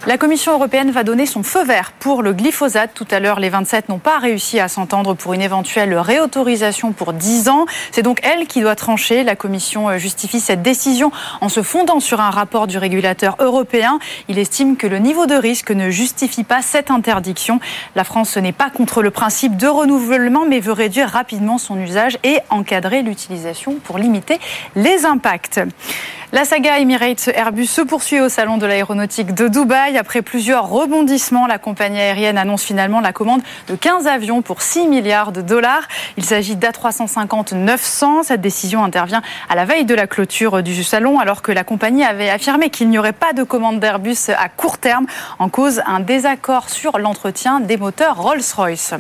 La 0.08 0.18
Commission 0.18 0.54
européenne 0.54 0.90
va 0.90 1.04
donner 1.04 1.28
son 1.28 1.44
feu 1.44 1.64
vert 1.64 1.92
pour 1.92 2.24
le 2.24 2.34
glyphosate. 2.34 2.90
Tout 2.96 3.06
à 3.12 3.20
l'heure, 3.20 3.40
les 3.40 3.50
27 3.50 3.88
n'ont 3.88 4.00
pas 4.00 4.18
réussi 4.18 4.60
à 4.60 4.68
s'entendre 4.68 5.14
pour 5.14 5.34
une 5.34 5.44
éventuelle 5.44 5.96
réautorisation 5.96 6.92
pour 6.92 7.14
10 7.14 7.50
ans. 7.50 7.68
C'est 7.92 8.02
donc 8.02 8.20
elle 8.24 8.48
qui 8.48 8.62
doit 8.62 8.76
trancher. 8.76 9.24
La 9.24 9.36
Commission 9.36 9.96
justifie 10.00 10.40
cette 10.40 10.64
décision 10.64 11.12
en 11.40 11.50
se 11.50 11.62
fondant 11.62 12.00
sur 12.00 12.20
un 12.20 12.32
rapport 12.32 12.66
du 12.66 12.80
régulateur 12.80 13.36
européen. 13.38 14.00
Il 14.28 14.40
estime 14.40 14.76
que 14.76 14.88
le 14.88 14.98
niveau 14.98 15.28
de 15.28 15.36
risque 15.36 15.70
ne 15.70 15.92
justifie 15.92 16.44
pas 16.44 16.64
cette 16.64 16.90
interdiction. 16.90 17.60
La 17.96 18.04
France 18.04 18.36
n'est 18.38 18.54
pas 18.54 18.72
contre 18.72 19.04
le 19.04 19.12
principe 19.12 19.56
de 19.56 19.68
renouvellement, 19.68 20.46
mais 20.48 20.62
veut 20.62 20.74
réduire 20.74 21.10
rapidement 21.10 21.60
son 21.60 21.80
usage 21.80 22.18
et 22.24 22.40
encadrer 22.50 23.04
l'utilisation 23.04 23.76
pour 23.84 24.00
limiter 24.00 24.40
les 24.76 25.06
impacts. 25.06 25.62
La 26.34 26.46
saga 26.46 26.80
Emirates 26.80 27.28
Airbus 27.36 27.66
se 27.66 27.82
poursuit 27.82 28.22
au 28.22 28.30
salon 28.30 28.58
de 28.58 28.66
l'aéronautique 28.66 29.34
de 29.34 29.50
Dubaï. 29.50 29.98
Après 29.98 30.22
plusieurs 30.22 30.70
rebondissements, 30.70 31.46
la 31.46 31.58
compagnie 31.58 32.00
aérienne 32.00 32.38
annonce 32.38 32.64
finalement 32.64 33.02
la 33.02 33.12
commande 33.12 33.42
de 33.68 33.76
15 33.76 34.08
avions 34.08 34.42
pour 34.42 34.62
6 34.62 34.88
milliards 34.88 35.34
de 35.34 35.42
dollars. 35.42 35.90
Il 36.16 36.24
s'agit 36.24 36.56
d'A350-900. 36.56 38.24
Cette 38.24 38.40
décision 38.40 38.82
intervient 38.82 39.22
à 39.50 39.56
la 39.56 39.66
veille 39.66 39.84
de 39.84 39.94
la 39.94 40.08
clôture 40.08 40.64
du 40.64 40.86
salon 40.86 41.20
alors 41.20 41.42
que 41.42 41.52
la 41.52 41.66
compagnie 41.66 42.06
avait 42.06 42.30
affirmé 42.30 42.70
qu'il 42.70 42.88
n'y 42.88 42.98
aurait 42.98 43.12
pas 43.12 43.34
de 43.34 43.44
commande 43.44 43.82
d'Airbus 43.82 44.30
à 44.30 44.48
court 44.48 44.78
terme 44.78 45.08
en 45.38 45.50
cause 45.50 45.82
un 45.86 46.00
désaccord 46.00 46.70
sur 46.70 46.98
l'entretien 46.98 47.60
des 47.60 47.76
moteurs 47.76 48.16
Rolls-Royce. 48.16 48.94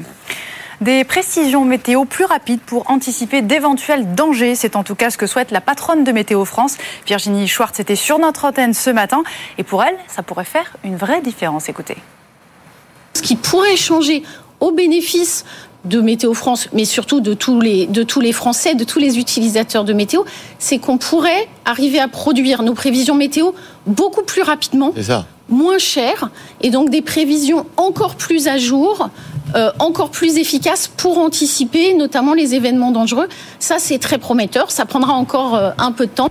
Des 0.81 1.03
précisions 1.03 1.63
météo 1.63 2.05
plus 2.05 2.25
rapides 2.25 2.59
pour 2.59 2.89
anticiper 2.89 3.43
d'éventuels 3.43 4.15
dangers. 4.15 4.55
C'est 4.55 4.75
en 4.75 4.83
tout 4.83 4.95
cas 4.95 5.11
ce 5.11 5.17
que 5.17 5.27
souhaite 5.27 5.51
la 5.51 5.61
patronne 5.61 6.03
de 6.03 6.11
Météo 6.11 6.43
France. 6.43 6.77
Virginie 7.05 7.47
Schwartz 7.47 7.79
était 7.79 7.95
sur 7.95 8.17
notre 8.17 8.45
antenne 8.45 8.73
ce 8.73 8.89
matin. 8.89 9.21
Et 9.59 9.63
pour 9.63 9.83
elle, 9.83 9.95
ça 10.07 10.23
pourrait 10.23 10.43
faire 10.43 10.75
une 10.83 10.95
vraie 10.95 11.21
différence. 11.21 11.69
Écoutez. 11.69 11.97
Ce 13.13 13.21
qui 13.21 13.35
pourrait 13.35 13.77
changer 13.77 14.23
au 14.59 14.71
bénéfice 14.71 15.45
de 15.85 16.01
Météo 16.01 16.33
France, 16.33 16.67
mais 16.73 16.85
surtout 16.85 17.21
de 17.21 17.35
tous 17.35 17.61
les, 17.61 17.85
de 17.85 18.01
tous 18.01 18.19
les 18.19 18.31
Français, 18.31 18.73
de 18.73 18.83
tous 18.83 18.97
les 18.97 19.19
utilisateurs 19.19 19.83
de 19.83 19.93
météo, 19.93 20.23
c'est 20.57 20.79
qu'on 20.79 20.97
pourrait 20.97 21.47
arriver 21.65 21.99
à 21.99 22.07
produire 22.07 22.63
nos 22.63 22.73
prévisions 22.73 23.15
météo 23.15 23.51
beaucoup 23.87 24.23
plus 24.23 24.43
rapidement, 24.43 24.93
moins 25.49 25.79
cher, 25.79 26.29
et 26.61 26.69
donc 26.69 26.89
des 26.89 27.01
prévisions 27.01 27.65
encore 27.77 28.15
plus 28.15 28.47
à 28.47 28.57
jour, 28.57 29.09
euh, 29.55 29.71
encore 29.79 30.11
plus 30.11 30.37
efficaces 30.37 30.87
pour 30.87 31.17
anticiper 31.17 31.93
notamment 31.93 32.33
les 32.33 32.55
événements 32.55 32.91
dangereux. 32.91 33.27
Ça, 33.59 33.77
c'est 33.79 33.99
très 33.99 34.17
prometteur. 34.17 34.71
Ça 34.71 34.85
prendra 34.85 35.13
encore 35.13 35.55
euh, 35.55 35.71
un 35.77 35.91
peu 35.91 36.05
de 36.05 36.11
temps. 36.11 36.29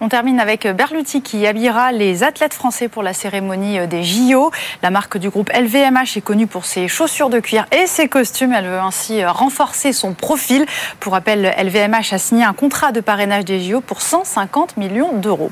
On 0.00 0.10
termine 0.10 0.40
avec 0.40 0.66
Berluti 0.66 1.22
qui 1.22 1.46
habillera 1.46 1.90
les 1.90 2.22
athlètes 2.22 2.52
français 2.52 2.88
pour 2.88 3.02
la 3.02 3.14
cérémonie 3.14 3.86
des 3.88 4.02
JO. 4.02 4.50
La 4.82 4.90
marque 4.90 5.16
du 5.16 5.30
groupe 5.30 5.50
LVMH 5.50 6.16
est 6.18 6.20
connue 6.20 6.46
pour 6.46 6.66
ses 6.66 6.86
chaussures 6.86 7.30
de 7.30 7.40
cuir 7.40 7.64
et 7.72 7.86
ses 7.86 8.06
costumes. 8.06 8.52
Elle 8.52 8.66
veut 8.66 8.78
ainsi 8.78 9.24
renforcer 9.24 9.94
son 9.94 10.12
profil. 10.12 10.66
Pour 11.00 11.14
rappel, 11.14 11.54
LVMH 11.58 12.12
a 12.12 12.18
signé 12.18 12.44
un 12.44 12.52
contrat 12.52 12.92
de 12.92 13.00
parrainage 13.00 13.46
des 13.46 13.60
JO 13.60 13.80
pour 13.80 14.02
150 14.02 14.76
millions 14.76 15.14
d'euros. 15.14 15.50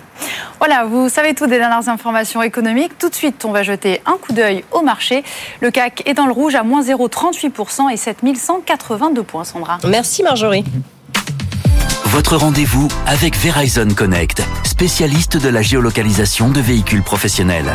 Voilà, 0.59 0.85
vous 0.85 1.09
savez 1.09 1.35
tout 1.35 1.46
des 1.46 1.59
dernières 1.59 1.88
informations 1.88 2.42
économiques. 2.42 2.98
Tout 2.98 3.09
de 3.09 3.14
suite, 3.14 3.46
on 3.46 3.50
va 3.50 3.62
jeter 3.62 4.02
un 4.04 4.18
coup 4.18 4.35
d'œil 4.35 4.62
au 4.72 4.83
marché. 4.83 5.24
Le 5.61 5.70
CAC 5.70 6.02
est 6.07 6.14
dans 6.14 6.26
le 6.26 6.33
rouge 6.33 6.54
à 6.54 6.62
moins 6.62 6.83
0,38% 6.83 7.90
et 7.90 7.96
7182 7.96 9.22
points, 9.22 9.44
Sandra. 9.44 9.78
Merci 9.88 10.22
Marjorie. 10.22 10.64
Votre 12.14 12.37
rendez-vous 12.37 12.87
avec 13.07 13.37
Verizon 13.37 13.88
Connect, 13.88 14.40
spécialiste 14.62 15.37
de 15.37 15.48
la 15.48 15.62
géolocalisation 15.62 16.48
de 16.48 16.61
véhicules 16.61 17.03
professionnels. 17.03 17.74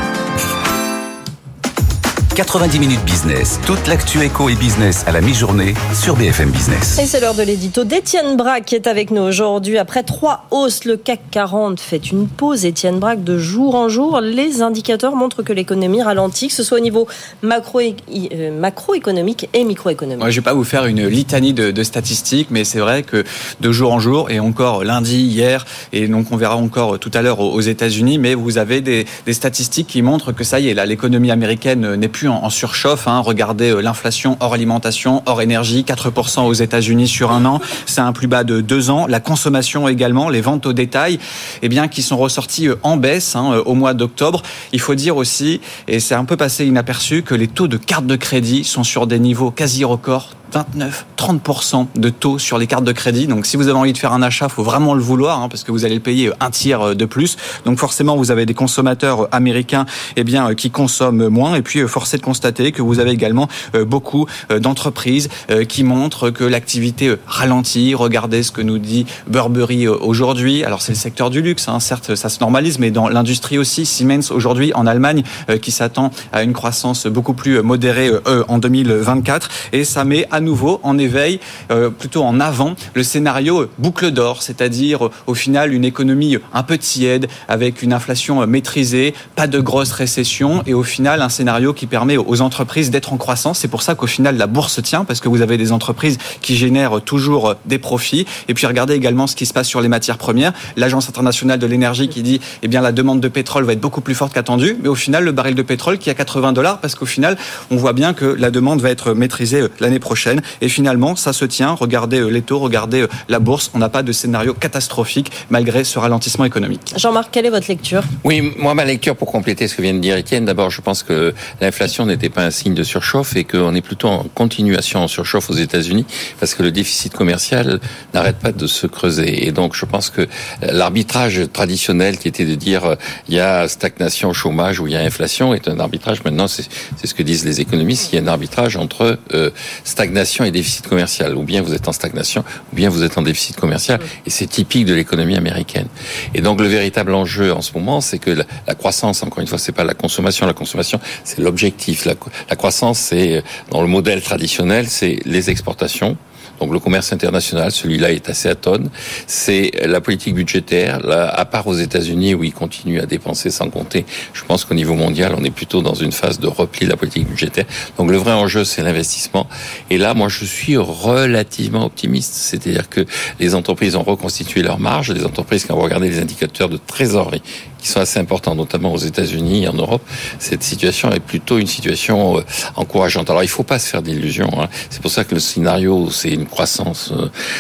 90 2.39 2.79
minutes 2.79 3.03
business. 3.03 3.59
Toute 3.65 3.85
l'actu 3.89 4.21
éco 4.21 4.47
et 4.47 4.55
business 4.55 5.03
à 5.05 5.11
la 5.11 5.19
mi-journée 5.19 5.73
sur 5.93 6.15
BFM 6.15 6.51
Business. 6.51 6.97
Et 6.97 7.05
c'est 7.05 7.19
l'heure 7.19 7.33
de 7.33 7.43
l'édito 7.43 7.83
d'Étienne 7.83 8.37
Braque 8.37 8.63
qui 8.63 8.75
est 8.75 8.87
avec 8.87 9.11
nous 9.11 9.23
aujourd'hui. 9.23 9.77
Après 9.77 10.03
trois 10.03 10.45
hausses, 10.49 10.85
le 10.85 10.95
CAC 10.95 11.19
40 11.31 11.81
fait 11.81 12.13
une 12.13 12.29
pause. 12.29 12.63
Étienne 12.63 12.97
Braque, 12.97 13.25
de 13.25 13.37
jour 13.37 13.75
en 13.75 13.89
jour, 13.89 14.21
les 14.21 14.61
indicateurs 14.61 15.17
montrent 15.17 15.43
que 15.43 15.51
l'économie 15.51 16.01
ralentit, 16.01 16.47
que 16.47 16.53
ce 16.53 16.63
soit 16.63 16.77
au 16.77 16.81
niveau 16.81 17.09
euh, 17.43 18.51
macroéconomique 18.57 19.49
et 19.53 19.65
microéconomique. 19.65 20.23
Ouais, 20.23 20.31
je 20.31 20.39
ne 20.39 20.41
vais 20.41 20.49
pas 20.49 20.53
vous 20.53 20.63
faire 20.63 20.85
une 20.85 21.07
litanie 21.07 21.51
de, 21.51 21.71
de 21.71 21.83
statistiques, 21.83 22.47
mais 22.51 22.63
c'est 22.63 22.79
vrai 22.79 23.03
que 23.03 23.25
de 23.59 23.71
jour 23.73 23.91
en 23.91 23.99
jour, 23.99 24.31
et 24.31 24.39
encore 24.39 24.85
lundi, 24.85 25.23
hier, 25.23 25.65
et 25.91 26.07
donc 26.07 26.27
on 26.31 26.37
verra 26.37 26.55
encore 26.55 26.99
tout 26.99 27.11
à 27.13 27.21
l'heure 27.21 27.41
aux 27.41 27.59
États-Unis, 27.59 28.17
mais 28.17 28.33
vous 28.33 28.57
avez 28.57 28.79
des, 28.79 29.05
des 29.25 29.33
statistiques 29.33 29.87
qui 29.87 30.01
montrent 30.01 30.31
que 30.31 30.45
ça 30.45 30.61
y 30.61 30.69
est, 30.69 30.73
là, 30.73 30.85
l'économie 30.85 31.31
américaine 31.31 31.95
n'est 31.95 32.07
plus 32.07 32.28
en, 32.29 32.49
surchauffe. 32.49 33.07
Hein. 33.07 33.19
Regardez 33.19 33.71
euh, 33.71 33.81
l'inflation 33.81 34.37
hors 34.39 34.53
alimentation, 34.53 35.23
hors 35.25 35.41
énergie, 35.41 35.83
4% 35.87 36.41
aux 36.41 36.53
États-Unis 36.53 37.07
sur 37.07 37.31
un 37.31 37.45
an. 37.45 37.59
C'est 37.85 38.01
un 38.01 38.13
plus 38.13 38.27
bas 38.27 38.43
de 38.43 38.61
deux 38.61 38.89
ans. 38.89 39.07
La 39.07 39.19
consommation 39.19 39.87
également, 39.87 40.29
les 40.29 40.41
ventes 40.41 40.65
au 40.65 40.73
détail, 40.73 41.19
eh 41.61 41.69
bien, 41.69 41.87
qui 41.87 42.01
sont 42.01 42.17
ressorties 42.17 42.67
euh, 42.67 42.75
en 42.83 42.97
baisse 42.97 43.35
hein, 43.35 43.51
euh, 43.53 43.63
au 43.65 43.73
mois 43.75 43.93
d'octobre. 43.93 44.41
Il 44.71 44.79
faut 44.79 44.95
dire 44.95 45.17
aussi, 45.17 45.61
et 45.87 45.99
c'est 45.99 46.15
un 46.15 46.25
peu 46.25 46.37
passé 46.37 46.65
inaperçu, 46.65 47.23
que 47.23 47.35
les 47.35 47.47
taux 47.47 47.67
de 47.67 47.77
carte 47.77 48.05
de 48.05 48.15
crédit 48.15 48.63
sont 48.63 48.83
sur 48.83 49.07
des 49.07 49.19
niveaux 49.19 49.51
quasi 49.51 49.83
records 49.83 50.29
29, 50.51 51.05
30% 51.17 51.87
de 51.95 52.09
taux 52.09 52.39
sur 52.39 52.57
les 52.57 52.67
cartes 52.67 52.83
de 52.83 52.91
crédit. 52.91 53.27
Donc 53.27 53.45
si 53.45 53.57
vous 53.57 53.67
avez 53.67 53.77
envie 53.77 53.93
de 53.93 53.97
faire 53.97 54.13
un 54.13 54.21
achat, 54.21 54.49
faut 54.49 54.63
vraiment 54.63 54.93
le 54.93 55.01
vouloir 55.01 55.41
hein, 55.41 55.49
parce 55.49 55.63
que 55.63 55.71
vous 55.71 55.85
allez 55.85 55.95
le 55.95 56.01
payer 56.01 56.31
un 56.39 56.49
tiers 56.49 56.95
de 56.95 57.05
plus. 57.05 57.37
Donc 57.65 57.77
forcément, 57.77 58.15
vous 58.15 58.31
avez 58.31 58.45
des 58.45 58.53
consommateurs 58.53 59.27
américains 59.31 59.85
eh 60.15 60.23
bien 60.23 60.55
qui 60.55 60.71
consomment 60.71 61.27
moins 61.27 61.55
et 61.55 61.61
puis 61.61 61.87
forcé 61.87 62.18
constater 62.21 62.71
que 62.71 62.81
vous 62.81 62.99
avez 62.99 63.11
également 63.11 63.47
beaucoup 63.87 64.27
d'entreprises 64.49 65.29
qui 65.67 65.83
montrent 65.83 66.29
que 66.29 66.43
l'activité 66.43 67.15
ralentit. 67.25 67.95
Regardez 67.95 68.43
ce 68.43 68.51
que 68.51 68.61
nous 68.61 68.77
dit 68.77 69.05
Burberry 69.27 69.87
aujourd'hui. 69.87 70.63
Alors 70.63 70.81
c'est 70.81 70.93
le 70.93 70.97
secteur 70.97 71.29
du 71.29 71.41
luxe, 71.41 71.67
hein. 71.67 71.79
certes 71.79 72.15
ça 72.15 72.29
se 72.29 72.39
normalise, 72.39 72.79
mais 72.79 72.91
dans 72.91 73.07
l'industrie 73.07 73.57
aussi, 73.57 73.85
Siemens 73.85 74.31
aujourd'hui 74.31 74.73
en 74.73 74.85
Allemagne 74.87 75.23
qui 75.61 75.71
s'attend 75.71 76.11
à 76.31 76.43
une 76.43 76.53
croissance 76.53 77.07
beaucoup 77.07 77.33
plus 77.33 77.61
modérée 77.61 78.11
en 78.47 78.57
2024 78.57 79.49
et 79.73 79.83
ça 79.83 80.03
met 80.03 80.27
à 80.31 80.39
nouveau 80.39 80.79
en 80.83 80.97
éveil, 80.97 81.39
euh, 81.71 81.89
plutôt 81.89 82.23
en 82.23 82.39
avant, 82.39 82.75
le 82.93 83.03
scénario 83.03 83.67
boucle 83.77 84.11
d'or, 84.11 84.41
c'est-à-dire 84.41 85.09
au 85.27 85.33
final 85.33 85.73
une 85.73 85.85
économie 85.85 86.37
un 86.53 86.63
peu 86.63 86.77
tiède, 86.77 87.27
avec 87.47 87.81
une 87.81 87.93
inflation 87.93 88.45
maîtrisée, 88.47 89.13
pas 89.35 89.47
de 89.47 89.59
grosse 89.59 89.91
récession, 89.91 90.63
et 90.65 90.73
au 90.73 90.83
final 90.83 91.21
un 91.21 91.29
scénario 91.29 91.73
qui 91.73 91.87
permet 91.87 91.98
aux 92.17 92.41
entreprises 92.41 92.91
d'être 92.91 93.13
en 93.13 93.17
croissance. 93.17 93.59
C'est 93.59 93.67
pour 93.67 93.81
ça 93.81 93.95
qu'au 93.95 94.07
final 94.07 94.37
la 94.37 94.47
bourse 94.47 94.81
tient, 94.81 95.05
parce 95.05 95.19
que 95.19 95.29
vous 95.29 95.41
avez 95.41 95.57
des 95.57 95.71
entreprises 95.71 96.17
qui 96.41 96.55
génèrent 96.55 97.01
toujours 97.01 97.55
des 97.65 97.77
profits. 97.77 98.25
Et 98.47 98.53
puis 98.53 98.65
regardez 98.67 98.93
également 98.93 99.27
ce 99.27 99.35
qui 99.35 99.45
se 99.45 99.53
passe 99.53 99.67
sur 99.67 99.81
les 99.81 99.89
matières 99.89 100.17
premières. 100.17 100.53
L'Agence 100.75 101.09
internationale 101.09 101.59
de 101.59 101.67
l'énergie 101.67 102.09
qui 102.09 102.23
dit, 102.23 102.41
eh 102.63 102.67
bien 102.67 102.81
la 102.81 102.91
demande 102.91 103.19
de 103.19 103.27
pétrole 103.27 103.63
va 103.63 103.73
être 103.73 103.79
beaucoup 103.79 104.01
plus 104.01 104.15
forte 104.15 104.33
qu'attendue, 104.33 104.77
mais 104.81 104.89
au 104.89 104.95
final 104.95 105.23
le 105.23 105.31
baril 105.31 105.55
de 105.55 105.61
pétrole 105.61 105.97
qui 105.97 106.09
est 106.09 106.13
à 106.13 106.15
80 106.15 106.53
dollars, 106.53 106.79
parce 106.79 106.95
qu'au 106.95 107.05
final 107.05 107.37
on 107.71 107.75
voit 107.75 107.93
bien 107.93 108.13
que 108.13 108.25
la 108.25 108.51
demande 108.51 108.81
va 108.81 108.89
être 108.89 109.13
maîtrisée 109.13 109.63
l'année 109.79 109.99
prochaine. 109.99 110.41
Et 110.61 110.69
finalement, 110.69 111.15
ça 111.15 111.33
se 111.33 111.45
tient. 111.45 111.71
Regardez 111.73 112.29
les 112.29 112.41
taux, 112.41 112.59
regardez 112.59 113.05
la 113.27 113.39
bourse. 113.39 113.71
On 113.73 113.79
n'a 113.79 113.89
pas 113.89 114.03
de 114.03 114.11
scénario 114.11 114.53
catastrophique 114.53 115.31
malgré 115.49 115.83
ce 115.83 115.99
ralentissement 115.99 116.45
économique. 116.45 116.93
Jean-Marc, 116.95 117.29
quelle 117.31 117.45
est 117.45 117.49
votre 117.49 117.67
lecture? 117.67 118.03
Oui, 118.23 118.53
moi, 118.57 118.73
ma 118.73 118.85
lecture, 118.85 119.15
pour 119.15 119.31
compléter 119.31 119.67
ce 119.67 119.75
que 119.75 119.81
vient 119.81 119.93
de 119.93 119.99
dire 119.99 120.17
Étienne, 120.17 120.45
d'abord, 120.45 120.69
je 120.69 120.81
pense 120.81 121.03
que 121.03 121.33
l'inflation 121.61 121.88
n'était 121.97 122.29
pas 122.29 122.45
un 122.45 122.51
signe 122.51 122.73
de 122.73 122.83
surchauffe 122.83 123.35
et 123.35 123.43
qu'on 123.43 123.75
est 123.75 123.81
plutôt 123.81 124.07
en 124.07 124.23
continuation 124.23 125.01
en 125.01 125.07
surchauffe 125.07 125.49
aux 125.49 125.55
États-Unis 125.55 126.05
parce 126.39 126.53
que 126.53 126.63
le 126.63 126.71
déficit 126.71 127.13
commercial 127.13 127.79
n'arrête 128.13 128.37
pas 128.37 128.51
de 128.51 128.67
se 128.67 128.87
creuser. 128.87 129.47
Et 129.47 129.51
donc, 129.51 129.75
je 129.75 129.85
pense 129.85 130.09
que 130.09 130.27
l'arbitrage 130.61 131.41
traditionnel 131.51 132.17
qui 132.17 132.27
était 132.27 132.45
de 132.45 132.55
dire 132.55 132.95
il 133.27 133.35
y 133.35 133.39
a 133.39 133.67
stagnation, 133.67 134.33
chômage 134.33 134.79
ou 134.79 134.87
il 134.87 134.93
y 134.93 134.95
a 134.95 135.01
inflation 135.01 135.53
est 135.53 135.67
un 135.67 135.79
arbitrage. 135.79 136.23
Maintenant, 136.23 136.47
c'est 136.47 136.67
ce 137.03 137.13
que 137.13 137.23
disent 137.23 137.45
les 137.45 137.61
économistes. 137.61 138.11
Il 138.11 138.15
y 138.15 138.19
a 138.19 138.21
un 138.23 138.27
arbitrage 138.27 138.77
entre 138.77 139.17
euh, 139.33 139.49
stagnation 139.83 140.43
et 140.45 140.51
déficit 140.51 140.87
commercial. 140.87 141.35
Ou 141.35 141.43
bien 141.43 141.61
vous 141.61 141.73
êtes 141.73 141.87
en 141.87 141.91
stagnation, 141.91 142.43
ou 142.71 142.75
bien 142.75 142.89
vous 142.89 143.03
êtes 143.03 143.17
en 143.17 143.21
déficit 143.21 143.55
commercial. 143.55 143.99
Et 144.25 144.29
c'est 144.29 144.47
typique 144.47 144.85
de 144.85 144.93
l'économie 144.93 145.35
américaine. 145.35 145.87
Et 146.33 146.41
donc 146.41 146.61
le 146.61 146.67
véritable 146.67 147.13
enjeu 147.13 147.53
en 147.53 147.61
ce 147.61 147.73
moment, 147.73 148.01
c'est 148.01 148.19
que 148.19 148.31
la, 148.31 148.75
croissance, 148.75 149.23
encore 149.23 149.39
une 149.39 149.47
fois, 149.47 149.57
c'est 149.57 149.71
pas 149.71 149.83
la 149.83 149.93
consommation. 149.93 150.45
La 150.45 150.53
consommation, 150.53 150.99
c'est 151.23 151.39
l'objectif. 151.39 151.78
La, 152.05 152.13
la 152.49 152.55
croissance, 152.55 152.99
c'est 152.99 153.43
dans 153.71 153.81
le 153.81 153.87
modèle 153.87 154.21
traditionnel, 154.21 154.87
c'est 154.89 155.19
les 155.25 155.49
exportations 155.49 156.17
donc 156.59 156.71
le 156.73 156.79
commerce 156.79 157.13
international, 157.13 157.71
celui-là 157.71 158.11
est 158.11 158.29
assez 158.29 158.49
atone. 158.49 158.89
C'est 159.27 159.71
la 159.85 160.01
politique 160.01 160.35
budgétaire. 160.35 160.99
Là, 160.99 161.29
à 161.29 161.45
part 161.45 161.67
aux 161.67 161.75
États-Unis 161.75 162.33
où 162.33 162.43
ils 162.43 162.53
continuent 162.53 163.01
à 163.01 163.05
dépenser 163.05 163.49
sans 163.49 163.69
compter, 163.69 164.05
je 164.33 164.43
pense 164.43 164.65
qu'au 164.65 164.75
niveau 164.75 164.95
mondial, 164.95 165.33
on 165.37 165.43
est 165.43 165.51
plutôt 165.51 165.81
dans 165.81 165.93
une 165.93 166.11
phase 166.11 166.39
de 166.39 166.47
repli 166.47 166.85
de 166.85 166.91
la 166.91 166.97
politique 166.97 167.27
budgétaire. 167.27 167.65
Donc 167.97 168.11
le 168.11 168.17
vrai 168.17 168.33
enjeu, 168.33 168.63
c'est 168.63 168.83
l'investissement. 168.83 169.47
Et 169.89 169.97
là, 169.97 170.13
moi, 170.13 170.27
je 170.27 170.45
suis 170.45 170.77
relativement 170.77 171.85
optimiste. 171.85 172.33
C'est-à-dire 172.33 172.89
que 172.89 173.05
les 173.39 173.55
entreprises 173.55 173.95
ont 173.95 174.03
reconstitué 174.03 174.61
leurs 174.61 174.79
marges. 174.79 175.11
Les 175.11 175.25
entreprises, 175.25 175.65
quand 175.65 175.75
vous 175.75 175.81
regardez 175.81 176.09
les 176.09 176.19
indicateurs 176.19 176.69
de 176.69 176.77
trésorerie, 176.77 177.41
qui 177.79 177.87
sont 177.87 178.01
assez 178.01 178.19
importants, 178.19 178.55
notamment 178.55 178.93
aux 178.93 178.97
États-Unis 178.97 179.63
et 179.63 179.67
en 179.67 179.73
Europe, 179.73 180.01
cette 180.37 180.63
situation 180.63 181.11
est 181.11 181.19
plutôt 181.21 181.57
une 181.57 181.67
situation 181.67 182.43
encourageante. 182.75 183.29
Alors, 183.29 183.41
il 183.41 183.47
ne 183.47 183.51
faut 183.51 183.63
pas 183.63 183.79
se 183.79 183.87
faire 183.87 184.01
d'illusions. 184.01 184.51
Hein. 184.61 184.67
C'est 184.89 185.01
pour 185.01 185.11
ça 185.11 185.23
que 185.23 185.33
le 185.33 185.39
scénario, 185.39 186.09
c'est 186.11 186.29
une 186.29 186.45
croissance, 186.49 187.13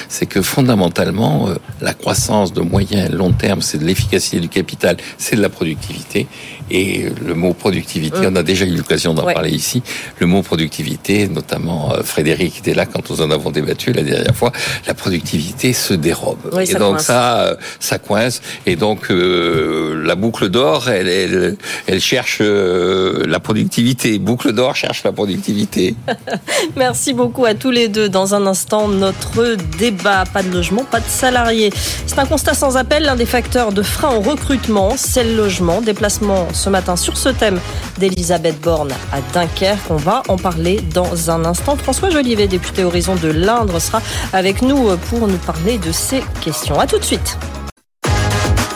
c'est 0.07 0.25
que 0.25 0.41
fondamentalement, 0.41 1.49
la 1.81 1.93
croissance 1.93 2.53
de 2.53 2.61
moyen 2.61 3.05
et 3.05 3.09
long 3.09 3.31
terme, 3.31 3.61
c'est 3.61 3.77
de 3.77 3.85
l'efficacité 3.85 4.39
du 4.39 4.49
capital, 4.49 4.97
c'est 5.17 5.35
de 5.35 5.41
la 5.41 5.49
productivité. 5.49 6.27
Et 6.71 7.07
le 7.25 7.33
mot 7.33 7.53
productivité, 7.53 8.19
on 8.25 8.35
a 8.35 8.43
déjà 8.43 8.65
eu 8.65 8.75
l'occasion 8.75 9.13
d'en 9.13 9.23
parler 9.23 9.51
ici. 9.51 9.81
Le 10.19 10.27
mot 10.27 10.41
productivité, 10.41 11.27
notamment 11.27 11.93
Frédéric 12.03 12.59
était 12.59 12.73
là 12.73 12.85
quand 12.85 13.09
nous 13.09 13.21
en 13.21 13.31
avons 13.31 13.51
débattu 13.51 13.93
la 13.93 14.03
dernière 14.03 14.35
fois. 14.35 14.51
La 14.87 14.93
productivité 14.93 15.73
se 15.73 15.93
dérobe. 15.93 16.59
et 16.59 16.73
donc 16.75 17.01
ça, 17.01 17.57
ça 17.79 17.97
coince. 17.97 18.41
Et 18.65 18.75
donc 18.75 19.07
la 19.09 20.15
boucle 20.15 20.49
d'or, 20.49 20.89
elle, 20.89 21.07
elle, 21.07 21.57
elle 21.87 22.01
cherche 22.01 22.41
la 22.41 23.39
productivité. 23.39 24.19
Boucle 24.19 24.51
d'or 24.51 24.75
cherche 24.75 25.03
la 25.03 25.11
productivité. 25.11 25.95
Merci 26.75 27.13
beaucoup 27.13 27.45
à 27.45 27.53
tous 27.53 27.71
les 27.71 27.87
deux. 27.87 28.09
Dans 28.09 28.35
un 28.35 28.45
instant, 28.45 28.87
notre 28.87 29.55
débat. 29.77 30.23
Pas 30.31 30.43
de 30.43 30.51
logement, 30.51 30.83
pas 30.83 30.99
de 30.99 31.07
salariés. 31.07 31.71
C'est 32.05 32.19
un 32.19 32.25
constat 32.25 32.53
sans 32.53 32.77
appel. 32.77 33.03
L'un 33.03 33.15
des 33.15 33.25
facteurs 33.25 33.71
de 33.71 33.81
frein 33.81 34.15
au 34.15 34.21
recrutement, 34.21 34.93
c'est 34.97 35.23
le 35.23 35.35
logement. 35.35 35.81
Déplacement 35.81 36.47
ce 36.59 36.69
matin 36.69 36.95
sur 36.95 37.17
ce 37.17 37.29
thème 37.29 37.59
d'Elisabeth 37.97 38.59
Borne 38.61 38.91
à 39.11 39.21
Dunkerque. 39.33 39.89
On 39.89 39.95
va 39.95 40.23
en 40.27 40.37
parler 40.37 40.81
dans 40.93 41.31
un 41.31 41.45
instant. 41.45 41.75
François 41.75 42.09
Jolivet, 42.09 42.47
député 42.47 42.83
Horizon 42.83 43.15
de 43.15 43.29
l'Indre, 43.29 43.79
sera 43.79 44.01
avec 44.33 44.61
nous 44.61 44.95
pour 45.09 45.27
nous 45.27 45.37
parler 45.37 45.77
de 45.77 45.91
ces 45.91 46.21
questions. 46.41 46.79
À 46.79 46.85
tout 46.85 46.99
de 46.99 47.05
suite. 47.05 47.37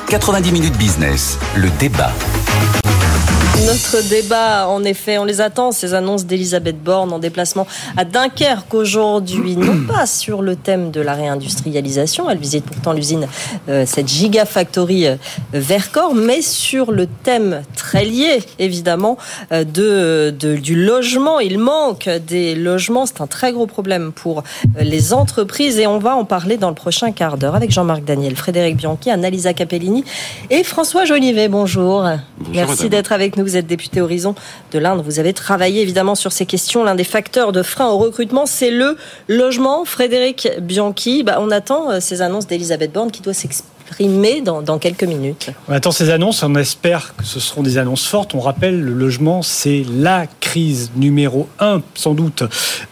90 0.07 0.51
minutes 0.51 0.77
business, 0.77 1.37
le 1.55 1.69
débat. 1.79 2.11
Notre 3.61 4.01
débat, 4.09 4.67
en 4.67 4.83
effet, 4.83 5.17
on 5.17 5.23
les 5.23 5.39
attend, 5.39 5.71
ces 5.71 5.93
annonces 5.93 6.25
d'Elisabeth 6.25 6.83
Borne 6.83 7.13
en 7.13 7.19
déplacement 7.19 7.65
à 7.95 8.03
Dunkerque 8.03 8.73
aujourd'hui, 8.73 9.55
non 9.55 9.85
pas 9.87 10.05
sur 10.05 10.41
le 10.41 10.57
thème 10.57 10.91
de 10.91 10.99
la 10.99 11.13
réindustrialisation, 11.13 12.29
elle 12.29 12.39
visite 12.39 12.65
pourtant 12.65 12.91
l'usine, 12.91 13.27
euh, 13.69 13.85
cette 13.85 14.09
gigafactory 14.09 15.07
euh, 15.07 15.15
Vercors, 15.53 16.13
mais 16.13 16.41
sur 16.41 16.91
le 16.91 17.07
thème 17.07 17.61
très 17.77 18.03
lié, 18.03 18.43
évidemment, 18.59 19.17
euh, 19.53 19.63
de, 19.63 20.35
de, 20.37 20.57
du 20.57 20.75
logement. 20.75 21.39
Il 21.39 21.57
manque 21.57 22.09
des 22.27 22.55
logements, 22.55 23.05
c'est 23.05 23.21
un 23.21 23.27
très 23.27 23.53
gros 23.53 23.67
problème 23.67 24.11
pour 24.11 24.43
les 24.79 25.13
entreprises 25.13 25.79
et 25.79 25.87
on 25.87 25.99
va 25.99 26.15
en 26.15 26.25
parler 26.25 26.57
dans 26.57 26.69
le 26.69 26.75
prochain 26.75 27.11
quart 27.11 27.37
d'heure 27.37 27.55
avec 27.55 27.71
Jean-Marc 27.71 28.03
Daniel, 28.03 28.35
Frédéric 28.35 28.75
Bianchi, 28.75 29.09
Annalisa 29.09 29.53
Capellini 29.53 30.03
et 30.49 30.63
François 30.63 31.05
Jolivet. 31.05 31.47
Bonjour. 31.47 32.03
Bonjour 32.03 32.19
Merci 32.53 32.89
d'être 32.89 33.11
avec 33.13 33.37
nous. 33.37 33.42
Vous 33.43 33.57
êtes 33.57 33.67
député 33.67 34.01
Horizon 34.01 34.35
de 34.71 34.79
l'Inde. 34.79 35.01
Vous 35.03 35.19
avez 35.19 35.33
travaillé 35.33 35.81
évidemment 35.81 36.15
sur 36.15 36.31
ces 36.31 36.45
questions. 36.45 36.83
L'un 36.83 36.95
des 36.95 37.03
facteurs 37.03 37.51
de 37.51 37.61
frein 37.61 37.87
au 37.87 37.97
recrutement, 37.97 38.45
c'est 38.45 38.71
le 38.71 38.97
logement. 39.27 39.85
Frédéric 39.85 40.49
Bianchi, 40.61 41.23
bah, 41.23 41.37
on 41.39 41.51
attend 41.51 41.91
euh, 41.91 41.99
ces 41.99 42.21
annonces 42.21 42.47
d'Elisabeth 42.47 42.91
Borne 42.91 43.11
qui 43.11 43.21
doit 43.21 43.33
dans, 44.43 44.79
quelques 44.79 45.03
minutes. 45.03 45.51
On 45.67 45.73
attend 45.73 45.91
ces 45.91 46.09
annonces, 46.09 46.43
on 46.43 46.55
espère 46.55 47.15
que 47.15 47.23
ce 47.23 47.39
seront 47.39 47.63
des 47.63 47.77
annonces 47.77 48.05
fortes. 48.05 48.35
On 48.35 48.39
rappelle, 48.39 48.79
le 48.81 48.93
logement, 48.93 49.41
c'est 49.41 49.83
la 49.89 50.25
crise 50.39 50.91
numéro 50.95 51.47
un, 51.59 51.81
sans 51.95 52.13
doute, 52.13 52.43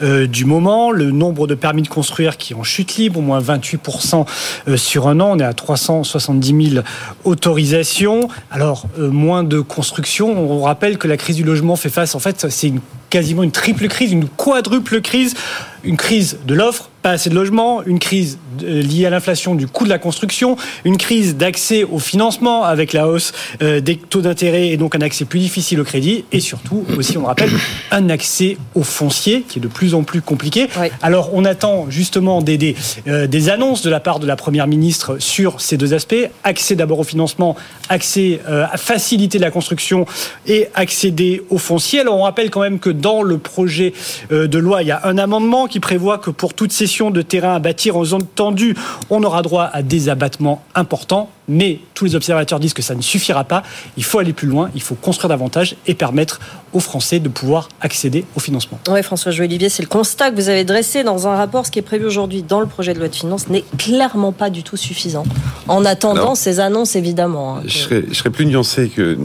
euh, 0.02 0.28
du 0.28 0.46
moment. 0.46 0.92
Le 0.92 1.12
nombre 1.12 1.48
de 1.48 1.56
permis 1.56 1.82
de 1.82 1.88
construire 1.88 2.38
qui 2.38 2.54
en 2.54 2.64
chute 2.64 2.96
libre, 2.96 3.20
au 3.20 3.22
moins 3.22 3.40
28% 3.40 4.26
euh, 4.68 4.78
sur 4.78 5.08
un 5.08 5.20
an. 5.20 5.32
On 5.32 5.40
est 5.40 5.44
à 5.44 5.54
370 5.54 6.72
000 6.74 6.86
autorisations. 7.24 8.28
Alors, 8.50 8.86
euh, 9.00 9.10
moins 9.10 9.44
de 9.44 9.60
construction. 9.60 10.32
On 10.32 10.62
rappelle 10.62 10.98
que 10.98 11.08
la 11.08 11.18
crise 11.18 11.36
du 11.36 11.44
logement 11.44 11.76
fait 11.76 11.90
face, 11.90 12.16
en 12.16 12.20
fait, 12.20 12.50
c'est 12.50 12.68
une 12.68 12.82
quasiment 13.12 13.44
une 13.44 13.52
triple 13.52 13.88
crise, 13.88 14.12
une 14.12 14.28
quadruple 14.28 15.02
crise, 15.02 15.36
une 15.84 15.98
crise 15.98 16.40
de 16.46 16.54
l'offre, 16.56 16.90
pas 17.02 17.12
assez 17.12 17.30
de 17.30 17.36
logements, 17.36 17.84
une 17.84 18.00
crise 18.00 18.38
liée 18.62 19.06
à 19.06 19.10
l'inflation 19.10 19.56
du 19.56 19.68
coût 19.68 19.86
de 19.86 19.90
la 19.90 19.98
construction, 19.98 20.56
une 20.86 20.98
crise 20.98 21.36
d'accès 21.36 21.84
au 21.84 21.98
financement 22.00 22.64
avec 22.64 22.94
la 22.94 23.08
hausse 23.08 23.34
euh, 23.62 23.80
des 23.82 23.98
taux 23.98 24.22
d'intérêt 24.22 24.68
et 24.68 24.78
donc 24.78 24.96
un 24.96 25.02
accès 25.02 25.26
plus 25.26 25.40
difficile 25.40 25.80
au 25.80 25.84
crédit 25.84 26.26
et 26.32 26.40
surtout 26.40 26.86
aussi 26.98 27.18
on 27.18 27.26
rappelle 27.26 27.50
un 27.92 28.10
accès 28.10 28.58
au 28.76 28.84
foncier 28.84 29.44
qui 29.48 29.58
est 29.58 29.62
de 29.62 29.68
plus 29.68 29.96
en 29.96 30.04
plus 30.04 30.22
compliqué. 30.22 30.68
Alors 31.02 31.32
on 31.34 31.44
attend 31.46 31.90
justement 31.90 32.42
des, 32.42 32.58
des, 32.58 32.76
euh, 33.08 33.26
des, 33.26 33.50
annonces 33.50 33.82
de 33.82 33.90
la 33.90 34.00
part 34.00 34.20
de 34.20 34.28
la 34.28 34.36
première 34.36 34.68
ministre 34.68 35.18
sur 35.18 35.60
ces 35.60 35.78
deux 35.78 35.94
aspects 35.94 36.30
accès 36.44 36.76
d'abord 36.76 37.00
au 37.00 37.04
financement, 37.04 37.56
accès 37.90 38.42
euh, 38.48 38.66
à 38.72 38.78
faciliter 38.78 39.40
la 39.40 39.50
construction 39.50 40.06
et 40.46 40.68
accéder 40.76 41.42
au 41.50 41.58
foncier. 41.58 42.02
Alors 42.02 42.18
on 42.18 42.24
rappelle 42.24 42.52
quand 42.52 42.62
même 42.62 42.80
que 42.80 42.92
dans 43.02 43.24
le 43.24 43.38
projet 43.38 43.94
de 44.30 44.58
loi. 44.58 44.84
Il 44.84 44.88
y 44.88 44.92
a 44.92 45.02
un 45.04 45.18
amendement 45.18 45.68
qui 45.68 45.80
prévoit 45.80 46.18
que 46.18 46.30
pour 46.30 46.54
toute 46.54 46.72
cession 46.72 47.12
de 47.12 47.22
terrain 47.22 47.56
à 47.56 47.60
bâtir 47.60 47.98
en 47.98 48.06
zone 48.06 48.26
tendue, 48.36 48.76
on 49.10 49.24
aura 49.24 49.42
droit 49.42 49.70
à 49.72 49.82
des 49.82 50.10
abattements 50.10 50.64
importants 50.76 51.30
mais 51.48 51.80
tous 51.94 52.06
les 52.06 52.16
observateurs 52.16 52.60
disent 52.60 52.74
que 52.74 52.82
ça 52.82 52.96
ne 52.96 53.02
suffira 53.02 53.44
pas. 53.44 53.64
Il 53.98 54.04
faut 54.04 54.20
aller 54.20 54.34
plus 54.34 54.48
loin, 54.48 54.70
il 54.76 54.82
faut 54.82 54.96
construire 54.96 55.30
davantage 55.30 55.76
et 55.88 55.94
permettre 55.94 56.40
aux 56.74 56.80
Français 56.80 57.20
de 57.20 57.30
pouvoir 57.30 57.70
accéder 57.82 58.26
au 58.36 58.40
financement. 58.40 58.80
Oui, 58.90 59.04
François 59.04 59.32
Olivier, 59.40 59.70
c'est 59.70 59.84
le 59.84 59.90
constat 59.90 60.32
que 60.32 60.36
vous 60.36 60.50
avez 60.50 60.64
dressé 60.64 61.04
dans 61.04 61.28
un 61.28 61.36
rapport. 61.36 61.66
Ce 61.66 61.72
qui 61.72 61.80
est 61.80 61.84
prévu 61.84 62.06
aujourd'hui 62.06 62.44
dans 62.44 62.60
le 62.60 62.66
projet 62.66 62.94
de 62.94 63.00
loi 63.00 63.08
de 63.08 63.16
finances 63.16 63.50
n'est 63.50 63.66
clairement 63.78 64.32
pas 64.32 64.50
du 64.50 64.64
tout 64.64 64.78
suffisant. 64.78 65.24
En 65.68 65.84
attendant 65.86 66.36
ces 66.36 66.60
annonces, 66.60 66.96
évidemment. 66.96 67.58
Hein, 67.58 67.64
je, 67.66 67.78
serais, 68.14 68.30
plus 68.30 68.46
nuancé 68.46 68.90
que, 68.90 69.18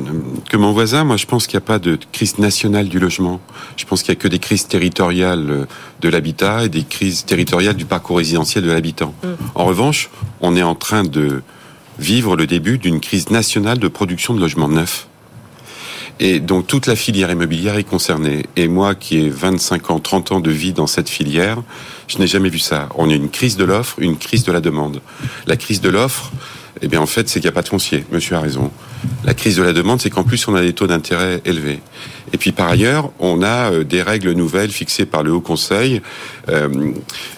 que 0.49 0.57
mon 0.57 0.73
voisin. 0.73 1.05
Moi, 1.05 1.17
je 1.17 1.27
pense 1.27 1.47
qu'il 1.47 1.59
n'y 1.59 1.65
a 1.65 1.67
pas 1.67 1.79
de 1.79 1.99
crise 2.13 2.39
nationale 2.39 2.89
du 2.89 2.99
logement. 2.99 3.41
Je 3.77 3.85
pense 3.85 4.03
qu'il 4.03 4.13
n'y 4.13 4.19
a 4.19 4.21
que 4.21 4.29
des 4.29 4.39
crises 4.39 4.67
territoriales 4.67 5.51
euh, 5.51 5.67
de 6.01 6.09
l'habitat 6.09 6.65
et 6.65 6.69
des 6.69 6.83
crises 6.83 7.25
territoriales 7.25 7.77
du 7.77 7.85
parcours 7.85 8.19
résidentiel 8.19 8.65
de 8.65 8.73
l'habitant. 8.73 9.15
Mm. 9.23 9.29
En 9.55 9.65
revanche, 9.65 10.11
on 10.41 10.57
est 10.57 10.63
en 10.63 10.75
train 10.75 11.05
de 11.05 11.43
vivre 11.99 12.37
le 12.37 12.47
début 12.47 12.79
d'une 12.79 13.01
crise 13.01 13.31
nationale 13.31 13.79
de 13.79 13.89
production 13.89 14.35
de 14.35 14.41
logements 14.41 14.69
neufs. 14.69 15.09
Et 16.19 16.41
donc 16.41 16.67
toute 16.67 16.87
la 16.87 16.97
filière 16.97 17.31
immobilière 17.31 17.77
est 17.77 17.85
concernée. 17.85 18.47
Et 18.57 18.69
moi 18.69 18.95
qui 18.95 19.19
ai 19.19 19.29
25 19.29 19.91
ans, 19.91 19.99
30 19.99 20.33
ans 20.33 20.41
de 20.41 20.51
vie 20.51 20.73
dans 20.73 20.87
cette 20.87 21.11
filière, 21.11 21.63
je 22.09 22.19
n'ai 22.19 22.27
jamais 22.27 22.49
vu 22.49 22.59
ça. 22.59 22.89
On 22.95 23.11
a 23.11 23.15
une 23.15 23.29
crise 23.29 23.57
de 23.57 23.65
l'offre, 23.65 23.97
une 23.99 24.17
crise 24.17 24.45
de 24.45 24.53
la 24.53 24.61
demande. 24.61 25.01
La 25.47 25.57
crise 25.57 25.83
de 25.83 25.91
l'offre, 25.91 26.33
eh 26.81 26.89
bien 26.89 27.01
en 27.01 27.07
fait, 27.07 27.29
c'est 27.29 27.41
qu'il 27.41 27.49
n'y 27.49 27.53
a 27.53 27.55
pas 27.55 27.63
de 27.63 27.69
foncier. 27.69 28.05
Monsieur 28.13 28.37
a 28.37 28.41
raison. 28.41 28.71
La 29.25 29.35
crise 29.35 29.57
de 29.57 29.63
la 29.63 29.75
demande, 29.75 30.01
c'est 30.01 30.11
qu'en 30.11 30.25
plus 30.25 30.47
on 30.49 30.55
a 30.55 30.63
des 30.63 30.73
taux 30.73 30.87
d'intérêt 30.87 31.43
élevés. 31.45 31.81
Et 32.33 32.39
puis 32.39 32.53
par 32.53 32.69
ailleurs, 32.69 33.11
on 33.19 33.43
a 33.43 33.73
euh, 33.73 33.85
des 33.85 34.03
règles 34.03 34.33
nouvelles 34.33 34.71
fixées 34.71 35.07
par 35.07 35.23
le 35.23 35.33
Haut 35.33 35.41
Conseil, 35.41 36.01
euh, 36.49 36.93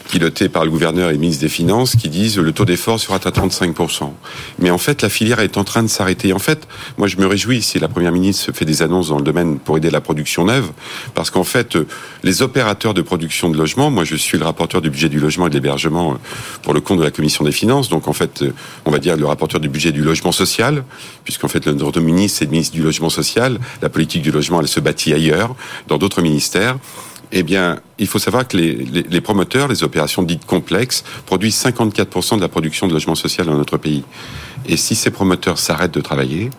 pilotées 0.09 0.49
par 0.49 0.65
le 0.65 0.71
gouverneur 0.71 1.11
et 1.11 1.13
le 1.13 1.19
ministre 1.19 1.43
des 1.43 1.49
Finances, 1.49 1.97
qui 1.97 2.09
disent 2.09 2.39
le 2.39 2.53
taux 2.53 2.65
d'effort 2.65 2.99
sera 2.99 3.17
à 3.17 3.19
35%. 3.19 4.11
Mais 4.59 4.71
en 4.71 4.79
fait, 4.79 5.03
la 5.03 5.09
filière 5.09 5.41
est 5.41 5.57
en 5.57 5.65
train 5.65 5.83
de 5.83 5.89
s'arrêter. 5.89 6.33
En 6.33 6.39
fait, 6.39 6.67
moi 6.97 7.09
je 7.09 7.17
me 7.19 7.27
réjouis 7.27 7.63
si 7.63 7.79
la 7.79 7.89
Première 7.89 8.13
ministre 8.13 8.53
fait 8.53 8.65
des 8.65 8.83
annonces 8.83 9.09
dans 9.09 9.19
le 9.19 9.25
domaine 9.25 9.59
pour 9.59 9.77
aider 9.77 9.91
la 9.91 10.01
production 10.01 10.45
neuve, 10.45 10.71
parce 11.15 11.31
qu'en 11.31 11.45
fait, 11.45 11.77
euh, 11.77 11.87
les 12.23 12.43
opérateurs 12.43 12.95
de 12.95 13.03
production 13.03 13.51
de 13.51 13.57
logements, 13.57 13.91
moi 13.91 14.05
je 14.05 14.17
suis 14.17 14.39
le 14.39 14.45
rapporteur 14.45 14.81
du 14.81 14.91
budget 14.91 15.09
du 15.09 15.21
logement 15.21 15.47
et 15.47 15.51
de 15.51 15.55
l'hébergement 15.55 16.17
pour 16.63 16.75
le 16.75 16.81
compte 16.81 16.99
de 16.99 17.05
la 17.05 17.11
Commission 17.11 17.45
des 17.45 17.53
Finances, 17.53 17.89
donc 17.89 18.09
en 18.09 18.13
fait, 18.13 18.45
on 18.85 18.91
va 18.91 18.99
dire 18.99 19.17
le 19.17 19.27
rapporteur 19.27 19.61
du 19.61 19.69
budget 19.69 19.93
du 19.93 20.03
logement 20.03 20.33
social, 20.33 20.85
puisqu'en 21.25 21.49
fait, 21.49 21.67
notre 21.67 22.01
ministre, 22.01 22.39
c'est 22.39 22.45
le 22.47 22.51
ministre 22.51 22.75
du 22.75 22.83
logement 22.83 23.11
social, 23.11 23.59
la 23.83 23.89
politique 23.89 24.23
du 24.23 24.31
logement, 24.31 24.61
elle 24.61 24.69
se 24.69 24.81
bâtit 24.81 25.13
ailleurs, 25.13 25.55
dans 25.87 25.99
d'autres 25.99 26.23
ministères. 26.23 26.79
Eh 27.33 27.43
bien, 27.43 27.81
il 27.99 28.07
faut 28.07 28.19
savoir 28.19 28.49
que 28.49 28.57
les, 28.57 29.21
promoteurs, 29.21 29.69
les 29.69 29.83
opérations 29.83 30.23
dites 30.23 30.47
complexes, 30.47 31.05
produisent 31.27 31.63
54% 31.63 32.37
de 32.37 32.41
la 32.41 32.49
production 32.49 32.87
de 32.87 32.93
logement 32.93 33.15
social 33.15 33.47
dans 33.47 33.57
notre 33.57 33.77
pays. 33.77 34.05
Et 34.67 34.77
si 34.77 34.95
ces 34.95 35.11
promoteurs 35.11 35.59
s'arrêtent 35.59 35.95
de 35.95 36.01
travailler, 36.01 36.51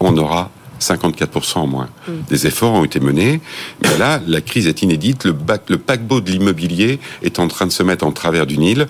on 0.00 0.16
aura 0.16 0.50
54% 0.80 1.58
en 1.58 1.66
moins. 1.66 1.88
Mm. 2.08 2.12
Des 2.28 2.46
efforts 2.46 2.72
ont 2.72 2.84
été 2.84 3.00
menés, 3.00 3.40
mais 3.82 3.96
là, 3.98 4.20
la 4.26 4.40
crise 4.40 4.66
est 4.66 4.82
inédite. 4.82 5.24
Le, 5.24 5.34
le 5.68 5.78
paquebot 5.78 6.20
de 6.20 6.30
l'immobilier 6.30 6.98
est 7.22 7.38
en 7.38 7.48
train 7.48 7.66
de 7.66 7.72
se 7.72 7.82
mettre 7.82 8.04
en 8.04 8.12
travers 8.12 8.46
du 8.46 8.58
Nil. 8.58 8.86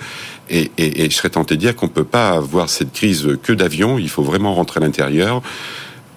Et, 0.48 0.70
et 0.78 1.10
je 1.10 1.14
serais 1.14 1.30
tenté 1.30 1.56
de 1.56 1.60
dire 1.60 1.74
qu'on 1.74 1.86
ne 1.86 1.92
peut 1.92 2.04
pas 2.04 2.30
avoir 2.30 2.70
cette 2.70 2.92
crise 2.92 3.28
que 3.42 3.52
d'avions. 3.52 3.98
Il 3.98 4.08
faut 4.08 4.22
vraiment 4.22 4.54
rentrer 4.54 4.78
à 4.78 4.84
l'intérieur. 4.84 5.42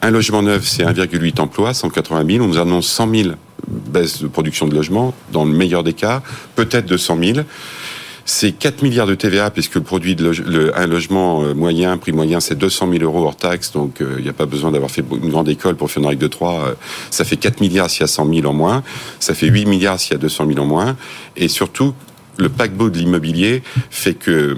Un 0.02 0.12
logement 0.12 0.42
neuf, 0.42 0.66
c'est 0.66 0.84
1,8 0.84 1.42
emplois, 1.42 1.74
180 1.74 2.26
000. 2.26 2.46
On 2.46 2.48
nous 2.48 2.58
annonce 2.58 2.88
100 2.88 3.14
000 3.14 3.30
baisses 3.68 4.22
de 4.22 4.28
production 4.28 4.68
de 4.68 4.74
logement, 4.74 5.14
dans 5.34 5.44
le 5.44 5.52
meilleur 5.52 5.84
des 5.84 5.94
cas, 5.94 6.22
peut-être 6.56 6.86
200 6.86 7.18
000. 7.22 7.40
C'est 8.24 8.52
4 8.52 8.84
milliards 8.84 9.08
de 9.08 9.16
TVA, 9.16 9.50
puisque 9.50 9.76
le 9.76 9.82
produit 9.82 10.16
de 10.16 10.30
le, 10.30 10.78
un 10.78 10.86
logement 10.86 11.44
euh, 11.44 11.54
moyen, 11.54 11.98
prix 11.98 12.12
moyen, 12.12 12.40
c'est 12.40 12.56
200 12.56 12.92
000 12.92 13.04
euros 13.04 13.26
hors 13.26 13.36
taxe, 13.36 13.72
donc 13.72 14.02
euh, 14.02 14.16
il 14.20 14.24
n'y 14.24 14.30
a 14.30 14.34
pas 14.34 14.46
besoin 14.46 14.72
d'avoir 14.72 14.92
fait 14.92 15.04
une 15.12 15.30
grande 15.30 15.50
école 15.50 15.76
pour 15.76 15.90
faire 15.90 16.04
une 16.04 16.10
règle 16.10 16.22
de 16.22 16.28
3. 16.28 16.54
Euh, 16.54 16.74
ça 17.10 17.26
fait 17.26 17.38
4 17.38 17.60
milliards 17.60 17.90
s'il 17.90 18.02
y 18.02 18.04
a 18.04 18.08
100 18.08 18.32
000 18.32 18.48
en 18.48 18.54
moins, 18.54 18.84
ça 19.20 19.34
fait 19.34 19.48
8 19.48 19.66
milliards 19.66 20.00
s'il 20.00 20.14
y 20.14 20.16
a 20.16 20.20
200 20.20 20.46
000 20.48 20.60
en 20.60 20.66
moins, 20.66 20.96
et 21.36 21.48
surtout, 21.48 21.94
le 22.38 22.50
paquebot 22.50 22.90
de 22.90 23.00
l'immobilier 23.00 23.64
fait 23.90 24.14
que 24.14 24.58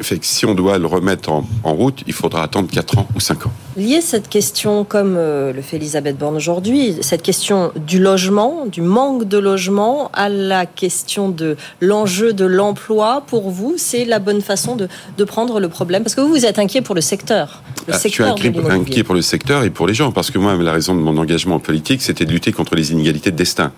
Fait 0.00 0.18
que 0.18 0.24
si 0.24 0.46
on 0.46 0.54
doit 0.54 0.78
le 0.78 0.86
remettre 0.86 1.30
en, 1.30 1.44
route, 1.64 2.02
il 2.06 2.14
faudra 2.14 2.42
attendre 2.42 2.70
4 2.70 2.98
ans 2.98 3.08
ou 3.14 3.20
5 3.20 3.46
ans. 3.46 3.52
Lier 3.76 4.00
cette 4.00 4.30
question, 4.30 4.84
comme 4.84 5.16
euh, 5.18 5.52
le 5.52 5.60
fait 5.60 5.76
Elisabeth 5.76 6.16
Borne 6.16 6.34
aujourd'hui, 6.34 6.96
cette 7.02 7.20
question 7.20 7.72
du 7.76 7.98
logement, 7.98 8.64
du 8.64 8.80
manque 8.80 9.28
de 9.28 9.36
logement, 9.36 10.10
à 10.14 10.30
la 10.30 10.64
question 10.64 11.28
de 11.28 11.58
l'enjeu 11.80 12.32
de 12.32 12.46
l'emploi, 12.46 13.22
pour 13.26 13.50
vous, 13.50 13.74
c'est 13.76 14.06
la 14.06 14.18
bonne 14.18 14.40
façon 14.40 14.76
de, 14.76 14.88
de, 15.18 15.24
prendre 15.24 15.60
le 15.60 15.68
problème? 15.68 16.02
Parce 16.02 16.14
que 16.14 16.22
vous, 16.22 16.28
vous 16.28 16.46
êtes 16.46 16.58
inquiet 16.58 16.80
pour 16.80 16.94
le 16.94 17.02
secteur. 17.02 17.62
Le 17.86 17.92
ah, 17.92 17.98
secteur 17.98 18.36
je 18.38 18.42
suis 18.42 18.48
inquiet, 18.48 18.70
inquiet 18.70 19.04
pour 19.04 19.14
le 19.14 19.22
secteur 19.22 19.62
et 19.62 19.70
pour 19.70 19.86
les 19.86 19.94
gens, 19.94 20.10
parce 20.10 20.30
que 20.30 20.38
moi, 20.38 20.56
la 20.56 20.72
raison 20.72 20.94
de 20.94 21.00
mon 21.00 21.18
engagement 21.18 21.58
politique, 21.58 22.00
c'était 22.00 22.24
de 22.24 22.32
lutter 22.32 22.52
contre 22.52 22.76
les 22.76 22.92
inégalités 22.92 23.30
de 23.30 23.36
destin. 23.36 23.72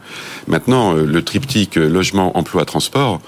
Maintenant, 0.46 0.94
euh, 0.94 1.04
le 1.04 1.22
triptyque 1.24 1.76
euh, 1.76 1.88
logement, 1.88 2.38
emploi, 2.38 2.64
transport, 2.64 3.20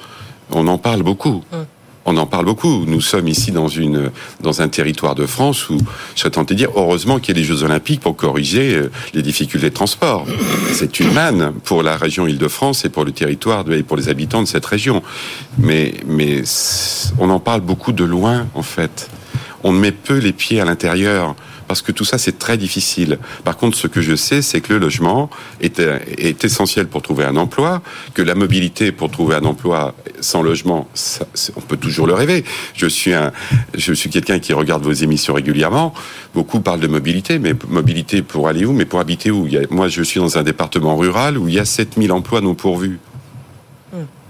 on 0.53 0.69
en 0.69 0.79
parle 0.79 1.03
beaucoup. 1.03 1.43
Hum 1.53 1.67
on 2.07 2.17
en 2.17 2.27
parle 2.27 2.45
beaucoup. 2.45 2.85
Nous 2.87 3.01
sommes 3.01 3.29
ici 3.29 3.51
dans 3.51 3.69
une 3.69 4.11
dans 4.41 4.63
un 4.63 4.69
territoire 4.69 5.15
de 5.15 5.27
France 5.27 5.69
où 5.69 5.79
je 6.15 6.21
serais 6.21 6.31
tenté 6.31 6.55
de 6.55 6.59
dire 6.59 6.71
heureusement 6.77 7.19
qu'il 7.19 7.35
y 7.35 7.39
a 7.39 7.41
les 7.41 7.47
Jeux 7.47 7.65
Olympiques 7.65 8.01
pour 8.01 8.17
corriger 8.17 8.77
euh, 8.77 8.91
les 9.13 9.23
difficultés 9.23 9.71
de 9.71 9.75
transport. 9.75 10.25
C'est 10.73 11.01
une 11.01 11.13
manne 11.13 11.53
pour 11.65 11.83
la 11.83 11.97
région 11.97 12.27
Île-de-France 12.27 12.85
et 12.85 12.89
pour 12.89 13.05
le 13.05 13.13
territoire 13.13 13.65
et 13.73 13.83
pour 13.83 13.97
les 13.97 14.09
habitants 14.09 14.41
de 14.41 14.49
cette 14.49 14.65
région. 14.65 15.03
Mais 15.59 15.95
mais 16.07 16.43
on 17.19 17.29
en 17.29 17.41
parle 17.41 17.61
beaucoup 17.61 17.93
de 17.93 18.05
loin 18.05 18.47
en 18.55 18.63
fait. 18.63 19.11
On 19.65 19.73
met 19.73 19.93
peu 19.93 20.19
les 20.19 20.33
pieds 20.33 20.61
à 20.61 20.65
l'intérieur 20.65 21.35
parce 21.69 21.83
que 21.83 21.93
tout 21.93 22.05
ça 22.05 22.19
c'est 22.19 22.39
très 22.39 22.57
difficile. 22.57 23.19
Par 23.45 23.57
contre, 23.57 23.77
ce 23.77 23.87
que 23.87 24.01
je 24.01 24.15
sais, 24.15 24.43
c'est 24.43 24.61
que 24.61 24.73
le 24.73 24.79
logement 24.79 25.31
est, 25.61 25.81
essentiel 26.45 26.87
pour 26.87 27.03
trouver 27.03 27.25
un 27.25 27.37
emploi, 27.37 27.83
que 28.15 28.23
la 28.23 28.35
mobilité 28.35 28.93
pour 28.93 29.11
trouver 29.11 29.37
un 29.37 29.45
emploi 29.45 29.95
sans 30.21 30.43
logement, 30.43 30.89
on 31.57 31.61
peut 31.61 31.77
toujours 31.77 32.07
le 32.07 32.15
rêver. 32.15 32.45
Je 32.75 32.87
suis 32.87 33.13
je 33.75 33.93
suis 33.93 34.11
quelqu'un 34.11 34.39
qui 34.39 34.53
regarde 34.53 34.83
vos 34.83 34.93
émissions 34.93 35.35
régulièrement. 35.35 35.95
Beaucoup 36.35 36.61
parlent 36.61 36.81
de 36.81 36.89
mobilité, 36.89 37.39
mais 37.39 37.55
mobilité 37.69 38.23
pour 38.23 38.49
aller 38.49 38.65
où 38.65 38.73
Mais 38.73 38.85
pour 38.85 39.01
habiter 39.01 39.31
où? 39.31 39.49
Moi, 39.71 39.89
je 39.89 40.03
suis 40.03 40.21
dans 40.21 40.39
un 40.39 40.43
département 40.43 40.97
rural 40.97 41.39
où 41.39 41.49
il 41.49 41.55
y 41.55 41.59
a 41.59 41.65
7000 41.65 42.13
emplois 42.13 42.41
non 42.41 42.55
pourvus. 42.55 42.99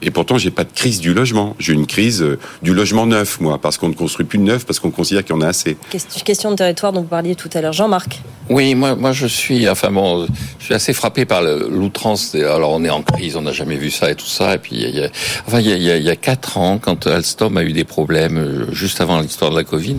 Et 0.02 0.10
pourtant, 0.10 0.36
j'ai 0.36 0.50
pas 0.50 0.64
de 0.64 0.72
crise 0.72 1.00
du 1.00 1.14
logement. 1.14 1.56
J'ai 1.58 1.72
une 1.72 1.86
crise 1.86 2.22
euh, 2.22 2.38
du 2.62 2.74
logement 2.74 3.06
neuf, 3.06 3.40
moi, 3.40 3.58
parce 3.58 3.78
qu'on 3.78 3.88
ne 3.88 3.94
construit 3.94 4.26
plus 4.26 4.38
de 4.38 4.44
neuf, 4.44 4.66
parce 4.66 4.78
qu'on 4.78 4.90
considère 4.90 5.24
qu'il 5.24 5.34
y 5.34 5.38
en 5.38 5.42
a 5.42 5.48
assez. 5.48 5.76
Question 6.24 6.50
de 6.50 6.56
territoire 6.56 6.92
dont 6.92 7.00
vous 7.00 7.06
parliez 7.06 7.34
tout 7.34 7.50
à 7.54 7.60
l'heure, 7.60 7.72
Jean-Marc. 7.72 8.20
Oui, 8.48 8.74
moi, 8.74 8.94
moi, 8.94 9.12
je 9.12 9.26
suis, 9.26 9.68
enfin 9.68 9.90
bon, 9.90 10.26
je 10.60 10.64
suis 10.64 10.74
assez 10.74 10.92
frappé 10.92 11.24
par 11.24 11.42
l'outrance. 11.42 12.34
Alors, 12.34 12.72
on 12.72 12.84
est 12.84 12.90
en 12.90 13.02
crise, 13.02 13.36
on 13.36 13.42
n'a 13.42 13.52
jamais 13.52 13.76
vu 13.76 13.90
ça 13.90 14.10
et 14.10 14.14
tout 14.14 14.26
ça. 14.26 14.54
Et 14.54 14.58
puis, 14.58 14.76
il 14.76 14.96
y 14.96 15.02
a, 15.02 15.08
enfin, 15.46 15.60
il 15.60 15.66
y 15.66 15.90
a, 15.90 15.96
il 15.96 16.04
y 16.04 16.10
a 16.10 16.16
quatre 16.16 16.58
ans, 16.58 16.78
quand 16.78 17.06
Alstom 17.06 17.56
a 17.56 17.64
eu 17.64 17.72
des 17.72 17.84
problèmes 17.84 18.38
euh, 18.38 18.72
juste 18.72 19.00
avant 19.00 19.20
l'histoire 19.20 19.50
de 19.50 19.56
la 19.56 19.64
Covid, 19.64 19.96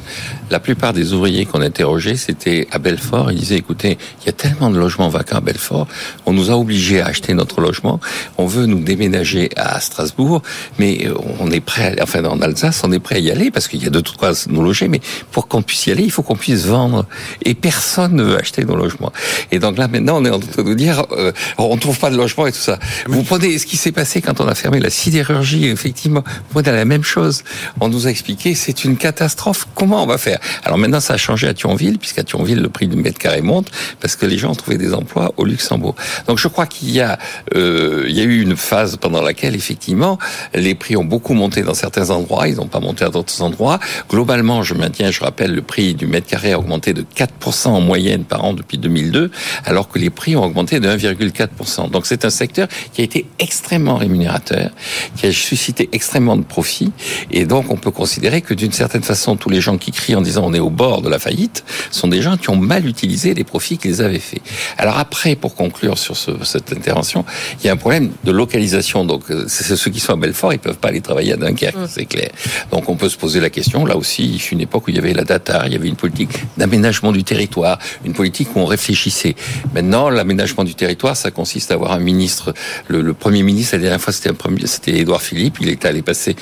la 0.49 0.59
plupart 0.59 0.93
des 0.93 1.11
ouvriers 1.13 1.45
qu'on 1.45 1.61
interrogeait, 1.61 2.15
c'était 2.15 2.67
à 2.71 2.79
Belfort. 2.79 3.31
Ils 3.31 3.39
disaient, 3.39 3.57
écoutez, 3.57 3.97
il 4.21 4.27
y 4.27 4.29
a 4.29 4.33
tellement 4.33 4.69
de 4.69 4.77
logements 4.77 5.09
vacants 5.09 5.37
à 5.37 5.41
Belfort, 5.41 5.87
on 6.25 6.31
nous 6.31 6.49
a 6.49 6.55
obligés 6.55 7.01
à 7.01 7.07
acheter 7.07 7.33
notre 7.33 7.59
logement. 7.59 7.99
On 8.37 8.45
veut 8.45 8.65
nous 8.65 8.79
déménager 8.79 9.49
à 9.57 9.75
Strasbourg, 9.87 10.41
mais 10.79 11.07
euh, 11.07 11.13
on 11.39 11.51
est 11.51 11.59
prêt, 11.59 11.95
à, 11.99 12.03
enfin 12.03 12.23
en 12.25 12.41
Alsace, 12.41 12.81
on 12.83 12.91
est 12.91 12.99
prêt 12.99 13.15
à 13.15 13.19
y 13.19 13.31
aller 13.31 13.51
parce 13.51 13.67
qu'il 13.67 13.83
y 13.83 13.87
a 13.87 13.89
de 13.89 13.99
toute 13.99 14.17
quoi 14.17 14.31
nous 14.47 14.63
loger, 14.63 14.87
mais 14.87 15.01
pour 15.31 15.47
qu'on 15.47 15.61
puisse 15.61 15.87
y 15.87 15.91
aller, 15.91 16.03
il 16.03 16.11
faut 16.11 16.23
qu'on 16.23 16.35
puisse 16.35 16.65
vendre. 16.65 17.05
Et 17.43 17.53
personne 17.53 18.15
ne 18.15 18.23
veut 18.23 18.37
acheter 18.37 18.63
nos 18.63 18.75
logements. 18.75 19.11
Et 19.51 19.59
donc 19.59 19.77
là 19.77 19.87
maintenant, 19.87 20.17
on 20.21 20.25
est 20.25 20.29
en 20.29 20.39
train 20.39 20.63
de 20.63 20.67
nous 20.67 20.75
dire, 20.75 21.05
euh, 21.11 21.31
on 21.57 21.77
trouve 21.77 21.97
pas 21.99 22.09
de 22.09 22.17
logement 22.17 22.47
et 22.47 22.51
tout 22.51 22.59
ça. 22.59 22.79
Vous 23.07 23.23
prenez 23.23 23.57
ce 23.57 23.65
qui 23.65 23.77
s'est 23.77 23.91
passé 23.91 24.21
quand 24.21 24.39
on 24.41 24.47
a 24.47 24.55
fermé 24.55 24.79
la 24.79 24.89
sidérurgie, 24.89 25.67
effectivement, 25.67 26.23
vous 26.27 26.61
prenez 26.61 26.71
la 26.71 26.85
même 26.85 27.03
chose. 27.03 27.43
On 27.79 27.89
nous 27.89 28.07
a 28.07 28.09
expliqué, 28.09 28.55
c'est 28.55 28.83
une 28.83 28.97
catastrophe. 28.97 29.67
Comment 29.75 30.03
on 30.03 30.07
va 30.07 30.17
faire? 30.17 30.39
Alors 30.63 30.77
maintenant, 30.77 30.99
ça 30.99 31.13
a 31.13 31.17
changé 31.17 31.47
à 31.47 31.53
Thionville, 31.53 31.97
puisqu'à 31.97 32.23
Thionville, 32.23 32.61
le 32.61 32.69
prix 32.69 32.87
du 32.87 32.97
mètre 32.97 33.17
carré 33.17 33.41
monte 33.41 33.71
parce 33.99 34.15
que 34.15 34.25
les 34.25 34.37
gens 34.37 34.51
ont 34.51 34.55
trouvé 34.55 34.77
des 34.77 34.93
emplois 34.93 35.33
au 35.37 35.45
Luxembourg. 35.45 35.95
Donc 36.27 36.37
je 36.37 36.47
crois 36.47 36.65
qu'il 36.65 36.91
y 36.91 37.01
a, 37.01 37.17
euh, 37.55 38.05
il 38.07 38.15
y 38.15 38.21
a 38.21 38.23
eu 38.23 38.41
une 38.41 38.57
phase 38.57 38.97
pendant 38.97 39.21
laquelle 39.21 39.55
effectivement 39.55 39.76
effectivement, 39.77 40.17
les 40.55 40.73
prix 40.73 40.97
ont 40.97 41.03
beaucoup 41.03 41.35
monté 41.35 41.61
dans 41.61 41.75
certains 41.75 42.09
endroits, 42.09 42.47
ils 42.47 42.55
n'ont 42.55 42.67
pas 42.67 42.79
monté 42.79 43.05
à 43.05 43.09
d'autres 43.09 43.43
endroits. 43.43 43.79
Globalement, 44.09 44.63
je 44.63 44.73
maintiens, 44.73 45.11
je 45.11 45.19
rappelle, 45.19 45.53
le 45.53 45.61
prix 45.61 45.93
du 45.93 46.07
mètre 46.07 46.25
carré 46.25 46.53
a 46.53 46.59
augmenté 46.59 46.93
de 46.93 47.03
4% 47.15 47.67
en 47.67 47.81
moyenne 47.81 48.23
par 48.23 48.43
an 48.43 48.53
depuis 48.53 48.79
2002, 48.79 49.29
alors 49.65 49.87
que 49.87 49.99
les 49.99 50.09
prix 50.09 50.35
ont 50.35 50.43
augmenté 50.43 50.79
de 50.79 50.87
1,4%. 50.87 51.91
Donc 51.91 52.07
c'est 52.07 52.25
un 52.25 52.31
secteur 52.31 52.67
qui 52.91 53.01
a 53.01 53.03
été 53.03 53.27
extrêmement 53.37 53.97
rémunérateur, 53.97 54.71
qui 55.15 55.27
a 55.27 55.31
suscité 55.31 55.89
extrêmement 55.91 56.37
de 56.37 56.43
profits, 56.43 56.91
et 57.29 57.45
donc 57.45 57.69
on 57.69 57.77
peut 57.77 57.91
considérer 57.91 58.41
que 58.41 58.55
d'une 58.55 58.71
certaine 58.71 59.03
façon, 59.03 59.35
tous 59.35 59.49
les 59.49 59.61
gens 59.61 59.77
qui 59.77 59.91
crient 59.91 60.15
en 60.15 60.21
disant 60.21 60.43
on 60.43 60.53
est 60.55 60.59
au 60.59 60.71
bord 60.71 61.03
de 61.03 61.09
la 61.09 61.19
faillite 61.19 61.63
sont 61.91 62.07
des 62.07 62.23
gens 62.23 62.37
qui 62.37 62.49
ont 62.49 62.55
mal 62.55 62.87
utilisé 62.87 63.35
les 63.35 63.43
profits 63.43 63.77
qu'ils 63.77 64.01
avaient 64.01 64.17
faits. 64.17 64.41
Alors 64.79 64.97
après, 64.97 65.35
pour 65.35 65.53
conclure 65.53 65.99
sur 65.99 66.17
ce, 66.17 66.31
cette 66.43 66.73
intervention, 66.73 67.23
il 67.59 67.67
y 67.67 67.69
a 67.69 67.73
un 67.73 67.77
problème 67.77 68.11
de 68.23 68.31
localisation. 68.31 69.05
Donc 69.05 69.29
euh, 69.29 69.45
ceux 69.75 69.91
qui 69.91 69.99
sont 69.99 70.13
à 70.13 70.15
Belfort, 70.15 70.53
ils 70.53 70.59
peuvent 70.59 70.77
pas 70.77 70.89
aller 70.89 71.01
travailler 71.01 71.33
à 71.33 71.37
Dunkerque, 71.37 71.75
mm. 71.75 71.87
c'est 71.89 72.05
clair. 72.05 72.29
Donc 72.71 72.89
on 72.89 72.95
peut 72.95 73.09
se 73.09 73.17
poser 73.17 73.39
la 73.39 73.49
question. 73.49 73.85
Là 73.85 73.97
aussi, 73.97 74.25
il 74.25 74.39
fut 74.39 74.53
une 74.53 74.61
époque 74.61 74.87
où 74.87 74.91
il 74.91 74.95
y 74.95 74.99
avait 74.99 75.13
la 75.13 75.23
data, 75.23 75.63
il 75.65 75.73
y 75.73 75.75
avait 75.75 75.87
une 75.87 75.95
politique 75.95 76.29
d'aménagement 76.57 77.11
du 77.11 77.23
territoire, 77.23 77.79
une 78.05 78.13
politique 78.13 78.55
où 78.55 78.59
on 78.59 78.65
réfléchissait. 78.65 79.35
Maintenant, 79.73 80.09
l'aménagement 80.09 80.63
du 80.63 80.75
territoire, 80.75 81.17
ça 81.17 81.31
consiste 81.31 81.71
à 81.71 81.75
avoir 81.75 81.91
un 81.91 81.99
ministre. 81.99 82.53
Le, 82.87 83.13
premier 83.13 83.43
ministre, 83.43 83.75
la 83.75 83.81
dernière 83.81 84.01
fois, 84.01 84.13
c'était 84.13 84.97
Édouard 84.97 85.21
Philippe. 85.21 85.57
Il 85.61 85.69
était 85.69 85.87
allé 85.87 86.01
passer 86.01 86.35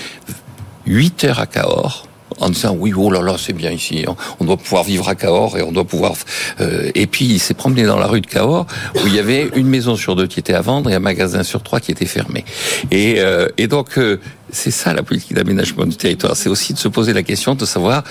8 0.86 1.24
heures 1.26 1.40
à 1.40 1.48
Cahors 1.48 2.08
en 2.40 2.50
disant 2.50 2.76
oui 2.78 2.94
oh 2.96 3.12
là 3.12 3.22
là 3.22 3.36
c'est 3.38 3.54
bien 3.54 3.72
ici. 3.72 4.06
On 4.40 4.46
doit 4.46 4.58
pouvoir 4.58 4.84
vivre 4.84 5.08
à 5.08 5.16
Cahors 5.16 5.58
et 5.58 5.62
on 5.62 5.72
doit 5.72 5.86
pouvoir 5.86 6.14
euh, 6.62 6.92
et 6.96 7.08
puis 7.08 7.26
il 7.26 7.40
s'est 7.40 7.54
promené 7.54 7.84
dans 7.84 7.98
la 7.98 8.08
rue 8.08 8.22
de 8.22 8.28
Cahors 8.28 8.68
où 8.96 9.08
il 9.08 9.16
y 9.16 9.20
avait 9.20 9.50
une 9.56 9.68
maison 9.68 9.96
sur 9.96 10.16
deux 10.16 10.28
qui 10.28 10.40
était 10.40 10.54
à 10.54 10.62
vendre 10.62 10.90
et 10.90 10.96
un 10.96 11.00
magasin 11.00 11.44
sur 11.44 11.64
trois 11.64 11.80
qui 11.80 11.92
était 11.92 12.06
fermé. 12.06 12.46
Et, 12.92 13.16
euh, 13.20 13.48
et 13.58 13.68
donc 13.68 13.98
euh, 13.98 14.20
c'est 14.52 14.72
ça 14.72 14.94
la 14.94 15.04
politique 15.04 15.34
d'aménagement 15.34 15.86
du 15.86 15.96
territoire. 15.96 16.36
C'est 16.36 16.50
aussi 16.50 16.74
de 16.74 16.80
se 16.80 16.88
poser 16.88 17.14
la 17.14 17.24
question 17.24 17.56
de 17.56 17.66
savoir 17.66 18.04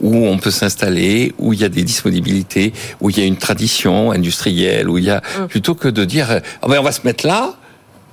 où 0.00 0.26
on 0.26 0.38
peut 0.38 0.50
s'installer, 0.50 1.32
où 1.38 1.52
il 1.52 1.60
y 1.60 1.64
a 1.64 1.68
des 1.68 1.84
disponibilités, 1.84 2.72
où 3.00 3.10
il 3.10 3.18
y 3.18 3.22
a 3.22 3.24
une 3.24 3.36
tradition 3.36 4.10
industrielle, 4.10 4.88
où 4.88 4.98
il 4.98 5.04
y 5.04 5.10
a 5.10 5.18
mmh. 5.18 5.46
plutôt 5.46 5.74
que 5.74 5.88
de 5.88 6.04
dire 6.04 6.40
ah 6.62 6.68
ben 6.68 6.78
on 6.80 6.82
va 6.82 6.92
se 6.92 7.02
mettre 7.04 7.26
là 7.26 7.54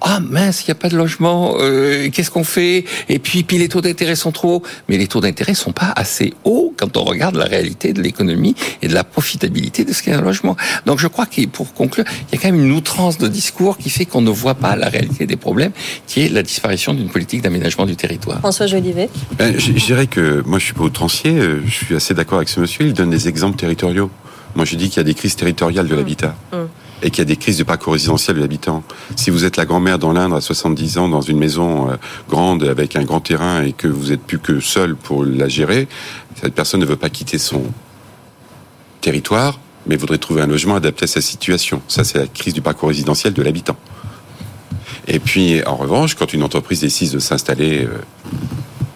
ah 0.01 0.19
mince, 0.19 0.63
il 0.63 0.67
n'y 0.67 0.71
a 0.71 0.75
pas 0.75 0.89
de 0.89 0.97
logement, 0.97 1.55
euh, 1.59 2.09
qu'est-ce 2.09 2.31
qu'on 2.31 2.43
fait? 2.43 2.85
Et 3.09 3.19
puis, 3.19 3.43
puis 3.43 3.57
les 3.57 3.69
taux 3.69 3.81
d'intérêt 3.81 4.15
sont 4.15 4.31
trop 4.31 4.55
hauts. 4.55 4.63
Mais 4.87 4.97
les 4.97 5.07
taux 5.07 5.21
d'intérêt 5.21 5.53
sont 5.53 5.71
pas 5.71 5.91
assez 5.95 6.33
hauts 6.43 6.73
quand 6.77 6.97
on 6.97 7.03
regarde 7.03 7.35
la 7.35 7.45
réalité 7.45 7.93
de 7.93 8.01
l'économie 8.01 8.55
et 8.81 8.87
de 8.87 8.93
la 8.93 9.03
profitabilité 9.03 9.85
de 9.85 9.93
ce 9.93 10.03
qu'est 10.03 10.13
un 10.13 10.21
logement. 10.21 10.55
Donc 10.85 10.99
je 10.99 11.07
crois 11.07 11.25
que 11.25 11.45
pour 11.47 11.73
conclure, 11.73 12.05
il 12.07 12.35
y 12.35 12.37
a 12.37 12.41
quand 12.41 12.51
même 12.51 12.63
une 12.63 12.71
outrance 12.71 13.17
de 13.17 13.27
discours 13.27 13.77
qui 13.77 13.89
fait 13.89 14.05
qu'on 14.05 14.21
ne 14.21 14.29
voit 14.29 14.55
pas 14.55 14.75
la 14.75 14.89
réalité 14.89 15.25
des 15.25 15.35
problèmes, 15.35 15.71
qui 16.07 16.21
est 16.21 16.29
la 16.29 16.43
disparition 16.43 16.93
d'une 16.93 17.09
politique 17.09 17.41
d'aménagement 17.41 17.85
du 17.85 17.95
territoire. 17.95 18.39
François 18.39 18.67
Jolivet 18.67 19.09
ben, 19.37 19.57
Je 19.57 19.71
dirais 19.71 20.07
que 20.07 20.41
moi 20.45 20.59
je 20.59 20.65
suis 20.65 20.73
pas 20.73 20.83
outrancier, 20.83 21.31
euh, 21.31 21.61
je 21.65 21.71
suis 21.71 21.95
assez 21.95 22.13
d'accord 22.13 22.37
avec 22.37 22.49
ce 22.49 22.59
monsieur, 22.59 22.85
il 22.85 22.93
donne 22.93 23.09
des 23.09 23.27
exemples 23.27 23.57
territoriaux. 23.57 24.09
Moi 24.55 24.65
je 24.65 24.75
dis 24.75 24.89
qu'il 24.89 24.97
y 24.97 25.01
a 25.01 25.03
des 25.03 25.13
crises 25.13 25.35
territoriales 25.35 25.87
de 25.87 25.93
mmh. 25.93 25.97
l'habitat. 25.97 26.35
Mmh 26.53 26.57
et 27.01 27.09
qu'il 27.09 27.19
y 27.19 27.21
a 27.21 27.25
des 27.25 27.37
crises 27.37 27.57
de 27.57 27.63
parcours 27.63 27.93
résidentiel 27.93 28.35
de 28.35 28.41
l'habitant. 28.41 28.83
Si 29.15 29.29
vous 29.29 29.45
êtes 29.45 29.57
la 29.57 29.65
grand-mère 29.65 29.99
dans 29.99 30.11
l'Indre 30.11 30.35
à 30.35 30.41
70 30.41 30.97
ans 30.97 31.09
dans 31.09 31.21
une 31.21 31.37
maison 31.37 31.89
euh, 31.89 31.95
grande 32.29 32.63
avec 32.63 32.95
un 32.95 33.03
grand 33.03 33.21
terrain 33.21 33.63
et 33.63 33.73
que 33.73 33.87
vous 33.87 34.11
êtes 34.11 34.21
plus 34.21 34.39
que 34.39 34.59
seul 34.59 34.95
pour 34.95 35.23
la 35.23 35.47
gérer, 35.47 35.87
cette 36.41 36.53
personne 36.53 36.79
ne 36.79 36.85
veut 36.85 36.95
pas 36.95 37.09
quitter 37.09 37.37
son 37.37 37.63
territoire, 39.01 39.59
mais 39.87 39.95
voudrait 39.95 40.17
trouver 40.17 40.41
un 40.41 40.47
logement 40.47 40.75
adapté 40.75 41.05
à 41.05 41.07
sa 41.07 41.21
situation. 41.21 41.81
Ça, 41.87 42.03
c'est 42.03 42.19
la 42.19 42.27
crise 42.27 42.53
du 42.53 42.61
parcours 42.61 42.89
résidentiel 42.89 43.33
de 43.33 43.41
l'habitant. 43.41 43.77
Et 45.07 45.19
puis, 45.19 45.63
en 45.65 45.75
revanche, 45.75 46.15
quand 46.15 46.33
une 46.33 46.43
entreprise 46.43 46.81
décide 46.81 47.13
de 47.13 47.19
s'installer 47.19 47.85
euh, 47.85 47.97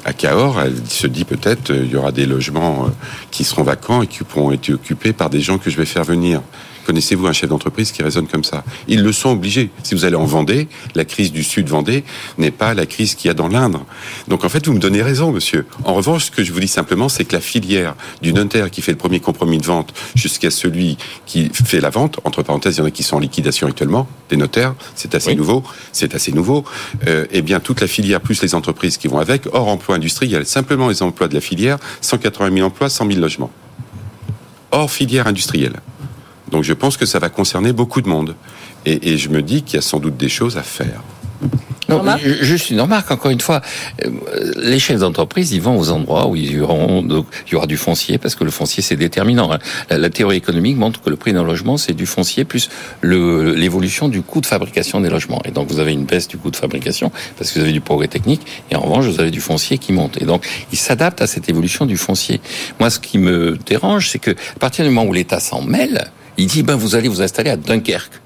à 0.05 0.13
Cahors, 0.13 0.59
elle 0.59 0.75
se 0.87 1.07
dit 1.07 1.23
peut-être 1.23 1.71
euh, 1.71 1.83
il 1.85 1.91
y 1.91 1.95
aura 1.95 2.11
des 2.11 2.25
logements 2.25 2.89
qui 3.31 3.45
seront 3.45 3.63
vacants 3.63 4.01
et 4.01 4.07
qui 4.07 4.23
pourront 4.23 4.51
être 4.51 4.69
occupés 4.71 5.13
par 5.13 5.29
des 5.29 5.39
gens 5.39 5.57
que 5.57 5.69
je 5.69 5.77
vais 5.77 5.85
faire 5.85 6.03
venir. 6.03 6.41
Connaissez-vous 6.85 7.27
un 7.27 7.33
chef 7.33 7.49
d'entreprise 7.49 7.91
qui 7.91 8.03
raisonne 8.03 8.27
comme 8.27 8.43
ça? 8.43 8.63
Ils 8.87 9.03
le 9.03 9.11
sont 9.11 9.29
obligés. 9.29 9.69
Si 9.83 9.95
vous 9.95 10.05
allez 10.05 10.15
en 10.15 10.25
Vendée, 10.25 10.67
la 10.95 11.05
crise 11.05 11.31
du 11.31 11.43
Sud 11.43 11.69
Vendée 11.69 12.03
n'est 12.37 12.51
pas 12.51 12.73
la 12.73 12.85
crise 12.85 13.15
qu'il 13.15 13.27
y 13.27 13.31
a 13.31 13.33
dans 13.33 13.47
l'Indre. 13.47 13.85
Donc 14.27 14.43
en 14.43 14.49
fait, 14.49 14.65
vous 14.67 14.73
me 14.73 14.79
donnez 14.79 15.01
raison, 15.01 15.31
monsieur. 15.31 15.65
En 15.83 15.93
revanche, 15.93 16.25
ce 16.25 16.31
que 16.31 16.43
je 16.43 16.51
vous 16.51 16.59
dis 16.59 16.67
simplement, 16.67 17.09
c'est 17.09 17.25
que 17.25 17.33
la 17.33 17.41
filière 17.41 17.95
du 18.21 18.33
notaire 18.33 18.69
qui 18.71 18.81
fait 18.81 18.91
le 18.91 18.97
premier 18.97 19.19
compromis 19.19 19.57
de 19.57 19.65
vente 19.65 19.93
jusqu'à 20.15 20.49
celui 20.49 20.97
qui 21.25 21.49
fait 21.53 21.79
la 21.79 21.89
vente, 21.89 22.19
entre 22.23 22.43
parenthèses, 22.43 22.77
il 22.77 22.79
y 22.79 22.83
en 22.83 22.85
a 22.85 22.91
qui 22.91 23.03
sont 23.03 23.17
en 23.17 23.19
liquidation 23.19 23.67
actuellement, 23.67 24.07
des 24.29 24.37
notaires, 24.37 24.75
c'est 24.95 25.15
assez 25.15 25.35
nouveau, 25.35 25.63
c'est 25.91 26.15
assez 26.15 26.31
nouveau. 26.31 26.63
Euh, 27.07 27.25
eh 27.31 27.41
bien, 27.41 27.59
toute 27.59 27.81
la 27.81 27.87
filière 27.87 28.21
plus 28.21 28.41
les 28.41 28.55
entreprises 28.55 28.97
qui 28.97 29.07
vont 29.07 29.19
avec, 29.19 29.47
hors 29.53 29.67
emploi 29.67 29.95
industriel, 29.95 30.45
simplement 30.45 30.89
les 30.89 31.03
emplois 31.03 31.27
de 31.27 31.33
la 31.33 31.41
filière, 31.41 31.77
180 32.01 32.55
000 32.55 32.67
emplois, 32.67 32.89
100 32.89 33.07
000 33.07 33.19
logements. 33.19 33.51
Hors 34.71 34.89
filière 34.89 35.27
industrielle. 35.27 35.79
Donc 36.53 36.63
je 36.63 36.73
pense 36.73 36.97
que 36.97 37.07
ça 37.07 37.17
va 37.17 37.29
concerner 37.29 37.73
beaucoup 37.73 37.99
de 37.99 38.07
monde. 38.07 38.35
Et, 38.85 39.17
je 39.17 39.29
me 39.29 39.41
dis 39.41 39.63
qu'il 39.63 39.75
y 39.75 39.77
a 39.79 39.81
sans 39.81 39.99
doute 39.99 40.17
des 40.17 40.29
choses 40.29 40.55
à 40.55 40.61
faire. 40.61 41.01
juste 42.41 42.69
une 42.69 42.79
remarque, 42.79 43.09
encore 43.09 43.31
une 43.31 43.41
fois, 43.41 43.61
euh, 44.05 44.09
les 44.57 44.77
chefs 44.77 44.99
d'entreprise, 44.99 45.51
ils 45.51 45.61
vont 45.61 45.77
aux 45.79 45.89
endroits 45.89 46.27
où 46.27 46.35
il 46.35 46.51
y, 46.51 46.59
aura 46.61 47.65
du 47.65 47.77
foncier, 47.77 48.19
parce 48.19 48.35
que 48.35 48.43
le 48.43 48.51
foncier, 48.51 48.83
c'est 48.83 48.95
déterminant. 48.95 49.51
Hein. 49.51 49.57
La, 49.89 50.11
théorie 50.11 50.37
économique 50.37 50.77
montre 50.77 51.01
que 51.01 51.09
le 51.09 51.15
prix 51.15 51.33
d'un 51.33 51.43
logement, 51.43 51.77
c'est 51.77 51.93
du 51.93 52.05
foncier 52.05 52.45
plus 52.45 52.69
l'évolution 53.01 54.07
du 54.07 54.21
coût 54.21 54.39
de 54.39 54.45
fabrication 54.45 55.01
des 55.01 55.09
logements. 55.09 55.41
Et 55.45 55.51
donc, 55.51 55.69
vous 55.69 55.79
avez 55.79 55.93
une 55.93 56.05
baisse 56.05 56.27
du 56.27 56.37
coût 56.37 56.51
de 56.51 56.55
fabrication, 56.55 57.11
parce 57.37 57.51
que 57.51 57.55
vous 57.57 57.65
avez 57.65 57.73
du 57.73 57.81
progrès 57.81 58.09
technique, 58.09 58.41
et 58.69 58.75
en 58.75 58.81
revanche, 58.81 59.05
vous 59.05 59.19
avez 59.19 59.31
du 59.31 59.41
foncier 59.41 59.79
qui 59.79 59.91
monte. 59.91 60.21
Et 60.21 60.25
donc, 60.25 60.45
ils 60.71 60.77
s'adaptent 60.77 61.21
à 61.21 61.27
cette 61.27 61.49
évolution 61.49 61.87
du 61.87 61.97
foncier. 61.97 62.41
Moi, 62.79 62.91
ce 62.91 62.99
qui 62.99 63.17
me 63.17 63.57
dérange, 63.65 64.09
c'est 64.09 64.19
que 64.19 64.31
à 64.31 64.59
partir 64.59 64.85
du 64.85 64.91
moment 64.91 65.09
où 65.09 65.13
l'État 65.13 65.39
s'en 65.39 65.61
mêle, 65.61 66.11
il 66.37 66.47
dit, 66.47 66.63
ben, 66.63 66.75
vous 66.75 66.95
allez 66.95 67.07
vous 67.07 67.21
installer 67.21 67.49
à 67.49 67.57
Dunkerque 67.57 68.21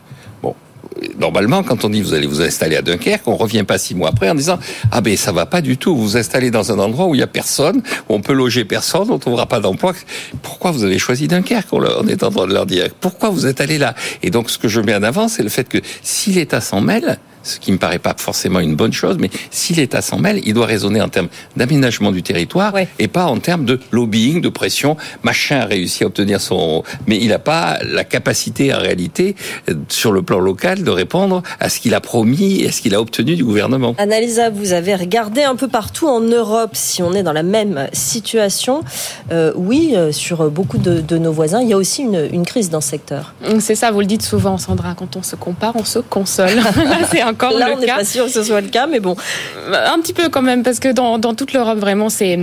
normalement, 1.18 1.64
quand 1.64 1.86
on 1.86 1.90
dit 1.90 2.02
vous 2.02 2.14
allez 2.14 2.28
vous 2.28 2.42
installer 2.42 2.76
à 2.76 2.82
Dunkerque, 2.82 3.28
on 3.28 3.36
revient 3.36 3.64
pas 3.64 3.78
six 3.78 3.96
mois 3.96 4.10
après 4.10 4.30
en 4.30 4.36
disant 4.36 4.60
ah 4.92 5.02
ben 5.02 5.16
ça 5.18 5.32
va 5.32 5.46
pas 5.46 5.62
du 5.62 5.78
tout. 5.78 5.96
Vous 5.96 6.04
vous 6.04 6.18
installez 6.18 6.52
dans 6.52 6.72
un 6.72 6.80
endroit 6.80 7.08
où 7.08 7.16
il 7.16 7.20
y 7.20 7.24
a 7.24 7.28
personne, 7.28 7.82
où 8.10 8.14
on 8.14 8.22
peut 8.22 8.34
loger 8.34 8.66
personne, 8.66 9.10
on 9.10 9.20
trouvera 9.20 9.46
pas 9.46 9.60
d'emploi. 9.60 9.94
Pourquoi 10.42 10.72
vous 10.72 10.84
avez 10.84 11.00
choisi 11.00 11.28
Dunkerque 11.28 11.72
On 11.72 12.08
est 12.08 12.24
en 12.24 12.32
train 12.32 12.48
de 12.48 12.54
leur 12.54 12.66
dire 12.66 12.90
pourquoi 13.00 13.30
vous 13.30 13.46
êtes 13.46 13.62
allé 13.62 13.78
là? 13.78 13.96
Et 14.24 14.30
donc 14.30 14.50
ce 14.50 14.58
que 14.58 14.68
je 14.68 14.82
mets 14.82 14.96
en 14.96 15.04
avant, 15.04 15.28
c'est 15.28 15.44
le 15.44 15.50
fait 15.50 15.68
que 15.68 15.80
si 16.02 16.32
l'État 16.32 16.62
s'en 16.62 16.82
mêle, 16.82 17.20
ce 17.48 17.60
qui 17.60 17.72
me 17.72 17.78
paraît 17.78 18.00
pas 18.00 18.14
forcément 18.18 18.60
une 18.60 18.76
bonne 18.76 18.94
chose, 18.94 19.18
mais 19.20 19.30
si 19.52 19.74
l'État 19.74 20.02
s'en 20.02 20.20
mêle, 20.20 20.42
il 20.46 20.54
doit 20.54 20.66
raisonner 20.66 21.02
en 21.02 21.10
termes 21.10 21.30
d'aménagement 21.56 22.12
du 22.12 22.22
territoire 22.24 22.74
et 23.00 23.08
pas 23.08 23.26
en 23.26 23.40
termes 23.40 23.66
de 23.66 23.80
lobbying, 23.92 24.42
de 24.42 24.50
pression. 24.50 24.98
Machin 25.24 25.60
a 25.60 25.66
réussi 25.66 26.04
à 26.04 26.08
obtenir 26.08 26.42
son, 26.42 26.84
mais 27.08 27.18
il 27.18 27.30
n'a 27.30 27.40
pas 27.40 27.78
la 27.84 28.04
capacité 28.04 28.74
en 28.74 28.80
réalité 28.80 29.36
sur 29.90 30.12
le 30.12 30.22
plan 30.22 30.40
local 30.40 30.84
de 30.84 30.92
répondre 30.92 31.42
à 31.60 31.70
ce 31.70 31.80
qu'il 31.80 31.94
a 31.94 32.02
promis 32.02 32.62
et 32.62 32.68
à 32.68 32.72
ce 32.72 32.82
qu'il 32.82 32.94
a 32.96 33.02
obtenu 33.02 33.36
du 33.36 33.44
gouvernement. 33.44 33.96
Annalisa, 33.98 34.50
vous 34.50 34.74
avez 34.74 34.96
regardé 34.96 35.44
un 35.44 35.56
peu 35.56 35.68
partout 35.68 36.08
en 36.08 36.20
Europe 36.20 36.72
si 36.74 37.02
on 37.02 37.14
est 37.14 37.24
dans 37.24 37.34
la 37.34 37.44
même 37.44 37.88
situation. 37.94 38.82
Euh, 39.32 39.54
oui, 39.56 39.94
euh, 39.96 40.12
sur 40.12 40.50
beaucoup 40.50 40.78
de, 40.78 41.18
nos 41.18 41.32
voisins, 41.32 41.62
il 41.62 41.70
y 41.70 41.74
a 41.74 41.78
aussi 41.78 42.04
une, 42.04 42.28
une 42.32 42.46
crise 42.46 42.70
dans 42.70 42.82
ce 42.82 42.90
secteur. 42.90 43.34
C'est 43.60 43.76
ça, 43.76 43.92
vous 43.92 44.00
le 44.00 44.06
dites 44.06 44.22
souvent, 44.22 44.58
Sandra. 44.58 44.94
Quand 44.96 45.16
on 45.16 45.24
se 45.24 45.36
compare, 45.36 45.76
on 45.76 45.86
se 45.86 46.00
console. 46.00 46.62
c'est 47.12 47.22
Là, 47.42 47.70
on 47.76 47.80
n'est 47.80 47.88
pas 47.88 48.06
sûr 48.06 48.26
que 48.26 48.32
ce 48.32 48.44
soit 48.44 48.62
le 48.62 48.70
cas, 48.70 48.88
mais 48.88 49.00
bon. 49.00 49.16
Un 49.72 50.00
petit 50.00 50.14
peu 50.14 50.30
quand 50.30 50.42
même, 50.42 50.64
parce 50.64 50.80
que 50.80 50.92
dans, 50.92 51.18
dans 51.18 51.34
toute 51.34 51.54
l'Europe, 51.54 51.78
vraiment, 51.78 52.10
c'est 52.10 52.38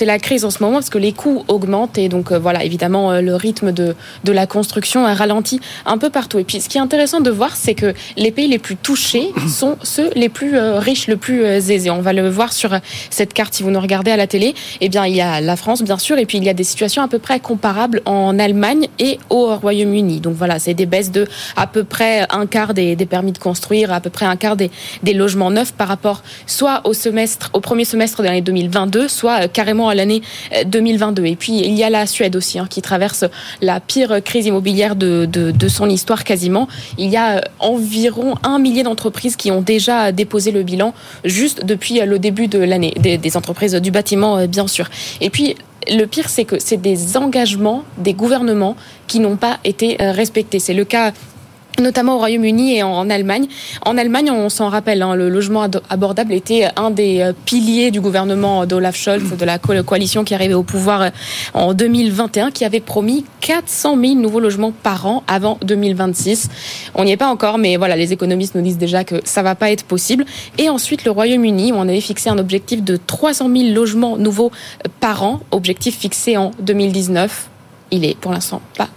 la 0.00 0.18
crise 0.18 0.44
en 0.44 0.50
ce 0.50 0.62
moment, 0.62 0.76
parce 0.76 0.90
que 0.90 0.98
les 0.98 1.12
coûts 1.12 1.44
augmentent 1.48 1.98
et 1.98 2.08
donc, 2.08 2.32
euh, 2.32 2.38
voilà, 2.38 2.64
évidemment, 2.64 3.12
euh, 3.12 3.20
le 3.20 3.34
rythme 3.34 3.72
de, 3.72 3.94
de 4.24 4.32
la 4.32 4.46
construction 4.46 5.04
a 5.04 5.14
ralenti 5.14 5.60
un 5.86 5.98
peu 5.98 6.10
partout. 6.10 6.38
Et 6.38 6.44
puis, 6.44 6.60
ce 6.60 6.68
qui 6.68 6.78
est 6.78 6.80
intéressant 6.80 7.20
de 7.20 7.30
voir, 7.30 7.56
c'est 7.56 7.74
que 7.74 7.94
les 8.16 8.30
pays 8.30 8.48
les 8.48 8.58
plus 8.58 8.76
touchés 8.76 9.32
sont 9.48 9.76
ceux 9.82 10.10
les 10.14 10.28
plus 10.28 10.56
euh, 10.56 10.78
riches, 10.78 11.06
le 11.08 11.16
plus 11.16 11.44
aisés. 11.44 11.90
On 11.90 12.00
va 12.00 12.12
le 12.12 12.28
voir 12.28 12.52
sur 12.52 12.76
cette 13.10 13.34
carte 13.34 13.54
si 13.54 13.62
vous 13.62 13.70
nous 13.70 13.80
regardez 13.80 14.10
à 14.10 14.16
la 14.16 14.26
télé. 14.26 14.54
Eh 14.80 14.88
bien, 14.88 15.06
il 15.06 15.14
y 15.14 15.20
a 15.20 15.40
la 15.40 15.56
France, 15.56 15.82
bien 15.82 15.98
sûr, 15.98 16.18
et 16.18 16.26
puis 16.26 16.38
il 16.38 16.44
y 16.44 16.48
a 16.48 16.54
des 16.54 16.64
situations 16.64 17.02
à 17.02 17.08
peu 17.08 17.18
près 17.18 17.40
comparables 17.40 18.02
en 18.04 18.38
Allemagne 18.38 18.88
et 18.98 19.18
au 19.30 19.54
Royaume-Uni. 19.56 20.20
Donc 20.20 20.34
voilà, 20.34 20.58
c'est 20.58 20.74
des 20.74 20.86
baisses 20.86 21.10
de 21.10 21.26
à 21.56 21.66
peu 21.66 21.84
près 21.84 22.26
un 22.30 22.46
quart 22.46 22.74
des, 22.74 22.96
des 22.96 23.06
permis 23.06 23.32
de 23.32 23.38
construire, 23.38 23.92
à 23.92 24.00
peu 24.00 24.10
près 24.10 24.26
un 24.26 24.36
quart 24.38 24.56
des, 24.56 24.70
logements 25.14 25.50
neufs 25.50 25.72
par 25.72 25.88
rapport 25.88 26.22
soit 26.46 26.82
au 26.84 27.60
premier 27.60 27.84
semestre 27.84 28.22
de 28.22 28.26
l'année 28.26 28.40
2022, 28.40 29.08
soit 29.08 29.44
euh, 29.44 29.48
carrément 29.48 29.88
à 29.88 29.94
l'année 29.94 30.22
2022. 30.66 31.22
Euh, 31.22 31.26
Et 31.26 31.36
puis 31.36 31.58
il 31.58 31.74
y 31.74 31.82
a 31.84 31.90
la 31.90 32.06
Suède 32.06 32.36
aussi 32.36 32.58
hein, 32.58 32.66
qui 32.68 32.82
traverse 32.82 33.24
la 33.60 33.80
pire 33.80 34.22
crise 34.22 34.46
immobilière 34.46 34.96
de, 34.96 35.28
son 35.68 35.90
histoire 35.90 36.24
quasiment. 36.24 36.68
Il 36.96 37.08
y 37.08 37.16
a 37.16 37.36
euh, 37.36 37.40
environ 37.58 38.36
un 38.42 38.58
millier 38.58 38.82
d'entreprises 38.82 39.36
qui 39.36 39.50
ont 39.50 39.60
déjà 39.60 40.12
déposé 40.12 40.50
le 40.50 40.62
bilan 40.62 40.94
juste 41.24 41.64
depuis 41.64 42.00
le 42.00 42.18
début 42.18 42.48
de 42.48 42.58
l'année, 42.58 42.94
des 42.98 43.36
entreprises 43.36 43.74
du 43.74 43.90
bâtiment 43.90 44.46
bien 44.46 44.66
sûr. 44.66 44.88
Et 45.20 45.30
puis 45.30 45.56
le 45.90 46.04
pire, 46.06 46.28
c'est 46.28 46.44
que 46.44 46.58
c'est 46.58 46.76
des 46.76 47.16
engagements 47.16 47.84
des 47.98 48.12
gouvernements 48.12 48.76
qui 49.06 49.20
n'ont 49.20 49.36
pas 49.36 49.58
été 49.64 49.96
respectés. 49.98 50.58
C'est 50.58 50.74
le 50.74 50.84
cas 50.84 51.12
notamment 51.78 52.16
au 52.16 52.18
Royaume-Uni 52.18 52.76
et 52.76 52.82
en 52.82 53.08
Allemagne. 53.10 53.46
En 53.84 53.96
Allemagne, 53.96 54.30
on 54.30 54.48
s'en 54.48 54.68
rappelle, 54.68 55.02
hein, 55.02 55.14
le 55.14 55.28
logement 55.28 55.66
abordable 55.90 56.32
était 56.32 56.68
un 56.76 56.90
des 56.90 57.20
euh, 57.20 57.32
piliers 57.44 57.90
du 57.90 58.00
gouvernement 58.00 58.66
d'Olaf 58.66 58.96
Scholz, 58.96 59.36
de 59.36 59.44
la 59.44 59.58
coalition 59.58 60.24
qui 60.24 60.34
arrivait 60.34 60.54
au 60.54 60.62
pouvoir 60.62 61.02
euh, 61.02 61.10
en 61.54 61.74
2021, 61.74 62.50
qui 62.50 62.64
avait 62.64 62.80
promis 62.80 63.24
400 63.40 63.96
000 64.00 64.14
nouveaux 64.14 64.40
logements 64.40 64.72
par 64.72 65.06
an 65.06 65.22
avant 65.26 65.58
2026. 65.62 66.48
On 66.94 67.04
n'y 67.04 67.12
est 67.12 67.16
pas 67.16 67.28
encore, 67.28 67.58
mais 67.58 67.76
voilà, 67.76 67.96
les 67.96 68.12
économistes 68.12 68.54
nous 68.54 68.62
disent 68.62 68.78
déjà 68.78 69.04
que 69.04 69.16
ça 69.24 69.42
va 69.42 69.54
pas 69.54 69.70
être 69.70 69.84
possible. 69.84 70.24
Et 70.58 70.68
ensuite, 70.68 71.04
le 71.04 71.10
Royaume-Uni, 71.10 71.72
où 71.72 71.76
on 71.76 71.82
avait 71.82 72.00
fixé 72.00 72.30
un 72.30 72.38
objectif 72.38 72.82
de 72.82 72.96
300 72.96 73.48
000 73.54 73.74
logements 73.74 74.16
nouveaux 74.16 74.50
euh, 74.84 74.88
par 75.00 75.22
an, 75.22 75.40
objectif 75.50 75.98
fixé 75.98 76.36
en 76.36 76.50
2019 76.60 77.48
il 77.90 78.04
est 78.04 78.16
pour 78.16 78.32
l'instant 78.32 78.60
pas 78.76 78.88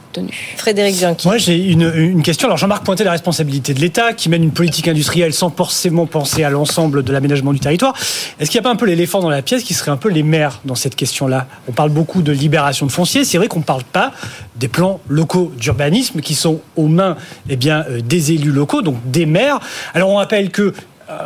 Frédéric 0.58 0.98
Bianchi. 0.98 1.28
Moi, 1.28 1.38
j'ai 1.38 1.58
une, 1.58 2.22
question. 2.24 2.48
Alors, 2.48 2.58
Jean-Marc 2.58 2.84
pointait 2.84 3.04
la 3.04 3.12
responsabilité 3.12 3.74
de 3.74 3.80
l'État 3.80 4.14
qui 4.14 4.30
mène 4.30 4.44
une 4.44 4.52
politique 4.52 4.88
industrielle 4.88 5.34
sans 5.34 5.50
forcément 5.50 6.06
penser 6.06 6.44
à 6.44 6.50
l'ensemble 6.50 7.04
de 7.04 7.12
l'aménagement 7.12 7.54
du 7.54 7.60
territoire. 7.60 7.94
Est-ce 8.40 8.50
qu'il 8.50 8.60
n'y 8.60 8.66
a 8.66 8.70
pas 8.70 8.74
un 8.74 8.76
peu 8.76 8.86
l'éléphant 8.86 9.20
dans 9.20 9.30
la 9.30 9.42
pièce 9.42 9.64
qui 9.64 9.74
serait 9.74 9.92
un 9.92 9.98
peu 9.98 10.10
les 10.10 10.24
maires 10.24 10.62
dans 10.66 10.76
cette 10.76 10.96
question-là? 10.96 11.48
On 11.68 11.72
parle 11.72 11.90
beaucoup 11.90 12.22
de 12.22 12.32
libération 12.32 12.86
de 12.86 12.92
foncier. 12.92 13.26
C'est 13.26 13.38
vrai 13.38 13.48
qu'on 13.48 13.60
ne 13.60 13.64
parle 13.64 13.84
pas 13.84 14.12
des 14.56 14.68
plans 14.68 15.00
locaux 15.08 15.52
d'urbanisme 15.58 16.22
qui 16.22 16.36
sont 16.36 16.62
aux 16.76 16.88
mains 16.88 17.18
eh 17.50 17.56
bien, 17.56 17.86
euh, 17.90 18.02
des 18.02 18.32
élus 18.34 18.52
locaux, 18.52 18.82
donc 18.82 18.98
des 19.06 19.26
maires. 19.26 19.60
Alors, 19.94 20.10
on 20.10 20.16
rappelle 20.16 20.50
que 20.50 20.74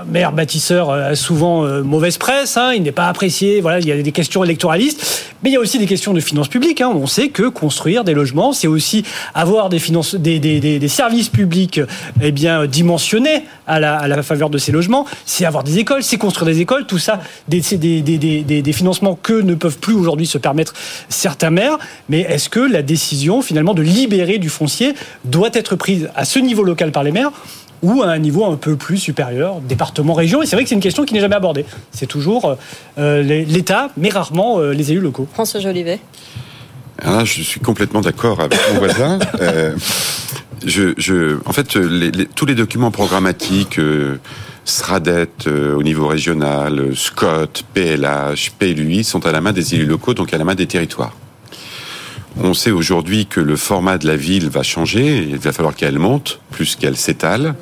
maire 0.08 0.32
bâtisseur 0.32 0.90
euh, 0.90 1.12
a 1.12 1.16
souvent 1.16 1.66
euh, 1.66 1.82
mauvaise 1.82 2.18
presse, 2.18 2.58
hein, 2.58 2.72
il 2.74 2.84
n'est 2.84 2.92
pas 2.92 3.08
apprécié, 3.08 3.62
voilà, 3.62 3.80
il 3.80 3.88
y 3.88 3.92
a 3.92 4.02
des 4.02 4.12
questions 4.12 4.44
électoralistes, 4.44 5.26
mais 5.44 5.50
il 5.50 5.54
y 5.54 5.56
a 5.56 5.60
aussi 5.60 5.78
des 5.80 5.86
questions 5.86 6.14
de 6.14 6.20
finances 6.20 6.48
publiques. 6.48 6.82
Hein. 6.82 6.92
On 6.94 7.08
sait 7.08 7.30
que 7.30 7.44
construire 7.44 8.04
des 8.04 8.14
logements, 8.14 8.54
c'est 8.54 8.68
aussi 8.68 9.04
avoir 9.34 9.70
des, 9.70 9.80
finances, 9.80 10.16
des, 10.16 10.40
des, 10.40 10.60
des, 10.60 10.88
services 10.88 11.30
publics 11.30 11.82
eh 12.22 12.32
bien, 12.32 12.66
dimensionnés 12.66 13.44
à 13.68 13.80
la, 13.80 13.96
à 13.98 14.08
la 14.08 14.24
faveur 14.24 14.50
de 14.50 14.58
ces 14.58 14.72
logements, 14.72 15.06
c'est 15.26 15.46
avoir 15.46 15.64
des 15.64 15.80
écoles, 15.80 16.04
c'est 16.04 16.18
construire 16.18 16.48
des 16.48 16.62
écoles, 16.62 16.86
tout 16.86 17.00
ça, 17.00 17.20
des, 17.48 17.62
des 17.62 18.74
financements 18.74 19.16
que 19.22 19.34
ne 19.34 19.56
peuvent 19.56 19.78
plus 19.80 19.94
aujourd'hui 19.94 20.28
se 20.28 20.38
permettre 20.38 20.74
certains 21.10 21.50
maires. 21.50 21.78
Mais 22.10 22.22
est-ce 22.22 22.50
que 22.50 22.60
la 22.60 22.82
décision 22.82 23.42
finalement 23.42 23.74
de 23.74 23.82
libérer 23.82 24.38
du 24.38 24.50
foncier 24.50 24.94
doit 25.24 25.50
être 25.54 25.76
prise 25.76 26.10
à 26.16 26.26
ce 26.26 26.40
niveau 26.40 26.64
local 26.64 26.92
par 26.92 27.04
les 27.04 27.12
maires? 27.12 27.32
Ou 27.86 28.02
à 28.02 28.08
un 28.08 28.18
niveau 28.18 28.46
un 28.46 28.56
peu 28.56 28.76
plus 28.76 28.98
supérieur, 28.98 29.62
département, 29.62 30.14
région. 30.14 30.42
Et 30.42 30.48
c'est 30.48 30.56
vrai 30.56 30.64
que 30.64 30.70
c'est 30.70 30.76
une 30.76 30.82
question 30.82 31.06
qui 31.06 31.14
n'est 31.14 31.20
jamais 31.20 31.36
abordée. 31.36 31.66
C'est 31.92 32.08
toujours 32.08 32.46
euh, 32.46 32.56
euh, 32.98 33.22
l'État, 33.22 33.90
mais 33.96 34.10
rarement 34.10 34.60
euh, 34.60 34.72
les 34.72 34.92
élus 34.92 35.02
locaux. 35.02 35.28
François 35.32 35.60
Jolivet. 35.60 36.00
Là, 37.04 37.24
je 37.26 37.42
suis 37.44 37.60
complètement 37.60 38.02
d'accord 38.02 38.40
avec 38.40 38.60
mon 38.74 38.80
voisin. 38.80 39.20
je, 40.66 41.38
en 41.46 41.54
fait, 41.54 41.78
tous 42.36 42.46
les 42.46 42.56
documents 42.56 42.90
programmatiques, 42.90 43.80
SRADET 44.64 45.48
au 45.48 45.84
niveau 45.84 46.08
régional, 46.08 46.96
SCOT, 46.96 47.64
PLH, 47.74 48.52
PLUI, 48.58 49.04
sont 49.04 49.26
à 49.28 49.32
la 49.32 49.42
main 49.42 49.52
des 49.52 49.76
élus 49.76 49.86
locaux, 49.86 50.14
donc 50.14 50.34
à 50.34 50.38
la 50.38 50.46
main 50.46 50.56
des 50.56 50.68
territoires. 50.68 51.14
On 52.42 52.54
sait 52.54 52.72
aujourd'hui 52.72 53.26
que 53.26 53.42
le 53.42 53.58
format 53.58 53.98
de 53.98 54.08
la 54.08 54.16
ville 54.16 54.50
va 54.50 54.64
changer, 54.64 55.28
il 55.30 55.38
va 55.38 55.52
falloir 55.52 55.76
qu'elle 55.76 56.00
monte 56.00 56.40
plus 56.52 56.76
qu'elle 56.76 56.98
s'étale. 56.98 57.56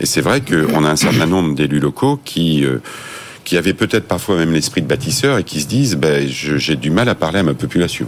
Et 0.00 0.06
c'est 0.06 0.20
vrai 0.20 0.40
qu'on 0.40 0.84
a 0.84 0.90
un 0.90 0.96
certain 0.96 1.26
nombre 1.26 1.54
d'élus 1.54 1.80
locaux 1.80 2.18
qui 2.24 2.64
euh, 2.64 2.78
qui 3.44 3.56
avaient 3.56 3.74
peut-être 3.74 4.06
parfois 4.06 4.36
même 4.36 4.52
l'esprit 4.52 4.82
de 4.82 4.86
bâtisseur 4.86 5.38
et 5.38 5.44
qui 5.44 5.60
se 5.60 5.66
disent 5.66 5.96
ben, 5.96 6.28
j'ai 6.28 6.76
du 6.76 6.90
mal 6.90 7.08
à 7.08 7.14
parler 7.14 7.38
à 7.38 7.42
ma 7.42 7.54
population. 7.54 8.06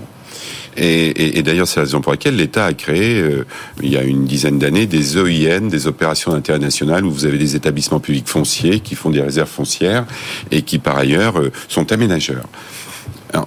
Et, 0.77 1.43
d'ailleurs, 1.43 1.67
c'est 1.67 1.81
la 1.81 1.85
raison 1.85 2.01
pour 2.01 2.13
laquelle 2.13 2.37
l'État 2.37 2.65
a 2.65 2.73
créé, 2.73 3.21
euh, 3.21 3.45
il 3.83 3.91
y 3.91 3.97
a 3.97 4.03
une 4.03 4.25
dizaine 4.25 4.59
d'années, 4.59 4.87
des 4.87 5.17
OIN, 5.17 5.63
des 5.63 5.87
opérations 5.87 6.31
d'intérêt 6.33 6.61
national, 6.61 7.05
où 7.05 7.11
vous 7.11 7.27
avez 7.27 7.39
des 7.39 7.57
établissements 7.57 8.01
publics 8.01 8.29
fonciers 8.29 8.81
qui 8.81 8.95
font 8.95 9.11
des 9.11 9.21
réserves 9.21 9.51
foncières 9.51 10.07
et 10.51 10.63
qui, 10.63 10.79
par 10.79 10.97
ailleurs, 10.97 11.39
euh, 11.39 11.51
sont 11.69 11.91
aménageurs 11.93 12.47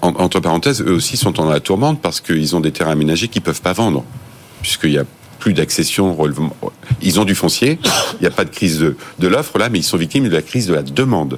entre 0.01 0.39
parenthèses, 0.39 0.81
eux 0.81 0.93
aussi 0.93 1.17
sont 1.17 1.39
en 1.39 1.49
la 1.49 1.59
tourmente 1.59 2.01
parce 2.01 2.21
qu'ils 2.21 2.55
ont 2.55 2.59
des 2.59 2.71
terrains 2.71 2.91
aménagés 2.91 3.27
qu'ils 3.27 3.41
peuvent 3.41 3.61
pas 3.61 3.73
vendre, 3.73 4.05
puisqu'il 4.61 4.91
y 4.91 4.97
a 4.97 5.03
plus 5.43 5.53
d'accession, 5.53 6.17
ils 7.01 7.19
ont 7.19 7.25
du 7.25 7.35
foncier, 7.35 7.77
il 8.13 8.21
n'y 8.21 8.27
a 8.27 8.31
pas 8.31 8.45
de 8.45 8.49
crise 8.49 8.79
de, 8.79 9.27
l'offre 9.27 9.57
là, 9.57 9.67
mais 9.67 9.79
ils 9.79 9.83
sont 9.83 9.97
victimes 9.97 10.29
de 10.29 10.33
la 10.33 10.41
crise 10.41 10.67
de 10.67 10.73
la 10.73 10.83
demande. 10.83 11.37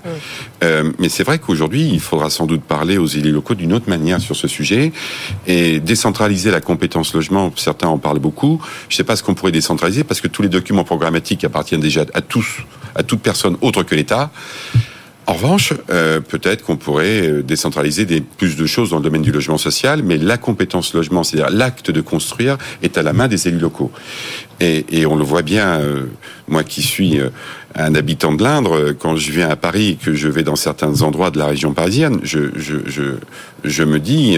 Euh, 0.64 0.92
mais 1.00 1.10
c'est 1.10 1.24
vrai 1.24 1.40
qu'aujourd'hui, 1.40 1.90
il 1.92 2.00
faudra 2.00 2.30
sans 2.30 2.46
doute 2.46 2.62
parler 2.62 3.00
aux 3.00 3.08
élus 3.08 3.32
locaux 3.32 3.56
d'une 3.56 3.74
autre 3.74 3.90
manière 3.90 4.22
sur 4.22 4.36
ce 4.36 4.48
sujet 4.48 4.92
et 5.48 5.80
décentraliser 5.80 6.52
la 6.52 6.62
compétence 6.62 7.16
logement. 7.16 7.52
Certains 7.56 7.88
en 7.88 7.98
parlent 7.98 8.20
beaucoup. 8.20 8.62
Je 8.90 8.94
ne 8.94 8.98
sais 8.98 9.04
pas 9.04 9.16
ce 9.16 9.24
qu'on 9.24 9.34
pourrait 9.34 9.52
décentraliser 9.52 10.04
parce 10.04 10.22
que 10.22 10.28
tous 10.28 10.44
les 10.44 10.50
documents 10.50 10.84
programmatiques 10.84 11.44
appartiennent 11.44 11.82
déjà 11.82 12.06
à 12.14 12.22
tous, 12.22 12.58
à 12.94 13.02
toute 13.02 13.22
personne 13.22 13.58
autre 13.62 13.82
que 13.82 13.96
l'État. 13.96 14.30
En 15.28 15.34
revanche, 15.34 15.74
euh, 15.90 16.22
peut-être 16.22 16.64
qu'on 16.64 16.78
pourrait 16.78 17.28
euh, 17.28 17.42
décentraliser 17.42 18.06
plus 18.38 18.56
de 18.56 18.66
choses 18.68 18.92
dans 18.92 18.98
le 18.98 19.04
domaine 19.04 19.24
du 19.24 19.32
logement 19.32 19.58
social, 19.58 20.04
mais 20.04 20.18
la 20.18 20.38
compétence 20.38 20.94
logement, 20.94 21.24
c'est-à-dire 21.24 21.50
l'acte 21.50 21.90
de 21.90 22.02
construire, 22.02 22.58
est 22.84 22.98
à 23.00 23.02
la 23.02 23.12
main 23.12 23.28
des 23.28 23.48
élus 23.48 23.58
locaux. 23.58 23.92
Et, 24.60 25.06
on 25.06 25.16
le 25.16 25.24
voit 25.24 25.42
bien, 25.42 25.80
euh, 25.80 26.04
moi 26.48 26.64
qui 26.64 26.84
suis 26.84 27.20
un 27.74 27.96
habitant 27.96 28.34
de 28.34 28.44
l'Indre, 28.44 28.94
quand 28.94 29.16
je 29.16 29.32
viens 29.32 29.50
à 29.50 29.56
Paris 29.56 29.90
et 29.90 29.96
que 29.96 30.14
je 30.14 30.28
vais 30.28 30.44
dans 30.44 30.56
certains 30.56 31.02
endroits 31.02 31.32
de 31.32 31.40
la 31.40 31.48
région 31.48 31.74
parisienne, 31.74 32.20
je, 32.24 32.50
je 33.64 33.84
me 33.84 34.00
dis, 34.00 34.38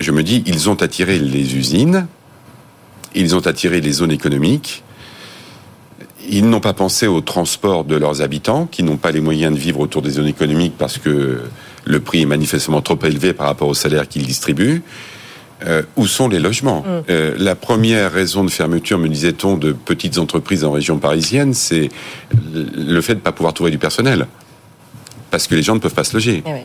je 0.00 0.10
me 0.10 0.22
dis, 0.22 0.42
ils 0.46 0.68
ont 0.68 0.82
attiré 0.82 1.18
les 1.18 1.56
usines, 1.56 2.06
ils 3.14 3.36
ont 3.36 3.46
attiré 3.46 3.80
les 3.80 3.92
zones 3.92 4.12
économiques, 4.12 4.83
ils 6.28 6.48
n'ont 6.48 6.60
pas 6.60 6.72
pensé 6.72 7.06
au 7.06 7.20
transport 7.20 7.84
de 7.84 7.96
leurs 7.96 8.22
habitants, 8.22 8.66
qui 8.70 8.82
n'ont 8.82 8.96
pas 8.96 9.10
les 9.10 9.20
moyens 9.20 9.54
de 9.54 9.58
vivre 9.58 9.80
autour 9.80 10.02
des 10.02 10.10
zones 10.10 10.26
économiques 10.26 10.74
parce 10.78 10.98
que 10.98 11.42
le 11.84 12.00
prix 12.00 12.22
est 12.22 12.26
manifestement 12.26 12.82
trop 12.82 12.98
élevé 13.04 13.32
par 13.32 13.46
rapport 13.46 13.68
au 13.68 13.74
salaire 13.74 14.08
qu'ils 14.08 14.26
distribuent. 14.26 14.82
Euh, 15.66 15.82
où 15.96 16.06
sont 16.06 16.28
les 16.28 16.40
logements 16.40 16.80
mm. 16.80 17.04
euh, 17.08 17.34
La 17.38 17.54
première 17.54 18.12
raison 18.12 18.44
de 18.44 18.50
fermeture, 18.50 18.98
me 18.98 19.08
disait-on, 19.08 19.56
de 19.56 19.72
petites 19.72 20.18
entreprises 20.18 20.64
en 20.64 20.72
région 20.72 20.98
parisienne, 20.98 21.54
c'est 21.54 21.88
le 22.52 23.00
fait 23.00 23.14
de 23.14 23.20
ne 23.20 23.24
pas 23.24 23.32
pouvoir 23.32 23.54
trouver 23.54 23.70
du 23.70 23.78
personnel. 23.78 24.26
Parce 25.30 25.46
que 25.46 25.54
les 25.54 25.62
gens 25.62 25.74
ne 25.74 25.80
peuvent 25.80 25.94
pas 25.94 26.04
se 26.04 26.12
loger. 26.12 26.42
Eh 26.44 26.64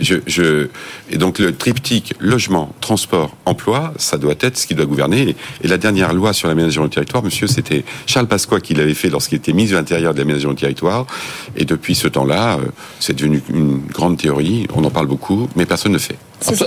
je, 0.00 0.16
je, 0.26 0.68
et 1.10 1.18
donc 1.18 1.38
le 1.38 1.54
triptyque 1.54 2.14
logement, 2.20 2.74
transport, 2.80 3.36
emploi, 3.44 3.92
ça 3.96 4.18
doit 4.18 4.34
être 4.40 4.56
ce 4.56 4.66
qui 4.66 4.74
doit 4.74 4.86
gouverner. 4.86 5.36
Et, 5.62 5.68
la 5.68 5.78
dernière 5.78 6.12
loi 6.12 6.32
sur 6.32 6.48
l'aménagement 6.48 6.84
du 6.84 6.90
territoire, 6.90 7.22
monsieur, 7.22 7.46
c'était 7.46 7.84
Charles 8.06 8.28
Pasqua 8.28 8.60
qui 8.60 8.74
l'avait 8.74 8.94
fait 8.94 9.08
lorsqu'il 9.08 9.36
était 9.36 9.52
mis 9.52 9.72
à 9.72 9.76
l'intérieur 9.76 10.14
de 10.14 10.18
l'aménagement 10.18 10.52
du 10.52 10.60
territoire. 10.60 11.06
Et 11.56 11.64
depuis 11.64 11.94
ce 11.94 12.08
temps-là, 12.08 12.58
euh, 12.58 12.66
c'est 13.00 13.14
devenu 13.14 13.42
une 13.52 13.78
grande 13.78 14.16
théorie. 14.18 14.66
On 14.74 14.84
en 14.84 14.90
parle 14.90 15.06
beaucoup, 15.06 15.48
mais 15.56 15.66
personne 15.66 15.92
ne 15.92 15.98
fait. 15.98 16.16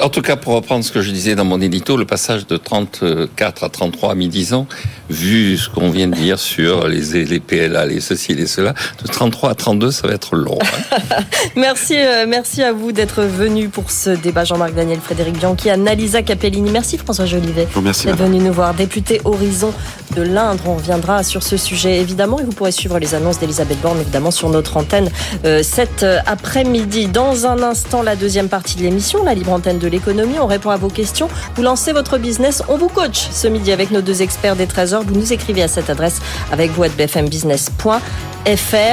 En, 0.01 0.09
tout 0.09 0.21
cas, 0.21 0.35
pour 0.35 0.53
reprendre 0.55 0.83
ce 0.83 0.91
que 0.91 1.01
je 1.01 1.11
disais 1.11 1.35
dans 1.35 1.45
mon 1.45 1.61
édito, 1.61 1.95
le 1.95 2.05
passage 2.05 2.47
de 2.47 2.57
34 2.57 3.63
à 3.63 3.69
33 3.69 4.11
à 4.11 4.15
mi-10 4.15 4.55
ans, 4.55 4.67
vu 5.09 5.57
ce 5.57 5.69
qu'on 5.69 5.91
vient 5.91 6.07
de 6.07 6.15
dire 6.15 6.39
sur 6.39 6.87
les, 6.87 7.25
les 7.25 7.39
PLA, 7.39 7.85
les 7.85 7.99
ceci, 7.99 8.33
les 8.33 8.47
cela, 8.47 8.73
de 9.01 9.07
33 9.07 9.51
à 9.51 9.55
32, 9.55 9.91
ça 9.91 10.07
va 10.07 10.13
être 10.15 10.35
long. 10.35 10.57
Hein. 10.91 10.97
merci, 11.55 11.95
euh, 11.97 12.25
merci 12.27 12.63
à 12.63 12.73
vous 12.73 12.91
d'être 12.91 13.21
venu 13.21 13.69
pour 13.69 13.91
ce 13.91 14.09
débat. 14.09 14.43
Jean-Marc 14.43 14.73
Daniel, 14.73 14.99
Frédéric 14.99 15.37
Bianchi, 15.37 15.69
Annalisa 15.69 16.23
Capellini. 16.23 16.71
Merci 16.71 16.97
François 16.97 17.25
Jolivet 17.25 17.67
d'être 17.81 18.17
venu 18.17 18.39
nous 18.39 18.53
voir. 18.53 18.73
Député 18.73 19.21
Horizon 19.23 19.71
de 20.15 20.23
l'Indre, 20.23 20.63
on 20.65 20.75
reviendra 20.75 21.23
sur 21.23 21.43
ce 21.43 21.57
sujet 21.57 21.99
évidemment 21.99 22.39
et 22.39 22.43
vous 22.43 22.51
pourrez 22.51 22.71
suivre 22.71 22.97
les 22.97 23.13
annonces 23.13 23.39
d'Elisabeth 23.39 23.79
Borne 23.81 23.99
évidemment 24.01 24.31
sur 24.31 24.49
notre 24.49 24.77
antenne 24.77 25.09
euh, 25.45 25.61
cet 25.61 26.03
euh, 26.03 26.17
après-midi. 26.25 27.07
Dans 27.07 27.45
un 27.45 27.61
instant, 27.61 28.01
la 28.01 28.15
deuxième 28.15 28.49
partie 28.49 28.75
de 28.75 28.81
l'émission, 28.81 29.23
la 29.23 29.35
libre 29.35 29.53
de 29.59 29.87
l'économie. 29.87 30.39
On 30.39 30.47
répond 30.47 30.69
à 30.69 30.77
vos 30.77 30.87
questions. 30.87 31.27
Vous 31.55 31.61
lancez 31.61 31.91
votre 31.91 32.17
business, 32.17 32.63
on 32.69 32.77
vous 32.77 32.87
coach 32.87 33.27
ce 33.31 33.47
midi 33.47 33.71
avec 33.71 33.91
nos 33.91 34.01
deux 34.01 34.21
experts 34.21 34.55
des 34.55 34.67
Trésors. 34.67 35.03
Vous 35.03 35.15
nous 35.15 35.33
écrivez 35.33 35.61
à 35.61 35.67
cette 35.67 35.89
adresse 35.89 36.21
avec 36.51 36.71
vous 36.71 36.83
à 36.83 36.89
bfmbusiness.fr. 36.89 37.99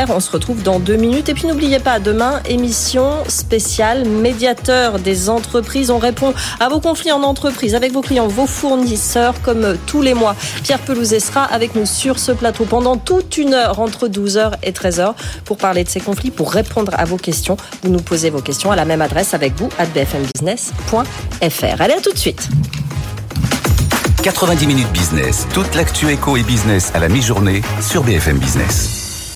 On 0.08 0.20
se 0.20 0.30
retrouve 0.30 0.62
dans 0.62 0.80
deux 0.80 0.96
minutes. 0.96 1.28
Et 1.28 1.34
puis 1.34 1.46
n'oubliez 1.46 1.78
pas, 1.78 2.00
demain, 2.00 2.40
émission 2.48 3.10
spéciale 3.28 4.06
médiateur 4.06 4.98
des 4.98 5.30
entreprises. 5.30 5.90
On 5.90 5.98
répond 5.98 6.34
à 6.58 6.68
vos 6.68 6.80
conflits 6.80 7.12
en 7.12 7.22
entreprise 7.22 7.74
avec 7.74 7.92
vos 7.92 8.02
clients, 8.02 8.26
vos 8.26 8.46
fournisseurs, 8.46 9.40
comme 9.42 9.76
tous 9.86 10.02
les 10.02 10.14
mois. 10.14 10.34
Pierre 10.62 10.80
Pelouzet 10.80 11.20
sera 11.20 11.44
avec 11.44 11.74
nous 11.74 11.86
sur 11.86 12.18
ce 12.18 12.32
plateau 12.32 12.64
pendant 12.64 12.96
toute 12.96 13.38
une 13.38 13.54
heure 13.54 13.78
entre 13.78 14.08
12h 14.08 14.54
et 14.62 14.72
13h 14.72 15.14
pour 15.44 15.56
parler 15.56 15.84
de 15.84 15.88
ces 15.88 16.00
conflits, 16.00 16.30
pour 16.30 16.52
répondre 16.52 16.92
à 16.96 17.04
vos 17.04 17.16
questions. 17.16 17.56
Vous 17.82 17.90
nous 17.90 18.00
posez 18.00 18.30
vos 18.30 18.42
questions 18.42 18.72
à 18.72 18.76
la 18.76 18.84
même 18.84 19.02
adresse 19.02 19.32
avec 19.32 19.54
vous, 19.56 19.68
à 19.78 19.86
bfmbusiness.fr. 20.56 21.80
Allez, 21.80 21.94
à 21.94 22.00
tout 22.00 22.12
de 22.12 22.18
suite. 22.18 22.48
90 24.22 24.66
minutes 24.66 24.90
business, 24.92 25.46
toute 25.54 25.74
l'actu 25.74 26.10
éco 26.10 26.36
et 26.36 26.42
business 26.42 26.90
à 26.94 26.98
la 26.98 27.08
mi-journée 27.08 27.62
sur 27.80 28.02
BFM 28.02 28.38
Business. 28.38 29.05